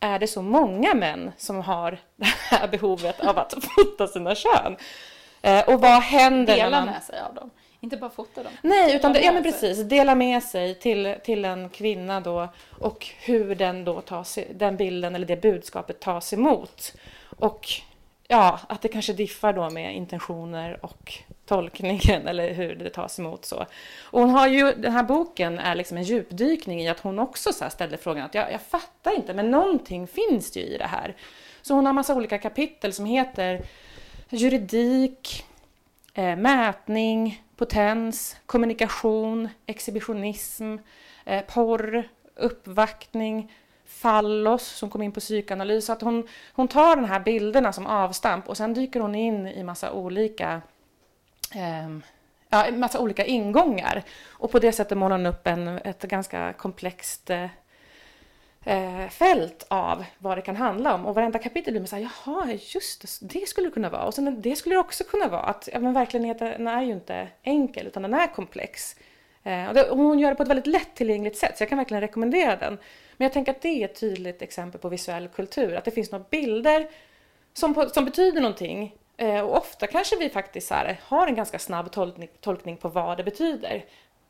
är 0.00 0.18
det 0.18 0.26
så 0.26 0.42
många 0.42 0.94
män 0.94 1.32
som 1.36 1.60
har 1.60 1.98
det 2.16 2.26
här 2.26 2.68
behovet 2.72 3.20
av 3.20 3.38
att 3.38 3.54
fota 3.54 4.06
sina 4.06 4.34
kön? 4.34 4.76
Eh, 5.42 5.68
och 5.68 5.80
vad 5.80 6.02
händer 6.02 6.56
när 6.56 6.64
Dela 6.64 6.80
man... 6.80 6.86
med 6.86 7.02
sig 7.02 7.20
av 7.20 7.34
dem. 7.34 7.50
Inte 7.80 7.96
bara 7.96 8.10
fota 8.10 8.42
dem. 8.42 8.52
Nej, 8.62 8.96
utan 8.96 9.12
det, 9.12 9.20
ja 9.20 9.32
men 9.32 9.42
precis. 9.42 9.78
Dela 9.78 10.14
med 10.14 10.42
sig 10.42 10.74
till, 10.74 11.14
till 11.24 11.44
en 11.44 11.68
kvinna 11.68 12.20
då 12.20 12.48
och 12.78 13.06
hur 13.20 13.54
den 13.54 13.84
då 13.84 14.00
tas, 14.00 14.38
den 14.54 14.76
bilden 14.76 15.14
eller 15.14 15.26
det 15.26 15.42
budskapet 15.42 16.00
tas 16.00 16.32
emot. 16.32 16.94
Och 17.38 17.68
ja, 18.28 18.60
att 18.68 18.82
det 18.82 18.88
kanske 18.88 19.12
diffar 19.12 19.52
då 19.52 19.70
med 19.70 19.96
intentioner 19.96 20.84
och 20.84 21.12
tolkningen 21.48 22.28
eller 22.28 22.54
hur 22.54 22.74
det 22.74 22.90
tas 22.90 23.18
emot 23.18 23.44
så. 23.44 23.66
Och 24.02 24.20
hon 24.20 24.30
har 24.30 24.48
ju, 24.48 24.72
den 24.72 24.92
här 24.92 25.02
boken 25.02 25.58
är 25.58 25.74
liksom 25.74 25.96
en 25.96 26.02
djupdykning 26.02 26.80
i 26.80 26.88
att 26.88 27.00
hon 27.00 27.18
också 27.18 27.52
så 27.52 27.64
här 27.64 27.70
ställde 27.70 27.96
frågan 27.96 28.24
att 28.24 28.34
jag, 28.34 28.52
jag 28.52 28.62
fattar 28.62 29.16
inte, 29.16 29.34
men 29.34 29.50
någonting 29.50 30.06
finns 30.06 30.56
ju 30.56 30.60
i 30.60 30.78
det 30.78 30.86
här. 30.86 31.16
Så 31.62 31.74
hon 31.74 31.86
har 31.86 31.92
massa 31.92 32.14
olika 32.14 32.38
kapitel 32.38 32.92
som 32.92 33.04
heter 33.04 33.62
juridik, 34.28 35.44
eh, 36.14 36.36
mätning, 36.36 37.42
potens, 37.56 38.36
kommunikation, 38.46 39.48
exhibitionism, 39.66 40.76
eh, 41.24 41.44
porr, 41.44 42.08
uppvaktning, 42.36 43.52
fallos 43.84 44.66
som 44.66 44.90
kom 44.90 45.02
in 45.02 45.12
på 45.12 45.20
psykoanalys. 45.20 45.86
Så 45.86 45.92
att 45.92 46.02
hon, 46.02 46.28
hon 46.52 46.68
tar 46.68 46.96
de 46.96 47.04
här 47.04 47.20
bilderna 47.20 47.72
som 47.72 47.86
avstamp 47.86 48.48
och 48.48 48.56
sen 48.56 48.74
dyker 48.74 49.00
hon 49.00 49.14
in 49.14 49.46
i 49.46 49.62
massa 49.62 49.92
olika 49.92 50.62
Ehm, 51.54 52.02
ja, 52.48 52.64
en 52.64 52.80
massa 52.80 53.00
olika 53.00 53.24
ingångar. 53.24 54.02
Och 54.28 54.50
på 54.50 54.58
det 54.58 54.72
sättet 54.72 54.98
målar 54.98 55.16
hon 55.16 55.26
upp 55.26 55.46
en, 55.46 55.68
ett 55.68 56.02
ganska 56.02 56.52
komplext 56.52 57.30
eh, 57.30 57.46
eh 58.64 59.08
fält 59.08 59.66
av 59.68 60.04
vad 60.18 60.38
det 60.38 60.42
kan 60.42 60.56
handla 60.56 60.94
om. 60.94 61.06
Och 61.06 61.14
varenda 61.14 61.38
kapitel 61.38 61.72
blir 61.72 61.80
man 61.80 61.88
såhär, 61.88 62.10
jaha, 62.24 62.58
just 62.74 63.00
det, 63.00 63.40
det 63.40 63.48
skulle 63.48 63.66
det 63.66 63.72
kunna 63.72 63.90
vara. 63.90 64.04
Och 64.04 64.14
sen 64.14 64.42
det 64.42 64.56
skulle 64.56 64.74
det 64.74 64.80
också 64.80 65.04
kunna 65.04 65.28
vara. 65.28 65.42
Att 65.42 65.68
ja, 65.72 65.80
men 65.80 65.92
verkligheten 65.92 66.66
är 66.66 66.82
ju 66.82 66.92
inte 66.92 67.28
enkel, 67.42 67.86
utan 67.86 68.02
den 68.02 68.14
är 68.14 68.26
komplex. 68.26 68.96
Eh, 69.42 69.68
och, 69.68 69.74
det, 69.74 69.90
och 69.90 69.98
hon 69.98 70.18
gör 70.18 70.30
det 70.30 70.36
på 70.36 70.42
ett 70.42 70.48
väldigt 70.48 70.66
lättillgängligt 70.66 71.36
sätt, 71.36 71.58
så 71.58 71.62
jag 71.62 71.68
kan 71.68 71.78
verkligen 71.78 72.00
rekommendera 72.00 72.56
den. 72.56 72.78
Men 73.16 73.24
jag 73.24 73.32
tänker 73.32 73.52
att 73.52 73.62
det 73.62 73.82
är 73.82 73.84
ett 73.84 74.00
tydligt 74.00 74.42
exempel 74.42 74.80
på 74.80 74.88
visuell 74.88 75.28
kultur. 75.28 75.74
Att 75.74 75.84
det 75.84 75.90
finns 75.90 76.10
några 76.10 76.24
bilder 76.30 76.88
som, 77.52 77.74
på, 77.74 77.88
som 77.88 78.04
betyder 78.04 78.40
någonting. 78.40 78.94
Eh, 79.20 79.40
och 79.40 79.56
ofta 79.56 79.86
kanske 79.86 80.16
vi 80.16 80.30
faktiskt 80.30 80.70
här, 80.70 81.00
har 81.02 81.26
en 81.26 81.34
ganska 81.34 81.58
snabb 81.58 81.92
tolkning, 81.92 82.28
tolkning 82.40 82.76
på 82.76 82.88
vad 82.88 83.16
det 83.16 83.24
betyder. 83.24 83.84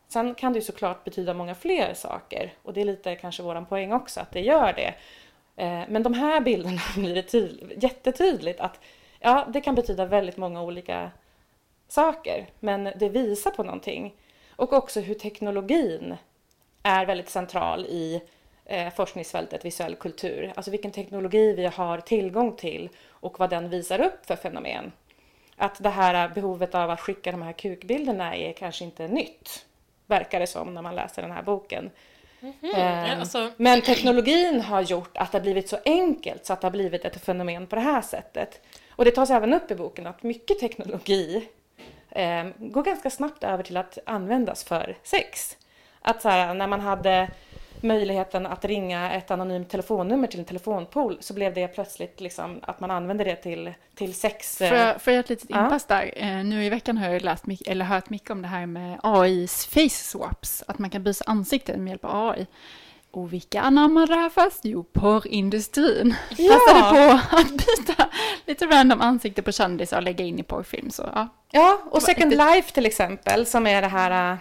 Sen 0.09 0.35
kan 0.35 0.53
det 0.53 0.59
ju 0.59 0.64
såklart 0.64 1.05
betyda 1.05 1.35
många 1.35 1.55
fler 1.55 1.94
saker 1.94 2.53
och 2.62 2.72
det 2.72 2.81
är 2.81 2.85
lite 2.85 3.14
kanske 3.14 3.42
våran 3.42 3.66
poäng 3.66 3.92
också 3.92 4.20
att 4.20 4.33
det 4.33 4.40
gör 4.40 4.72
det. 4.72 4.94
Eh, 5.57 5.83
men 5.88 6.03
de 6.03 6.14
här 6.14 6.40
bilderna 6.40 6.81
blir 6.96 7.14
det 7.14 7.22
tydligt, 7.22 7.83
jättetydligt 7.83 8.61
att 8.61 8.81
ja, 9.20 9.46
det 9.53 9.61
kan 9.61 9.74
betyda 9.74 10.07
väldigt 10.07 10.37
många 10.37 10.62
olika 10.62 11.11
saker, 11.88 12.46
men 12.61 12.92
det 12.96 13.09
visar 13.09 13.51
på 13.51 13.62
någonting. 13.62 14.14
Och 14.57 14.72
också 14.72 15.01
hur 15.01 15.14
teknologin 15.14 16.16
är 16.83 17.07
väldigt 17.07 17.29
central 17.29 17.87
i 17.87 18.22
eh, 18.68 18.92
forskningsfältet 18.92 19.64
visuell 19.64 19.94
kultur. 19.94 20.52
Alltså 20.57 20.70
vilken 20.70 20.90
teknologi 20.90 21.52
vi 21.52 21.66
har 21.66 21.98
tillgång 21.98 22.57
till 22.57 22.88
och 23.09 23.38
vad 23.38 23.50
den 23.50 23.70
visar 23.70 24.00
upp 24.00 24.26
för 24.26 24.37
fenomen. 24.37 24.92
Att 25.57 25.83
det 25.83 25.88
här 25.88 26.28
behovet 26.28 26.74
av 26.74 26.90
att 26.90 27.00
skicka 27.00 27.33
de 27.33 27.42
här 27.42 27.52
kukbilderna 27.52 28.37
är 28.37 28.52
kanske 28.52 28.85
inte 28.85 29.09
nytt, 29.09 29.66
verkar 30.07 30.40
det 30.40 30.46
som 30.46 30.74
när 30.74 30.83
man 30.83 30.94
läser 30.94 31.22
den 31.22 31.31
här 31.31 31.42
boken. 31.42 31.90
Ja, 32.40 32.78
Ehm, 32.78 33.20
alltså, 33.20 33.50
Men 33.57 33.83
teknologin 33.83 34.61
har 34.61 34.83
gjort 34.83 35.16
att 35.16 35.33
det 35.33 35.38
har 35.38 35.42
blivit 35.42 35.68
så 35.68 35.78
enkelt 35.85 36.46
så 36.46 36.52
att 36.52 36.61
det 36.61 36.66
har 36.66 36.72
blivit 36.72 37.04
ett 37.04 37.24
fenomen 37.24 37.66
på 37.66 37.76
det 37.76 37.83
här 37.83 38.02
sättet. 38.02 38.61
Och 38.90 39.04
det 39.04 39.11
tas 39.11 39.31
även 39.31 39.54
upp 39.54 39.70
i 39.70 39.74
boken 39.74 40.07
att 40.07 40.22
mycket 40.22 40.59
teknologi 40.59 41.48
eh, 42.11 42.46
går 42.57 42.83
ganska 42.83 43.11
snabbt 43.11 43.44
över 43.44 43.62
till 43.62 43.76
att 43.76 43.98
användas 44.07 44.64
för 44.64 44.96
sex. 45.02 45.57
Att 46.00 46.22
så 46.22 46.28
här, 46.28 46.54
när 46.54 46.66
man 46.66 46.81
hade 46.81 47.31
möjligheten 47.83 48.47
att 48.47 48.64
ringa 48.64 49.12
ett 49.12 49.31
anonymt 49.31 49.69
telefonnummer 49.71 50.27
till 50.27 50.38
en 50.38 50.45
telefonpool 50.45 51.17
så 51.21 51.35
blev 51.35 51.55
det 51.55 51.69
plötsligt 51.69 52.21
liksom 52.21 52.61
att 52.62 52.81
man 52.81 52.91
använde 52.91 53.25
det 53.25 53.37
till, 53.37 53.73
till 53.94 54.15
sex. 54.15 54.61
eh, 54.61 54.69
Får 54.69 54.79
jag, 54.79 55.02
får 55.02 55.13
jag 55.13 55.21
ett 55.21 55.29
litet 55.29 55.50
Ja. 55.50 55.65
inpass 55.65 55.85
där? 55.85 56.11
Eh, 56.17 56.44
nu 56.44 56.65
i 56.65 56.69
veckan 56.69 56.98
har 56.98 57.09
jag 57.11 57.23
läst 57.23 57.44
eller 57.67 57.85
hört 57.85 58.11
mycket 58.11 58.31
om 58.31 58.42
det 58.42 58.48
här 58.48 58.67
med 58.67 59.00
AIs 59.02 59.67
face 59.67 59.88
swaps, 59.88 60.65
att 60.67 60.79
man 60.79 60.90
kan 60.90 61.02
byta 61.02 61.25
ansikten 61.27 61.85
med 61.85 61.90
hjälp 61.90 62.05
av 62.05 62.29
AI. 62.29 62.46
Och 63.11 63.33
vilka 63.33 63.61
anammar 63.61 64.07
det 64.07 64.15
här 64.15 64.31
först? 64.31 64.59
Jo, 64.63 64.85
porrindustrin. 64.92 66.15
Ja. 66.38 66.52
Passade 66.67 67.09
på 67.09 67.37
att 67.37 67.48
byta 67.50 68.09
lite 68.46 68.67
random 68.67 69.00
ansikte 69.00 69.42
på 69.42 69.52
kändisar 69.52 69.96
och 69.96 70.02
lägga 70.02 70.25
in 70.25 70.38
i 70.38 70.42
porrfilm. 70.42 70.90
Så, 70.90 71.09
ja. 71.15 71.29
Ja, 71.50 71.79
och 71.90 72.02
Second 72.02 72.31
Life 72.37 72.73
till 72.75 72.87
exempel 72.87 73.46
som 73.46 73.67
är 73.67 73.83
det 73.83 73.88
här 73.88 74.38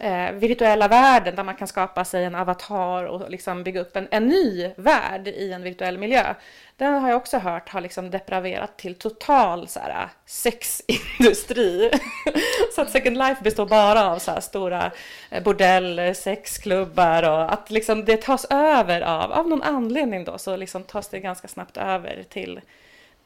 eh, 0.00 0.32
virtuella 0.32 0.88
världen 0.88 1.36
där 1.36 1.44
man 1.44 1.54
kan 1.54 1.68
skapa 1.68 2.04
sig 2.04 2.24
en 2.24 2.34
avatar 2.34 3.04
och 3.04 3.30
liksom 3.30 3.64
bygga 3.64 3.80
upp 3.80 3.96
en, 3.96 4.08
en 4.10 4.26
ny 4.26 4.70
värld 4.76 5.28
i 5.28 5.52
en 5.52 5.62
virtuell 5.62 5.98
miljö. 5.98 6.34
Den 6.76 6.94
har 6.94 7.08
jag 7.08 7.16
också 7.16 7.38
hört 7.38 7.68
har 7.68 7.80
liksom 7.80 8.10
depraverat 8.10 8.76
till 8.76 8.94
total 8.94 9.68
så 9.68 9.80
här, 9.80 10.08
sexindustri. 10.26 11.90
så 12.74 12.82
att 12.82 12.90
Second 12.90 13.18
Life 13.18 13.42
består 13.42 13.66
bara 13.66 14.10
av 14.10 14.18
så 14.18 14.30
här 14.30 14.40
stora 14.40 14.90
eh, 15.30 15.42
bordeller, 15.42 16.14
sexklubbar 16.14 17.22
och 17.22 17.52
att 17.52 17.70
liksom 17.70 18.04
det 18.04 18.22
tas 18.22 18.46
över 18.50 19.00
av, 19.00 19.32
av 19.32 19.48
någon 19.48 19.62
anledning 19.62 20.24
då 20.24 20.38
så 20.38 20.56
liksom 20.56 20.82
tas 20.82 21.08
det 21.08 21.20
ganska 21.20 21.48
snabbt 21.48 21.76
över 21.76 22.24
till, 22.28 22.60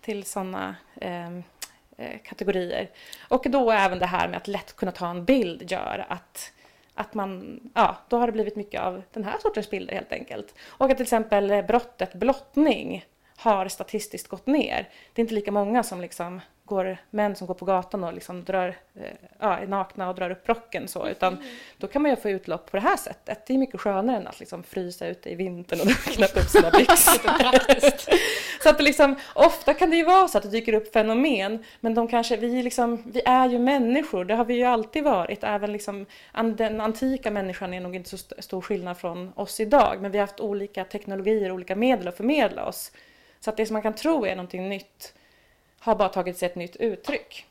till 0.00 0.24
sådana 0.24 0.76
eh, 1.00 1.36
eh, 1.96 2.18
kategorier. 2.24 2.90
Och 3.28 3.46
då 3.48 3.70
även 3.70 3.98
det 3.98 4.06
här 4.06 4.28
med 4.28 4.36
att 4.36 4.48
lätt 4.48 4.76
kunna 4.76 4.92
ta 4.92 5.10
en 5.10 5.24
bild 5.24 5.70
gör 5.70 6.06
att 6.08 6.52
att 6.94 7.14
man, 7.14 7.60
ja, 7.74 7.96
då 8.08 8.16
har 8.16 8.26
det 8.26 8.32
blivit 8.32 8.56
mycket 8.56 8.80
av 8.80 9.02
den 9.12 9.24
här 9.24 9.38
sortens 9.38 9.70
bilder 9.70 9.94
helt 9.94 10.12
enkelt. 10.12 10.54
Och 10.68 10.90
att 10.90 10.96
till 10.96 11.02
exempel 11.02 11.64
brottet 11.68 12.14
blottning 12.14 13.04
har 13.42 13.68
statistiskt 13.68 14.28
gått 14.28 14.46
ner. 14.46 14.88
Det 15.12 15.20
är 15.20 15.24
inte 15.24 15.34
lika 15.34 15.52
många 15.52 15.82
som 15.82 16.00
liksom 16.00 16.40
går, 16.64 16.96
män 17.10 17.36
som 17.36 17.46
går 17.46 17.54
på 17.54 17.64
gatan 17.64 18.04
och 18.04 18.12
liksom 18.12 18.44
drar, 18.44 18.68
eh, 18.94 19.02
ja, 19.38 19.58
är 19.58 19.66
nakna 19.66 20.08
och 20.08 20.14
drar 20.14 20.30
upp 20.30 20.48
rocken 20.48 20.88
så, 20.88 21.08
utan 21.08 21.32
mm. 21.32 21.44
då 21.78 21.86
kan 21.86 22.02
man 22.02 22.10
ju 22.10 22.16
få 22.16 22.30
utlopp 22.30 22.70
på 22.70 22.76
det 22.76 22.82
här 22.82 22.96
sättet. 22.96 23.46
Det 23.46 23.54
är 23.54 23.58
mycket 23.58 23.80
skönare 23.80 24.16
än 24.16 24.26
att 24.26 24.40
liksom 24.40 24.62
frysa 24.62 25.06
ute 25.06 25.30
i 25.30 25.34
vintern 25.34 25.80
och 25.80 25.86
knäppa 26.14 26.40
upp 26.40 26.48
sina 26.48 26.70
byxor. 26.70 28.62
så 28.62 28.68
att 28.68 28.82
liksom, 28.82 29.16
ofta 29.34 29.74
kan 29.74 29.90
det 29.90 29.96
ju 29.96 30.04
vara 30.04 30.28
så 30.28 30.38
att 30.38 30.44
det 30.44 30.50
dyker 30.50 30.74
upp 30.74 30.92
fenomen, 30.92 31.64
men 31.80 31.94
de 31.94 32.08
kanske, 32.08 32.36
vi, 32.36 32.62
liksom, 32.62 33.02
vi 33.06 33.22
är 33.24 33.48
ju 33.48 33.58
människor, 33.58 34.24
det 34.24 34.34
har 34.34 34.44
vi 34.44 34.54
ju 34.54 34.64
alltid 34.64 35.04
varit. 35.04 35.44
Även 35.44 35.72
liksom, 35.72 36.06
den 36.56 36.80
antika 36.80 37.30
människan 37.30 37.74
är 37.74 37.80
nog 37.80 37.96
inte 37.96 38.10
så 38.10 38.16
stor 38.38 38.60
skillnad 38.60 38.98
från 38.98 39.32
oss 39.36 39.60
idag, 39.60 39.98
men 40.00 40.10
vi 40.10 40.18
har 40.18 40.26
haft 40.26 40.40
olika 40.40 40.84
teknologier, 40.84 41.52
olika 41.52 41.76
medel 41.76 42.08
att 42.08 42.16
förmedla 42.16 42.66
oss. 42.66 42.92
Så 43.44 43.50
att 43.50 43.56
det 43.56 43.66
som 43.66 43.74
man 43.74 43.82
kan 43.82 43.94
tro 43.94 44.26
är 44.26 44.36
någonting 44.36 44.68
nytt 44.68 45.14
har 45.78 45.94
bara 45.94 46.08
tagit 46.08 46.38
sig 46.38 46.46
ett 46.46 46.56
nytt 46.56 46.76
uttryck. 46.76 47.46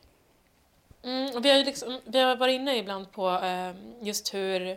Mm, 1.02 1.42
vi, 1.42 1.50
har 1.50 1.58
ju 1.58 1.64
liksom, 1.64 2.00
vi 2.04 2.20
har 2.20 2.36
varit 2.36 2.54
inne 2.54 2.76
ibland 2.76 3.12
på 3.12 3.30
eh, 3.30 3.70
just 4.00 4.34
hur 4.34 4.68
eh, 4.68 4.76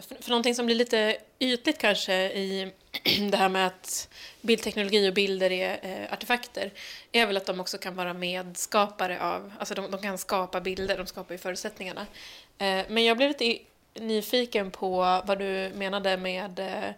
för, 0.00 0.22
för 0.22 0.30
någonting 0.30 0.54
som 0.54 0.66
blir 0.66 0.76
lite 0.76 1.16
ytligt 1.38 1.78
kanske 1.78 2.14
i 2.14 2.72
det 3.30 3.36
här 3.36 3.48
med 3.48 3.66
att 3.66 4.08
bildteknologi 4.40 5.10
och 5.10 5.14
bilder 5.14 5.52
är 5.52 5.78
eh, 5.82 6.12
artefakter 6.12 6.70
är 7.12 7.26
väl 7.26 7.36
att 7.36 7.46
de 7.46 7.60
också 7.60 7.78
kan 7.78 7.96
vara 7.96 8.14
medskapare 8.14 9.20
av, 9.20 9.52
alltså 9.58 9.74
de, 9.74 9.90
de 9.90 10.02
kan 10.02 10.18
skapa 10.18 10.60
bilder, 10.60 10.98
de 10.98 11.06
skapar 11.06 11.34
ju 11.34 11.38
förutsättningarna. 11.38 12.06
Eh, 12.58 12.84
men 12.88 13.04
jag 13.04 13.16
blev 13.16 13.28
lite 13.28 13.58
nyfiken 13.94 14.70
på 14.70 15.22
vad 15.24 15.38
du 15.38 15.72
menade 15.74 16.16
med 16.16 16.58
eh, 16.58 16.90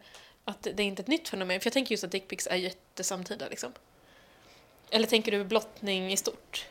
att 0.49 0.63
det 0.63 0.83
är 0.83 0.87
inte 0.87 1.01
är 1.01 1.05
ett 1.05 1.09
nytt 1.09 1.29
fenomen, 1.29 1.61
för 1.61 1.67
jag 1.67 1.73
tänker 1.73 1.93
just 1.93 2.05
att 2.05 2.11
dickpics 2.11 2.47
är 2.47 2.57
jättesamtida 2.57 3.49
liksom. 3.51 3.73
Eller 4.91 5.07
tänker 5.07 5.33
du 5.33 5.45
blottning 5.45 6.13
i 6.13 6.17
stort? 6.17 6.67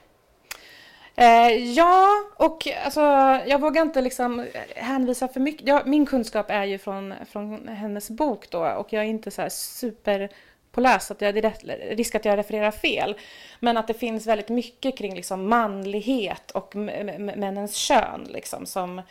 Eh, 1.15 1.73
ja, 1.73 2.09
och 2.35 2.67
alltså, 2.85 3.01
jag 3.45 3.61
vågar 3.61 3.81
inte 3.81 4.01
liksom 4.01 4.47
hänvisa 4.75 5.27
för 5.27 5.39
mycket. 5.39 5.67
Ja, 5.67 5.81
min 5.85 6.05
kunskap 6.05 6.45
är 6.49 6.65
ju 6.65 6.77
från, 6.77 7.13
från 7.31 7.67
hennes 7.67 8.09
bok 8.09 8.49
då 8.49 8.65
och 8.67 8.93
jag 8.93 9.03
är 9.03 9.07
inte 9.07 9.31
så 9.31 9.41
här 9.41 9.49
super 9.49 10.29
påläst, 10.71 11.11
att 11.11 11.21
jag, 11.21 11.35
det 11.35 11.45
är 11.45 11.95
risk 11.95 12.15
att 12.15 12.25
jag 12.25 12.37
refererar 12.37 12.71
fel. 12.71 13.15
Men 13.59 13.77
att 13.77 13.87
det 13.87 13.93
finns 13.93 14.27
väldigt 14.27 14.49
mycket 14.49 14.97
kring 14.97 15.15
liksom 15.15 15.49
manlighet 15.49 16.51
och 16.51 16.75
männens 16.75 17.75
kön 17.75 18.27
liksom, 18.29 18.65
som, 18.65 19.01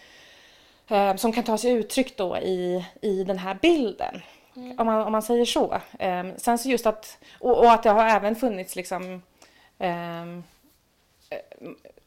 eh, 0.89 1.17
som 1.17 1.33
kan 1.33 1.45
ta 1.45 1.59
sig 1.59 1.73
uttryck 1.73 2.17
då 2.17 2.39
i, 2.39 2.85
i 3.03 3.25
den 3.25 3.39
här 3.39 3.59
bilden. 3.63 4.23
Mm. 4.57 4.79
Om, 4.79 4.87
man, 4.87 5.03
om 5.03 5.13
man 5.13 5.23
säger 5.23 5.45
så. 5.45 5.81
Um, 6.01 6.33
sen 6.37 6.59
så 6.59 6.69
just 6.69 6.87
att, 6.87 7.19
och, 7.39 7.59
och, 7.59 7.73
att 7.73 7.83
det 7.83 7.91
har 7.91 8.07
även 8.07 8.37
funnits 8.37 8.77
liksom 8.77 9.23
um, 9.79 10.43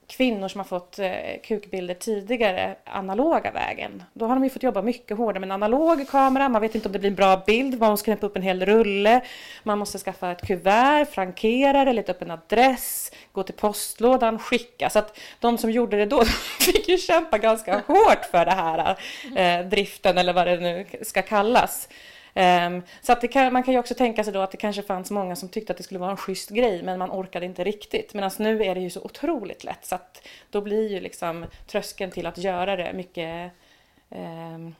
kvinnor 0.09 0.47
som 0.47 0.59
har 0.59 0.65
fått 0.65 0.99
eh, 0.99 1.41
kukbilder 1.43 1.93
tidigare 1.93 2.75
analoga 2.83 3.51
vägen. 3.51 4.03
Då 4.13 4.25
har 4.25 4.35
de 4.35 4.43
ju 4.43 4.49
fått 4.49 4.63
jobba 4.63 4.81
mycket 4.81 5.17
hårdare 5.17 5.39
med 5.39 5.47
en 5.47 5.51
analog 5.51 6.09
kamera. 6.09 6.49
Man 6.49 6.61
vet 6.61 6.75
inte 6.75 6.87
om 6.87 6.93
det 6.93 6.99
blir 6.99 7.09
en 7.09 7.15
bra 7.15 7.43
bild. 7.45 7.79
Man 7.79 7.89
måste 7.89 8.05
knäppa 8.05 8.25
upp 8.25 8.35
en 8.35 8.41
hel 8.41 8.65
rulle. 8.65 9.21
Man 9.63 9.79
måste 9.79 9.97
skaffa 9.97 10.31
ett 10.31 10.47
kuvert, 10.47 11.05
frankera 11.05 11.85
det, 11.85 11.93
leta 11.93 12.11
upp 12.11 12.21
en 12.21 12.31
adress, 12.31 13.11
gå 13.31 13.43
till 13.43 13.55
postlådan, 13.55 14.39
skicka. 14.39 14.89
Så 14.89 14.99
att 14.99 15.19
de 15.39 15.57
som 15.57 15.71
gjorde 15.71 15.97
det 15.97 16.05
då 16.05 16.25
fick 16.59 16.89
ju 16.89 16.97
kämpa 16.97 17.37
ganska 17.37 17.73
hårt 17.87 18.25
för 18.31 18.45
det 18.45 18.51
här 18.51 18.97
eh, 19.35 19.65
driften 19.65 20.17
eller 20.17 20.33
vad 20.33 20.47
det 20.47 20.57
nu 20.57 20.85
ska 21.01 21.21
kallas. 21.21 21.89
Um, 22.35 22.81
så 23.01 23.11
att 23.11 23.31
kan, 23.31 23.53
man 23.53 23.63
kan 23.63 23.73
ju 23.73 23.79
också 23.79 23.95
tänka 23.95 24.23
sig 24.23 24.33
då 24.33 24.41
att 24.41 24.51
det 24.51 24.57
kanske 24.57 24.83
fanns 24.83 25.11
många 25.11 25.35
som 25.35 25.49
tyckte 25.49 25.73
att 25.73 25.77
det 25.77 25.83
skulle 25.83 25.99
vara 25.99 26.11
en 26.11 26.17
schysst 26.17 26.49
grej 26.49 26.83
men 26.83 26.99
man 26.99 27.11
orkade 27.11 27.45
inte 27.45 27.63
riktigt. 27.63 28.13
Medan 28.13 28.31
nu 28.37 28.63
är 28.63 28.75
det 28.75 28.81
ju 28.81 28.89
så 28.89 29.01
otroligt 29.01 29.63
lätt 29.63 29.85
så 29.85 29.95
att 29.95 30.27
då 30.49 30.61
blir 30.61 30.89
ju 30.89 30.99
liksom 30.99 31.45
tröskeln 31.67 32.11
till 32.11 32.25
att 32.25 32.37
göra 32.37 32.75
det 32.75 32.93
mycket 32.93 33.51
um, 34.09 34.75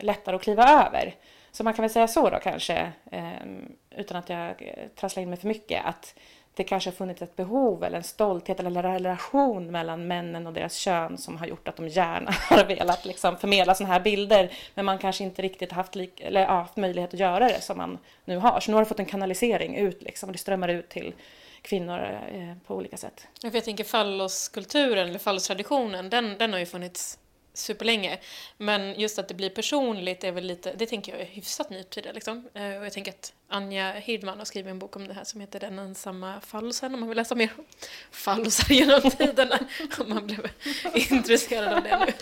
lättare 0.00 0.36
att 0.36 0.42
kliva 0.42 0.86
över. 0.86 1.14
Så 1.52 1.64
man 1.64 1.74
kan 1.74 1.82
väl 1.82 1.90
säga 1.90 2.08
så 2.08 2.30
då 2.30 2.38
kanske, 2.38 2.92
um, 3.12 3.72
utan 3.90 4.16
att 4.16 4.28
jag 4.28 4.48
eh, 4.48 4.88
trasslar 4.94 5.22
in 5.22 5.30
mig 5.30 5.38
för 5.38 5.48
mycket, 5.48 5.84
att 5.84 6.14
det 6.56 6.64
kanske 6.64 6.90
har 6.90 6.94
funnits 6.94 7.22
ett 7.22 7.36
behov 7.36 7.84
eller 7.84 7.96
en 7.96 8.04
stolthet 8.04 8.60
eller 8.60 8.70
en 8.70 8.82
relation 8.82 9.70
mellan 9.70 10.06
männen 10.06 10.46
och 10.46 10.52
deras 10.52 10.74
kön 10.74 11.18
som 11.18 11.36
har 11.36 11.46
gjort 11.46 11.68
att 11.68 11.76
de 11.76 11.88
gärna 11.88 12.30
har 12.50 12.64
velat 12.64 13.04
liksom 13.04 13.36
förmedla 13.36 13.74
sådana 13.74 13.94
här 13.94 14.00
bilder. 14.00 14.52
Men 14.74 14.84
man 14.84 14.98
kanske 14.98 15.24
inte 15.24 15.42
riktigt 15.42 15.72
haft, 15.72 15.94
lik, 15.94 16.20
eller, 16.20 16.46
haft 16.46 16.76
möjlighet 16.76 17.14
att 17.14 17.20
göra 17.20 17.48
det 17.48 17.60
som 17.60 17.78
man 17.78 17.98
nu 18.24 18.36
har. 18.36 18.60
Så 18.60 18.70
nu 18.70 18.74
har 18.74 18.82
det 18.82 18.88
fått 18.88 18.98
en 18.98 19.06
kanalisering 19.06 19.76
ut 19.76 20.02
liksom, 20.02 20.28
och 20.28 20.32
det 20.32 20.38
strömmar 20.38 20.68
ut 20.68 20.88
till 20.88 21.14
kvinnor 21.62 22.20
eh, 22.32 22.54
på 22.66 22.74
olika 22.74 22.96
sätt. 22.96 23.26
Jag 23.42 23.64
tänker 23.64 23.84
falloskulturen 23.84 25.08
eller 25.08 25.18
fallostraditionen, 25.18 26.10
den, 26.10 26.38
den 26.38 26.52
har 26.52 26.60
ju 26.60 26.66
funnits 26.66 27.18
superlänge. 27.54 28.18
Men 28.56 29.00
just 29.00 29.18
att 29.18 29.28
det 29.28 29.34
blir 29.34 29.50
personligt 29.50 30.24
är 30.24 30.32
väl 30.32 30.44
lite, 30.44 30.72
det 30.76 30.86
tänker 30.86 31.12
jag 31.12 31.20
är 31.20 31.26
hyfsat 31.26 31.70
nutida 31.70 32.12
liksom. 32.12 32.48
Eh, 32.54 32.78
och 32.78 32.86
jag 32.86 32.92
tänker 32.92 33.10
att 33.12 33.32
Anja 33.48 33.92
Hirdman 33.92 34.38
har 34.38 34.44
skrivit 34.44 34.70
en 34.70 34.78
bok 34.78 34.96
om 34.96 35.08
det 35.08 35.14
här 35.14 35.24
som 35.24 35.40
heter 35.40 35.60
Den 35.60 35.78
ensamma 35.78 36.40
fallosen 36.46 36.94
om 36.94 37.00
man 37.00 37.08
vill 37.08 37.16
läsa 37.16 37.34
mer 37.34 37.50
om 37.58 37.64
fallosar 38.10 38.74
genom 38.74 39.10
tiderna. 39.10 39.58
om 39.98 40.08
man 40.08 40.26
blev 40.26 40.48
intresserad 40.94 41.74
av 41.74 41.82
det 41.82 41.98
nu. 41.98 42.12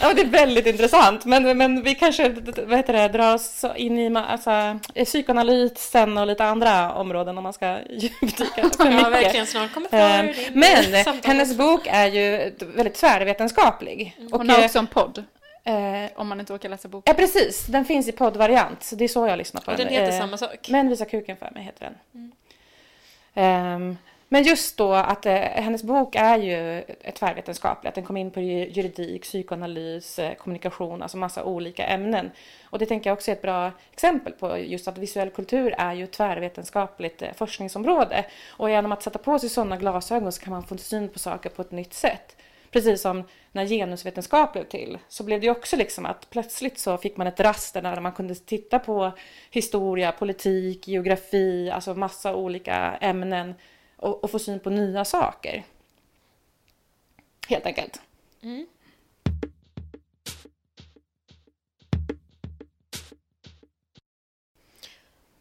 Ja, 0.00 0.12
det 0.14 0.22
är 0.22 0.26
väldigt 0.26 0.66
intressant. 0.66 1.24
Men, 1.24 1.58
men 1.58 1.82
vi 1.82 1.94
kanske 1.94 2.28
vad 2.66 2.76
heter 2.76 2.92
det, 2.92 3.08
drar 3.08 3.34
oss 3.34 3.64
in 3.76 3.98
i 3.98 4.16
alltså, 4.16 4.78
psykoanalysen 5.04 6.18
och 6.18 6.26
lite 6.26 6.44
andra 6.44 6.94
områden 6.94 7.38
om 7.38 7.44
man 7.44 7.52
ska 7.52 7.78
djupdyka 7.90 8.70
för 8.76 8.84
mycket. 8.84 9.02
Ja, 9.02 9.10
verkligen. 9.10 9.46
Snart 9.46 9.74
kommer 9.74 9.88
för 9.88 10.20
um, 10.20 10.34
Men 10.52 11.04
hennes 11.24 11.56
bok 11.56 11.86
är 11.86 12.06
ju 12.06 12.52
väldigt 12.60 12.94
tvärvetenskaplig. 12.94 14.16
Hon 14.32 14.50
har 14.50 14.64
också 14.64 14.78
en 14.78 14.86
podd. 14.86 15.24
Eh, 15.64 16.10
om 16.16 16.28
man 16.28 16.40
inte 16.40 16.52
orkar 16.52 16.68
läsa 16.68 16.88
boken. 16.88 17.14
Ja, 17.16 17.22
precis. 17.22 17.66
Den 17.66 17.84
finns 17.84 18.08
i 18.08 18.12
poddvariant. 18.12 18.82
Så 18.82 18.96
det 18.96 19.04
är 19.04 19.08
så 19.08 19.26
jag 19.26 19.38
lyssnar 19.38 19.60
på 19.60 19.70
och 19.70 19.76
den. 19.76 19.86
den 19.86 19.94
heter 19.94 20.12
eh, 20.12 20.18
samma 20.18 20.36
sak? 20.36 20.68
Men 20.68 20.88
visa 20.88 21.04
kuken 21.04 21.36
för 21.36 21.50
mig 21.54 21.62
heter 21.62 21.84
den. 21.84 21.94
Mm. 22.14 22.32
Um, 23.34 23.96
men 24.32 24.42
just 24.42 24.76
då 24.76 24.92
att 24.92 25.26
eh, 25.26 25.34
hennes 25.34 25.82
bok 25.82 26.14
är 26.14 26.36
ju 26.36 26.78
ett 26.80 27.14
tvärvetenskapligt. 27.14 27.88
Att 27.88 27.94
den 27.94 28.04
kom 28.04 28.16
in 28.16 28.30
på 28.30 28.40
juridik, 28.40 29.22
psykoanalys, 29.22 30.18
eh, 30.18 30.34
kommunikation, 30.34 31.02
alltså 31.02 31.16
massa 31.16 31.44
olika 31.44 31.86
ämnen. 31.86 32.30
Och 32.64 32.78
det 32.78 32.86
tänker 32.86 33.10
jag 33.10 33.16
också 33.16 33.30
är 33.30 33.32
ett 33.32 33.42
bra 33.42 33.72
exempel 33.92 34.32
på 34.32 34.58
just 34.58 34.88
att 34.88 34.98
visuell 34.98 35.30
kultur 35.30 35.74
är 35.78 35.94
ju 35.94 36.04
ett 36.04 36.12
tvärvetenskapligt 36.12 37.22
eh, 37.22 37.32
forskningsområde. 37.32 38.24
Och 38.48 38.70
genom 38.70 38.92
att 38.92 39.02
sätta 39.02 39.18
på 39.18 39.38
sig 39.38 39.48
sådana 39.48 39.76
glasögon 39.76 40.32
så 40.32 40.42
kan 40.42 40.52
man 40.52 40.62
få 40.62 40.76
syn 40.76 41.08
på 41.08 41.18
saker 41.18 41.50
på 41.50 41.62
ett 41.62 41.70
nytt 41.70 41.94
sätt. 41.94 42.36
Precis 42.70 43.02
som 43.02 43.24
när 43.52 43.66
genusvetenskap 43.66 44.52
blev 44.52 44.64
till 44.64 44.98
så 45.08 45.24
blev 45.24 45.40
det 45.40 45.46
ju 45.46 45.52
också 45.52 45.76
liksom 45.76 46.06
att 46.06 46.30
plötsligt 46.30 46.78
så 46.78 46.98
fick 46.98 47.16
man 47.16 47.26
ett 47.26 47.40
raster 47.40 47.82
där 47.82 48.00
man 48.00 48.12
kunde 48.12 48.34
titta 48.34 48.78
på 48.78 49.12
historia, 49.50 50.12
politik, 50.12 50.88
geografi, 50.88 51.70
alltså 51.70 51.94
massa 51.94 52.34
olika 52.34 52.76
ämnen 53.00 53.54
och, 53.96 54.24
och 54.24 54.30
få 54.30 54.38
syn 54.38 54.60
på 54.60 54.70
nya 54.70 55.04
saker. 55.04 55.64
Helt 57.48 57.66
enkelt. 57.66 58.00
Mm. 58.42 58.66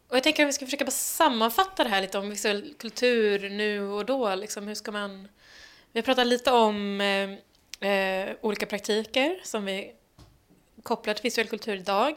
Och 0.07 0.15
jag 0.15 0.23
tänker 0.23 0.43
att 0.43 0.49
vi 0.49 0.53
ska 0.53 0.65
försöka 0.65 0.91
sammanfatta 0.91 1.84
det 1.84 1.89
här 1.89 2.01
lite 2.01 2.17
om 2.17 2.30
visuell 2.30 2.73
kultur 2.77 3.49
nu 3.49 3.82
och 3.82 4.05
då. 4.05 4.36
Liksom, 4.36 4.67
hur 4.67 4.75
ska 4.75 4.91
man 4.91 5.27
vi 5.99 6.01
har 6.01 6.05
pratat 6.05 6.27
lite 6.27 6.51
om 6.51 7.01
eh, 7.01 7.89
eh, 7.89 8.35
olika 8.41 8.65
praktiker 8.65 9.39
som 9.43 9.65
vi 9.65 9.91
kopplar 10.83 11.13
till 11.13 11.23
visuell 11.23 11.47
kultur 11.47 11.75
idag. 11.75 12.15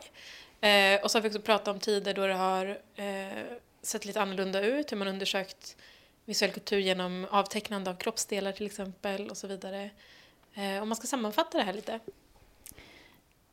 Eh, 0.60 1.02
och 1.02 1.10
så 1.10 1.18
har 1.18 1.22
vi 1.22 1.28
också 1.28 1.40
pratat 1.40 1.68
om 1.68 1.80
tider 1.80 2.14
då 2.14 2.26
det 2.26 2.34
har 2.34 2.78
eh, 2.96 3.42
sett 3.82 4.04
lite 4.04 4.20
annorlunda 4.20 4.60
ut, 4.60 4.92
hur 4.92 4.96
man 4.96 5.08
undersökt 5.08 5.76
visuell 6.24 6.50
kultur 6.50 6.78
genom 6.78 7.26
avtecknande 7.30 7.90
av 7.90 7.94
kroppsdelar 7.94 8.52
till 8.52 8.66
exempel 8.66 9.30
och 9.30 9.36
så 9.36 9.46
vidare. 9.46 9.90
Eh, 10.54 10.82
om 10.82 10.88
man 10.88 10.96
ska 10.96 11.06
sammanfatta 11.06 11.58
det 11.58 11.64
här 11.64 11.72
lite. 11.72 12.00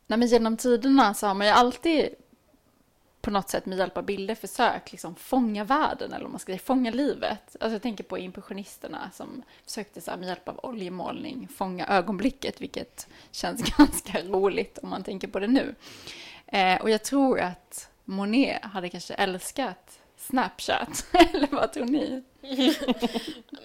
Nej, 0.08 0.20
men 0.20 0.28
genom 0.28 0.58
tiderna 0.58 1.14
så 1.14 1.28
har 1.28 1.34
man 1.34 1.48
ju 1.48 1.54
alltid 1.54 2.16
på 3.30 3.34
något 3.34 3.50
sätt 3.50 3.66
med 3.66 3.78
hjälp 3.78 3.98
av 3.98 4.04
bilder 4.06 4.36
försökt 4.36 4.92
liksom 4.92 5.16
fånga 5.16 5.64
världen, 5.64 6.14
eller 6.14 6.26
om 6.26 6.32
man 6.32 6.40
ska 6.40 6.52
säga 6.52 6.60
fånga 6.60 6.92
livet. 6.92 7.56
Alltså 7.60 7.76
jag 7.76 7.82
tänker 7.82 8.04
på 8.04 8.18
impressionisterna 8.18 9.12
som 9.14 9.44
försökte 9.66 10.02
så 10.02 10.12
med 10.12 10.28
hjälp 10.28 10.50
av 10.50 10.60
oljemålning 10.64 11.48
fånga 11.48 11.88
ögonblicket, 11.88 12.62
vilket 12.62 13.08
känns 13.32 13.62
ganska 13.78 14.22
roligt 14.22 14.78
om 14.78 14.90
man 14.90 15.04
tänker 15.04 15.28
på 15.28 15.40
det 15.40 15.48
nu. 15.48 15.76
Eh, 16.48 16.82
och 16.82 16.90
jag 16.90 17.04
tror 17.04 17.40
att 17.40 17.90
Monet 18.06 18.64
hade 18.64 18.90
kanske 18.90 19.14
älskat 19.14 20.00
Snapchat? 20.18 21.06
Eller 21.34 21.48
vad 21.52 21.74
tror 21.74 21.86
ni? 21.86 22.24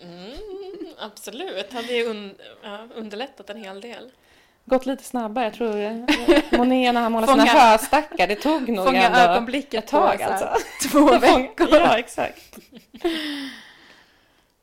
Mm, 0.03 0.37
absolut, 0.99 1.73
hade 1.73 1.93
ju 1.93 2.05
un 2.05 2.35
ja, 2.63 2.89
underlättat 2.95 3.51
en 3.51 3.65
hel 3.65 3.81
del. 3.81 4.11
Gått 4.67 4.87
lite 4.87 5.05
snabbare. 5.05 5.45
Jag 5.45 5.55
tror 5.55 5.71
Monet 6.59 6.95
när 6.95 7.01
han 7.03 7.13
målade 7.13 7.33
Fånga- 7.33 7.47
sina 7.47 7.61
höstackar, 7.61 8.27
det 8.27 8.35
tog 8.37 8.69
nog 8.69 8.87
Fånga 8.87 9.03
ändå 9.03 9.19
ögonblicket 9.19 9.85
ett 9.85 9.91
tag 9.91 10.23
alltså. 10.23 10.49
två 10.91 11.19
veckor. 11.19 11.69
Ja, 11.71 11.99
exakt. 11.99 12.59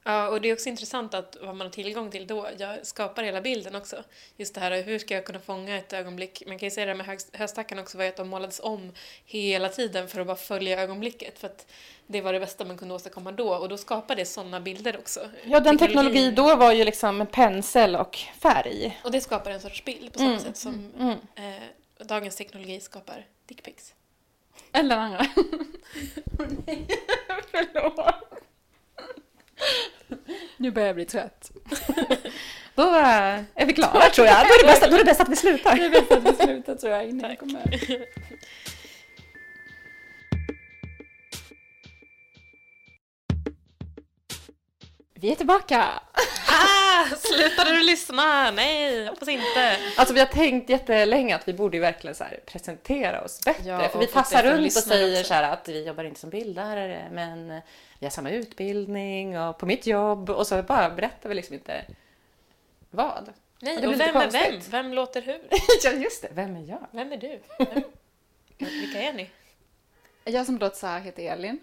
Ja, 0.04 0.28
och 0.28 0.42
det 0.42 0.50
är 0.50 0.54
också 0.54 0.70
intressant 0.70 1.14
att 1.14 1.38
vad 1.42 1.56
man 1.56 1.68
har 1.68 1.72
tillgång 1.72 2.12
till 2.12 2.28
då 2.28 2.48
jag 2.58 2.86
skapar 2.88 3.24
hela 3.24 3.42
bilden 3.42 3.76
också. 3.76 4.04
Just 4.38 4.54
det 4.56 4.60
här, 4.62 4.82
hur 4.84 5.00
ska 5.00 5.14
jag 5.14 5.26
kunna 5.26 5.40
fånga 5.40 5.78
ett 5.78 5.94
ögonblick? 5.94 6.44
Man 6.48 6.60
kan 6.60 6.68
ju 6.68 6.72
säga 6.72 6.86
det 6.86 6.92
här 7.04 7.08
med 7.08 7.22
höstackarna 7.34 7.82
också, 7.82 7.98
var 7.98 8.04
ju 8.04 8.10
att 8.10 8.18
de 8.18 8.30
målades 8.30 8.60
om 8.64 8.92
hela 9.26 9.70
tiden 9.70 10.08
för 10.08 10.22
att 10.22 10.28
bara 10.28 10.36
följa 10.36 10.82
ögonblicket. 10.82 11.40
För 11.40 11.48
att 11.48 11.72
det 12.08 12.22
var 12.22 12.34
det 12.34 12.40
bästa 12.40 12.66
man 12.66 12.78
kunde 12.78 12.94
åstadkomma 12.94 13.32
då, 13.32 13.56
och 13.56 13.70
då 13.70 13.78
skapar 13.78 14.16
det 14.16 14.26
sådana 14.26 14.60
bilder 14.60 14.98
också. 14.98 15.30
Ja, 15.46 15.60
den 15.60 15.78
teknologi 15.78 16.32
då 16.32 16.56
var 16.56 16.72
ju 16.72 16.84
liksom 16.84 17.28
pensel 17.32 17.96
och 17.96 18.18
färg. 18.40 19.00
Och 19.04 19.12
det 19.12 19.22
skapar 19.22 19.52
en 19.52 19.62
sorts 19.62 19.86
bild 19.86 20.14
på 20.14 20.20
samma 20.20 20.30
Mm, 20.30 20.40
sätt 20.44 20.58
som 20.58 20.92
Mm. 21.00 21.18
eh, 21.36 21.64
dagens 22.06 22.36
teknologi 22.36 22.80
skapar 22.80 23.26
dickpics. 23.46 23.94
Eller 24.72 24.98
andra. 24.98 25.26
Åh, 26.40 26.46
nej, 26.68 26.88
förlåt. 27.52 28.16
Nu 30.58 30.72
börjar 30.72 30.88
jag 30.88 30.96
bli 30.96 31.06
trött. 31.06 31.52
Då 32.76 32.84
eh, 32.84 33.40
är 33.56 33.66
vi 33.66 33.74
klara 33.74 34.10
tror 34.10 34.28
jag. 34.28 34.48
Då 34.48 34.54
är 34.54 34.64
det 34.64 34.68
bäst, 34.68 34.82
då 34.90 34.96
är 34.96 34.98
det 34.98 35.06
bäst 35.06 35.22
att 35.22 35.30
vi 35.30 35.36
slutar. 35.36 35.76
Det 35.76 35.86
är 35.86 35.90
bäst 35.90 36.12
att 36.12 36.24
vi 36.24 36.46
slutar 36.46 36.76
tror 36.76 36.94
jag 36.94 37.06
jag 37.06 37.40
kommer. 37.40 37.78
Vi 45.22 45.32
är 45.32 45.36
tillbaka! 45.36 46.02
Ah! 46.48 47.16
Slutade 47.16 47.72
du 47.72 47.84
lyssna? 47.84 48.52
Nej, 48.52 49.08
hoppas 49.08 49.28
inte. 49.28 49.78
Alltså 49.98 50.14
vi 50.14 50.20
har 50.20 50.28
tänkt 50.28 50.70
jättelänge 50.70 51.36
att 51.36 51.48
vi 51.48 51.54
borde 51.54 51.78
ju 51.78 51.82
verkligen 51.82 52.16
så 52.16 52.24
här 52.24 52.40
presentera 52.46 53.22
oss 53.22 53.40
bättre. 53.46 53.70
Ja, 53.70 53.90
för 53.90 53.96
och 53.96 54.02
vi 54.02 54.08
tassar 54.08 54.42
träffa 54.42 54.58
runt 54.58 54.66
och 54.66 54.72
säger 54.72 55.20
också. 55.20 55.28
så 55.28 55.34
här 55.34 55.54
att 55.54 55.70
vi 55.70 55.88
jobbar 55.88 56.04
inte 56.04 56.20
som 56.20 56.30
bildlärare 56.30 57.10
men 57.12 57.62
vi 58.00 58.06
har 58.06 58.10
samma 58.10 58.30
utbildning 58.30 59.40
och 59.40 59.58
på 59.58 59.66
mitt 59.66 59.88
jobb 59.88 60.30
och 60.30 60.48
så 60.48 60.64
bara 60.64 60.90
berättar 60.90 61.30
vi 61.30 61.36
liksom 61.36 61.54
inte 61.54 61.86
vad. 62.90 63.34
Nej, 63.60 63.78
och 63.78 63.92
lite 63.92 64.06
vem 64.06 64.16
är 64.16 64.32
vem? 64.32 64.62
Vem 64.70 64.94
låter 64.94 65.22
hur? 65.22 65.42
ja 65.84 65.92
just 65.92 66.22
det, 66.22 66.30
vem 66.32 66.56
är 66.56 66.70
jag? 66.70 66.88
Vem 66.92 67.12
är 67.12 67.18
du? 67.18 67.40
Vem? 67.58 67.84
Vilka 68.58 69.02
är 69.02 69.14
ni? 69.14 69.30
Jag 70.24 70.46
som 70.46 70.58
låter 70.58 70.78
så 70.78 70.88
här 70.88 71.00
heter 71.00 71.24
Elin. 71.24 71.60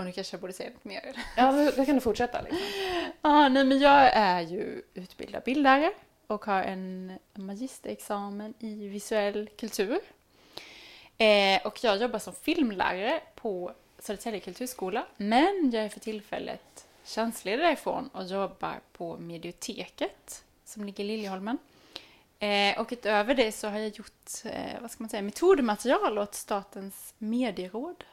Och 0.00 0.06
nu 0.06 0.12
kanske 0.12 0.34
jag 0.34 0.40
borde 0.40 0.52
säga 0.52 0.70
lite 0.70 0.88
mer. 0.88 1.16
Ja, 1.36 1.52
då 1.52 1.70
då 1.76 1.84
kan 1.84 1.94
du 1.94 2.00
fortsätta. 2.00 2.40
Liksom. 2.40 2.58
Ja, 3.22 3.48
nej 3.48 3.64
men 3.64 3.78
jag 3.78 4.12
är 4.12 4.40
ju 4.40 4.82
utbildad 4.94 5.42
bildlärare 5.44 5.92
och 6.26 6.44
har 6.44 6.62
en 6.62 7.18
magisterexamen 7.34 8.54
i 8.58 8.88
visuell 8.88 9.48
kultur. 9.58 10.00
Eh, 11.18 11.66
och 11.66 11.84
jag 11.84 11.96
jobbar 11.96 12.18
som 12.18 12.34
filmlärare 12.34 13.20
på 13.34 13.72
Södertälje 13.98 14.40
kulturskola. 14.40 15.06
Men 15.16 15.70
jag 15.72 15.84
är 15.84 15.88
för 15.88 16.00
tillfället 16.00 16.86
tjänstledig 17.04 17.64
därifrån 17.64 18.08
och 18.08 18.24
jobbar 18.24 18.80
på 18.92 19.16
Medioteket 19.16 20.44
som 20.64 20.84
ligger 20.84 21.04
i 21.04 21.06
Liljeholmen. 21.06 21.58
Eh, 22.38 22.80
och 22.80 22.88
utöver 22.90 23.34
det 23.34 23.52
så 23.52 23.68
har 23.68 23.78
jag 23.78 23.88
gjort, 23.88 24.44
eh, 24.44 24.80
vad 24.80 24.90
ska 24.90 25.02
man 25.02 25.10
säga, 25.10 25.22
metodmaterial 25.22 26.18
åt 26.18 26.34
Statens 26.34 27.14
medieråd. 27.18 28.04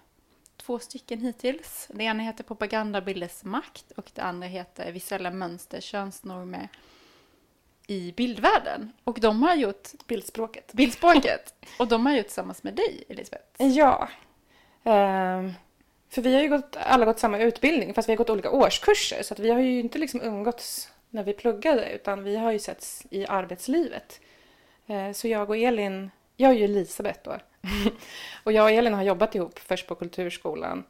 Två 0.68 0.80
stycken 0.80 1.22
hittills. 1.22 1.88
Det 1.93 2.03
ena 2.03 2.24
heter 2.24 2.43
Propagandabilders 2.43 3.43
makt 3.43 3.91
och 3.91 4.11
det 4.13 4.22
andra 4.22 4.47
heter 4.47 4.91
Visuella 4.91 5.32
mönster, 5.32 5.82
könsnormer 5.82 6.68
i 7.88 8.11
bildvärlden. 8.18 8.91
Och 9.03 9.20
de 9.20 9.43
har 9.43 9.55
gjort 9.55 9.89
Bildspråket. 10.07 10.74
bildspråket. 10.74 11.53
och 11.80 11.88
de 11.88 12.05
har 12.05 12.13
gjort 12.13 12.26
tillsammans 12.26 12.63
med 12.63 12.74
dig, 12.76 13.03
Elisabeth. 13.09 13.63
Ja. 13.63 14.09
Ehm, 14.84 15.53
för 16.09 16.22
vi 16.22 16.36
har 16.36 16.41
ju 16.41 16.49
gått, 16.49 16.76
alla 16.80 17.05
gått 17.05 17.20
samma 17.20 17.39
utbildning 17.39 17.93
fast 17.93 18.09
vi 18.09 18.13
har 18.13 18.18
gått 18.18 18.30
olika 18.30 18.51
årskurser 18.51 19.24
så 19.24 19.34
att 19.34 19.39
vi 19.39 19.49
har 19.49 19.59
ju 19.59 19.80
inte 19.80 19.97
liksom 19.97 20.22
umgåtts 20.22 20.91
när 21.09 21.24
vi 21.24 21.34
pluggade 21.34 21.91
utan 21.91 22.24
vi 22.24 22.36
har 22.36 22.51
ju 22.51 22.59
setts 22.59 23.05
i 23.09 23.26
arbetslivet. 23.26 24.22
Eh, 24.88 25.11
så 25.11 25.28
jag 25.28 25.49
och 25.49 25.57
Elin, 25.57 26.11
jag 26.36 26.51
är 26.51 26.55
ju 26.55 26.63
Elisabeth 26.63 27.20
då. 27.24 27.38
och 28.43 28.51
jag 28.51 28.63
och 28.63 28.72
Elin 28.72 28.93
har 28.93 29.03
jobbat 29.03 29.36
ihop 29.36 29.59
först 29.59 29.88
på 29.88 29.95
Kulturskolan. 29.95 30.84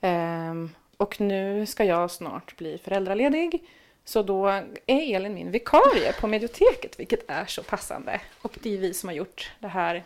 Ehm, 0.00 0.70
och 0.96 1.20
nu 1.20 1.66
ska 1.66 1.84
jag 1.84 2.10
snart 2.10 2.56
bli 2.56 2.78
föräldraledig. 2.78 3.68
Så 4.04 4.22
då 4.22 4.46
är 4.86 5.14
Elin 5.14 5.34
min 5.34 5.50
vikarie 5.50 6.12
på 6.20 6.26
Medioteket, 6.26 7.00
vilket 7.00 7.30
är 7.30 7.46
så 7.46 7.62
passande. 7.62 8.20
Och 8.42 8.58
det 8.62 8.74
är 8.74 8.78
vi 8.78 8.94
som 8.94 9.08
har 9.08 9.14
gjort 9.16 9.52
det 9.58 9.68
här 9.68 10.04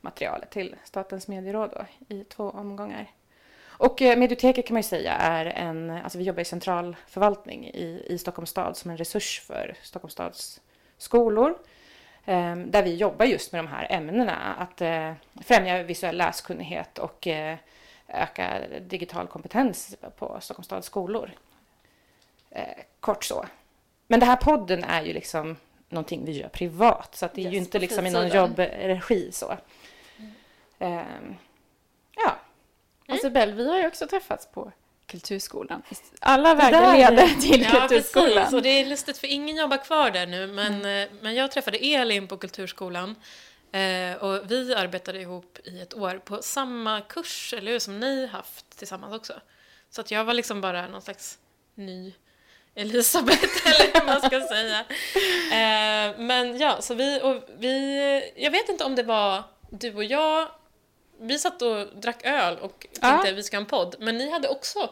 materialet 0.00 0.50
till 0.50 0.76
Statens 0.84 1.28
medieråd 1.28 1.70
då, 1.74 2.14
i 2.14 2.24
två 2.24 2.50
omgångar. 2.50 3.10
Och 3.80 4.02
eh, 4.02 4.18
Medioteket 4.18 4.66
kan 4.66 4.74
man 4.74 4.82
ju 4.82 4.88
säga 4.88 5.12
är 5.12 5.46
en, 5.46 5.90
alltså 5.90 6.18
vi 6.18 6.24
jobbar 6.24 6.40
i 6.40 6.44
centralförvaltning 6.44 7.66
i, 7.66 8.06
i 8.08 8.18
Stockholms 8.18 8.50
stad 8.50 8.76
som 8.76 8.90
en 8.90 8.96
resurs 8.96 9.40
för 9.46 9.74
Stockholms 9.82 10.12
stads 10.12 10.60
skolor. 10.98 11.58
Eh, 12.24 12.56
där 12.56 12.82
vi 12.82 12.96
jobbar 12.96 13.26
just 13.26 13.52
med 13.52 13.64
de 13.64 13.68
här 13.68 13.86
ämnena, 13.90 14.54
att 14.54 14.80
eh, 14.80 15.12
främja 15.40 15.82
visuell 15.82 16.16
läskunnighet 16.16 16.98
och 16.98 17.26
eh, 17.26 17.56
öka 18.08 18.60
digital 18.80 19.26
kompetens 19.26 19.96
på 20.16 20.38
Stockholms 20.40 20.66
stads 20.66 20.86
skolor. 20.86 21.30
Eh, 22.50 22.82
kort 23.00 23.24
så. 23.24 23.46
Men 24.06 24.20
den 24.20 24.28
här 24.28 24.36
podden 24.36 24.84
är 24.84 25.02
ju 25.02 25.12
liksom 25.12 25.56
någonting 25.88 26.24
vi 26.24 26.32
gör 26.32 26.48
privat, 26.48 27.16
så 27.16 27.26
att 27.26 27.34
det 27.34 27.40
är 27.40 27.50
ju 27.50 27.56
Yes, 27.56 27.66
inte 27.66 27.78
på 27.78 27.82
liksom 27.82 28.06
i 28.06 28.10
någon 28.10 28.28
jobbregi 28.28 29.32
så. 29.32 29.56
Ehm, 30.78 31.36
ja, 32.16 32.36
Och 33.08 33.18
Sibel, 33.18 33.54
vi 33.54 33.70
har 33.70 33.78
ju 33.78 33.86
också 33.86 34.06
träffats 34.06 34.46
på 34.46 34.72
Kulturskolan. 35.10 35.82
Alla 36.20 36.54
vägar 36.54 36.96
leder 36.96 37.40
till 37.40 37.62
Ja, 37.62 37.70
Kulturskolan. 37.88 38.32
precis. 38.34 38.52
Och 38.54 38.62
det 38.62 38.68
är 38.68 38.86
lustigt 38.86 39.18
för 39.18 39.26
ingen 39.26 39.56
jobbar 39.56 39.76
kvar 39.84 40.10
där 40.10 40.26
nu, 40.26 40.46
men, 40.46 40.72
eh, 41.02 41.08
men 41.22 41.34
jag 41.34 41.50
träffade 41.50 41.78
Elin 41.78 42.28
på 42.28 42.36
Kulturskolan 42.36 43.16
eh, 43.72 44.14
och 44.22 44.50
vi 44.50 44.74
arbetade 44.74 45.20
ihop 45.20 45.58
i 45.64 45.80
ett 45.80 45.94
år 45.94 46.20
på 46.24 46.42
samma 46.42 47.00
kurs, 47.00 47.54
eller 47.58 47.72
hur, 47.72 47.78
som 47.78 48.00
ni 48.00 48.26
haft 48.26 48.78
tillsammans 48.78 49.14
också. 49.14 49.32
Så 49.90 50.00
att 50.00 50.10
jag 50.10 50.24
var 50.24 50.34
liksom 50.34 50.60
bara 50.60 50.86
någon 50.88 51.02
slags 51.02 51.38
ny 51.74 52.12
Elisabeth, 52.74 53.66
eller 53.66 54.00
hur 54.00 54.06
man 54.06 54.20
ska 54.20 54.40
säga. 54.40 54.80
Eh, 55.50 56.18
men 56.18 56.58
ja, 56.58 56.76
så 56.82 56.94
vi, 56.94 57.20
och 57.22 57.48
vi, 57.58 58.32
jag 58.36 58.50
vet 58.50 58.68
inte 58.68 58.84
om 58.84 58.94
det 58.94 59.02
var 59.02 59.42
du 59.70 59.94
och 59.94 60.04
jag, 60.04 60.48
vi 61.20 61.38
satt 61.38 61.62
och 61.62 61.86
drack 61.86 62.24
öl 62.26 62.58
och 62.58 62.78
tänkte 62.80 62.98
Ja. 63.02 63.28
att 63.28 63.34
vi 63.34 63.42
ska 63.42 63.56
ha 63.56 63.60
en 63.60 63.66
podd, 63.66 63.94
men 63.98 64.18
ni 64.18 64.30
hade 64.30 64.48
också 64.48 64.90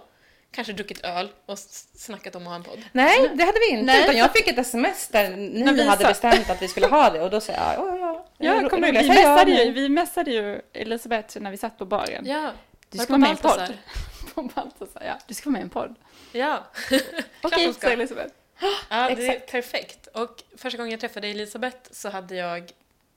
kanske 0.51 0.72
druckit 0.72 1.05
öl 1.05 1.30
och 1.46 1.59
snackat 1.94 2.34
om 2.34 2.42
att 2.42 2.49
ha 2.49 2.55
en 2.55 2.62
podd. 2.62 2.82
Nej, 2.92 3.30
det 3.34 3.44
hade 3.44 3.59
vi 3.59 3.68
inte. 3.70 3.84
Nej, 3.84 4.03
utan 4.03 4.16
jag 4.16 4.32
fick 4.32 4.49
ett 4.49 4.59
sms 4.59 5.09
där 5.09 5.30
ni 5.36 5.62
När 5.64 5.72
vi 5.72 5.84
hade 5.88 6.03
sa- 6.03 6.09
bestämt 6.09 6.51
att 6.51 6.62
vi 6.62 6.68
skulle 6.68 6.86
ha 6.86 7.11
det 7.11 7.20
och 7.20 7.30
då 7.30 7.40
sa 7.40 7.53
jag 7.53 7.74
ja, 7.74 7.96
ja, 7.99 8.26
Ja, 8.62 8.68
kommer? 8.68 8.92
Vi 8.92 9.09
messade, 9.09 9.51
ju, 9.51 9.72
vi 9.72 9.88
messade 9.88 10.30
ju 10.30 10.61
Elisabeth 10.72 11.40
när 11.40 11.51
vi 11.51 11.57
satt 11.57 11.78
på 11.78 11.84
baren. 11.84 12.26
Ja, 12.26 12.53
Du 12.90 12.99
ska 12.99 13.09
vara 13.12 13.18
med 13.18 13.28
i 13.28 13.30
en 13.30 13.36
podd. 13.36 13.74
På 14.34 14.42
Baltasar, 14.42 15.03
ja. 15.07 15.18
Du 15.26 15.34
ska 15.34 15.51
vara 15.51 15.53
med 15.53 15.61
i 15.61 15.62
en 15.62 15.70
podd. 15.70 15.94
Ja, 16.32 16.64
Okej, 17.42 17.74
sa. 17.74 17.88
Elisabeth. 17.88 18.34
ja 18.90 19.11
det 19.16 19.26
är 19.26 19.38
perfekt. 19.40 20.07
Och 20.07 20.42
första 20.57 20.76
gången 20.78 20.90
jag 20.90 21.01
träffade 21.01 21.28
Elisabeth 21.28 21.76
så 21.90 22.09
hade 22.09 22.34
jag 22.34 22.70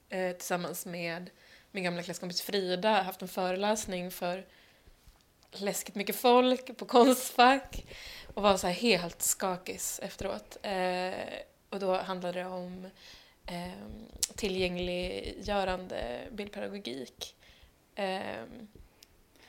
eh, 0.09 0.31
tillsammans 0.31 0.85
med 0.85 1.29
min 1.71 1.83
gamla 1.83 2.03
klasskompis 2.03 2.41
Frida 2.41 3.01
haft 3.01 3.21
en 3.21 3.27
föreläsning 3.27 4.11
för 4.11 4.43
läskigt 5.51 5.95
mycket 5.95 6.15
folk 6.15 6.77
på 6.77 6.85
Konstfack 6.85 7.85
och 8.33 8.43
var 8.43 8.57
så 8.57 8.67
här 8.67 8.73
helt 8.73 9.21
skakis 9.21 9.99
efteråt. 10.03 10.57
Eh, 10.61 11.13
och 11.69 11.79
då 11.79 11.97
handlade 11.97 12.39
det 12.39 12.45
om 12.45 12.87
eh, 13.45 13.71
tillgängliggörande 14.35 16.27
bildpedagogik. 16.31 17.35
Eh, 17.95 18.21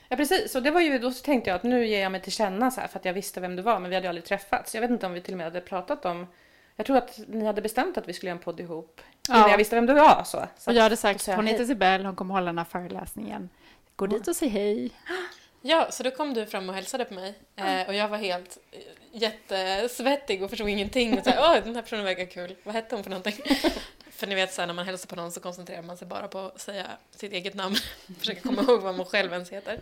Ja, 0.07 0.17
precis. 0.17 0.55
Och 0.55 0.63
det 0.63 0.71
var 0.71 0.81
ju, 0.81 0.99
då 0.99 1.11
så 1.11 1.23
tänkte 1.23 1.49
jag 1.49 1.55
att 1.55 1.63
nu 1.63 1.87
ger 1.87 2.01
jag 2.01 2.11
mig 2.11 2.21
till 2.21 2.31
känna 2.31 2.71
så 2.71 2.81
här 2.81 2.87
för 2.87 2.99
att 2.99 3.05
jag 3.05 3.13
visste 3.13 3.41
vem 3.41 3.55
du 3.55 3.61
var 3.61 3.79
men 3.79 3.89
vi 3.89 3.95
hade 3.95 4.05
ju 4.05 4.09
aldrig 4.09 4.25
träffats. 4.25 4.75
Jag 4.75 4.81
vet 4.81 4.91
inte 4.91 5.05
om 5.05 5.13
vi 5.13 5.21
till 5.21 5.33
och 5.33 5.37
med 5.37 5.45
hade 5.45 5.61
pratat 5.61 6.05
om 6.05 6.27
jag 6.75 6.85
tror 6.85 6.97
att 6.97 7.19
ni 7.27 7.45
hade 7.45 7.61
bestämt 7.61 7.97
att 7.97 8.07
vi 8.07 8.13
skulle 8.13 8.29
göra 8.29 8.37
en 8.37 8.43
podd 8.43 8.59
ihop. 8.59 9.01
Ja. 9.27 9.35
Innan 9.35 9.49
jag 9.49 9.57
visste 9.57 9.75
vem 9.75 9.85
du 9.85 9.93
var. 9.93 10.23
Så. 10.25 10.45
så 10.57 10.71
Och 10.71 10.77
jag 10.77 10.83
hade 10.83 10.97
sagt, 10.97 11.27
hon 11.27 11.47
heter 11.47 11.65
Sibel, 11.65 12.05
hon 12.05 12.15
kommer 12.15 12.33
hålla 12.33 12.45
den 12.45 12.57
här 12.57 12.65
föreläsningen. 12.65 13.49
Gå 13.95 14.07
dit 14.07 14.27
och 14.27 14.35
säg 14.35 14.47
hej. 14.47 14.91
Ja, 15.65 15.91
så 15.91 16.03
då 16.03 16.11
kom 16.11 16.33
du 16.33 16.45
fram 16.45 16.69
och 16.69 16.75
hälsade 16.75 17.05
på 17.05 17.13
mig 17.13 17.33
eh, 17.55 17.87
och 17.87 17.93
jag 17.93 18.07
var 18.07 18.17
helt 18.17 18.57
eh, 18.71 18.79
jättesvettig 19.11 20.43
och 20.43 20.49
förstod 20.49 20.69
ingenting. 20.69 21.17
Och 21.17 21.23
så 21.23 21.29
här, 21.29 21.39
Åh, 21.39 21.63
den 21.63 21.75
här 21.75 21.81
personen 21.81 22.05
verkar 22.05 22.25
kul. 22.25 22.55
Vad 22.63 22.75
hette 22.75 22.95
hon 22.95 23.03
för 23.03 23.09
någonting? 23.11 23.35
för 24.09 24.27
ni 24.27 24.35
vet, 24.35 24.53
så 24.53 24.61
här, 24.61 24.67
när 24.67 24.73
man 24.73 24.85
hälsar 24.85 25.07
på 25.07 25.15
någon 25.15 25.31
så 25.31 25.39
koncentrerar 25.39 25.81
man 25.81 25.97
sig 25.97 26.07
bara 26.07 26.27
på 26.27 26.39
att 26.39 26.61
säga 26.61 26.87
sitt 27.11 27.33
eget 27.33 27.53
namn. 27.53 27.75
Försöka 28.19 28.41
komma 28.41 28.61
ihåg 28.61 28.81
vad 28.81 28.95
man 28.95 29.05
själv 29.05 29.33
ens 29.33 29.49
heter. 29.49 29.79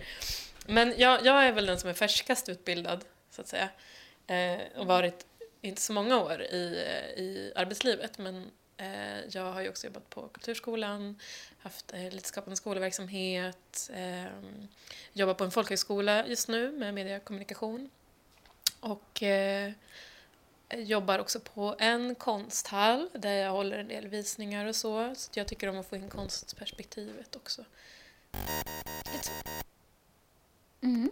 Men 0.68 0.94
jag, 0.98 1.26
jag 1.26 1.46
är 1.46 1.52
väl 1.52 1.66
den 1.66 1.80
som 1.80 1.90
är 1.90 1.94
färskast 1.94 2.50
utbildad, 2.50 3.06
så 3.32 3.42
att 3.42 3.48
säga. 3.48 3.70
Eh, 4.28 4.80
och 4.80 4.86
varit 4.86 5.26
inte 5.62 5.82
så 5.82 5.94
många 5.94 6.22
år 6.22 6.42
i, 6.42 6.84
eh, 6.88 7.24
i 7.24 7.54
arbetslivet, 7.56 8.18
men 8.18 8.52
Eh, 8.82 9.20
jag 9.30 9.52
har 9.52 9.62
ju 9.62 9.70
också 9.70 9.88
jobbat 9.88 10.10
på 10.10 10.28
Kulturskolan, 10.28 11.20
haft 11.60 11.94
eh, 11.94 12.10
lite 12.10 12.28
skapande 12.28 12.56
skolverksamhet, 12.56 13.90
eh, 13.94 14.26
jobbar 15.14 15.34
på 15.34 15.44
en 15.44 15.52
folkhögskola 15.52 16.28
just 16.28 16.48
nu 16.48 16.72
med 16.72 16.94
mediekommunikation. 16.94 17.90
Och 18.80 19.24
eh, 19.24 19.72
jobbar 20.76 21.20
också 21.20 21.40
på 21.40 21.76
en 21.80 22.16
konsthall 22.16 23.10
där 23.14 23.34
jag 23.34 23.52
håller 23.52 23.78
en 23.78 23.88
del 23.88 24.08
visningar 24.08 24.66
och 24.66 24.76
så. 24.76 25.16
Så 25.16 25.30
jag 25.34 25.48
tycker 25.48 25.68
om 25.68 25.78
att 25.78 25.88
få 25.88 25.96
in 25.96 26.10
konstperspektivet 26.10 27.36
också. 27.36 27.66
Mm. 30.82 31.12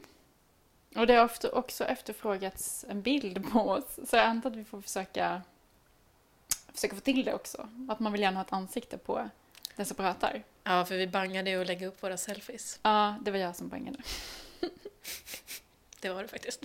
Och 0.96 1.08
det 1.08 1.14
har 1.14 1.26
ofta 1.26 1.52
också 1.52 1.86
efterfrågats 1.86 2.86
en 2.90 3.02
bild 3.02 3.52
på 3.52 3.60
oss, 3.60 4.00
så 4.10 4.16
jag 4.16 4.26
antar 4.26 4.50
att 4.50 4.56
vi 4.56 4.66
får 4.66 4.82
försöka, 4.82 5.42
försöka 6.74 6.96
få 6.96 7.02
till 7.02 7.26
det 7.26 7.34
också. 7.34 7.70
Att 7.90 8.00
man 8.00 8.12
vill 8.12 8.22
gärna 8.22 8.38
ha 8.40 8.46
ett 8.46 8.54
ansikte 8.54 8.98
på 8.98 9.30
den 9.76 9.86
som 9.86 9.96
pratar. 9.98 10.44
Ja, 10.64 10.86
för 10.86 10.98
vi 10.98 11.08
bangade 11.08 11.50
ju 11.50 11.62
att 11.62 11.68
lägga 11.68 11.88
upp 11.88 12.04
våra 12.04 12.18
selfies. 12.18 12.80
Ja, 12.84 13.16
det 13.22 13.32
var 13.32 13.38
jag 13.38 13.56
som 13.56 13.68
bangade. 13.70 13.98
Det 16.02 16.10
var 16.10 16.22
det 16.22 16.28
faktiskt. 16.28 16.62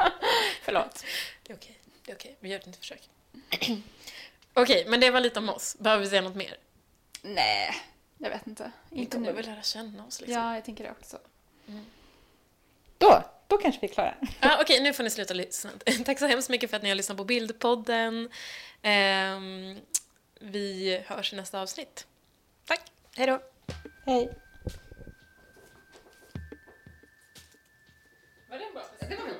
Förlåt. 0.62 1.04
Det 1.42 1.52
är 1.52 1.56
okej. 1.56 1.78
Det 2.04 2.12
är 2.12 2.16
okej. 2.16 2.36
Vi 2.40 2.48
gör 2.48 2.58
ett 2.58 2.66
nytt 2.66 2.76
försök. 2.76 3.08
okej, 4.54 4.84
men 4.88 5.00
det 5.00 5.10
var 5.10 5.20
lite 5.20 5.38
om 5.38 5.48
oss. 5.48 5.76
Behöver 5.78 6.04
vi 6.04 6.10
säga 6.10 6.22
något 6.22 6.34
mer? 6.34 6.56
Nej, 7.22 7.74
jag 8.18 8.30
vet 8.30 8.46
inte. 8.46 8.72
Vi 8.90 9.00
Inte 9.00 9.16
kommer 9.16 9.26
nu. 9.26 9.32
väl 9.32 9.46
lära 9.46 9.62
känna 9.62 10.06
oss 10.06 10.20
liksom. 10.20 10.42
Ja, 10.42 10.54
jag 10.54 10.64
tänker 10.64 10.84
det 10.84 10.90
också. 10.90 11.18
Då, 12.98 13.24
då 13.50 13.58
kanske 13.58 13.80
vi 13.80 13.86
är 13.86 13.92
klara. 13.92 14.14
Ah, 14.40 14.54
Okej, 14.54 14.62
okay, 14.62 14.80
nu 14.80 14.92
får 14.92 15.04
ni 15.04 15.10
sluta 15.10 15.34
lyssna. 15.34 15.70
Tack 16.04 16.18
så 16.18 16.26
hemskt 16.26 16.48
mycket 16.48 16.70
för 16.70 16.76
att 16.76 16.82
ni 16.82 16.88
har 16.88 16.96
lyssnat 16.96 17.18
på 17.18 17.24
Bildpodden. 17.24 18.28
Um, 18.82 19.80
vi 20.40 21.02
hörs 21.06 21.32
i 21.32 21.36
nästa 21.36 21.60
avsnitt. 21.60 22.06
Tack, 22.66 22.80
hej 23.16 23.26
då. 23.26 23.40
Hej. 24.06 24.30
Var 28.50 28.58
den 28.58 28.72
bra? 28.72 28.82
Det 29.00 29.16
var 29.16 29.39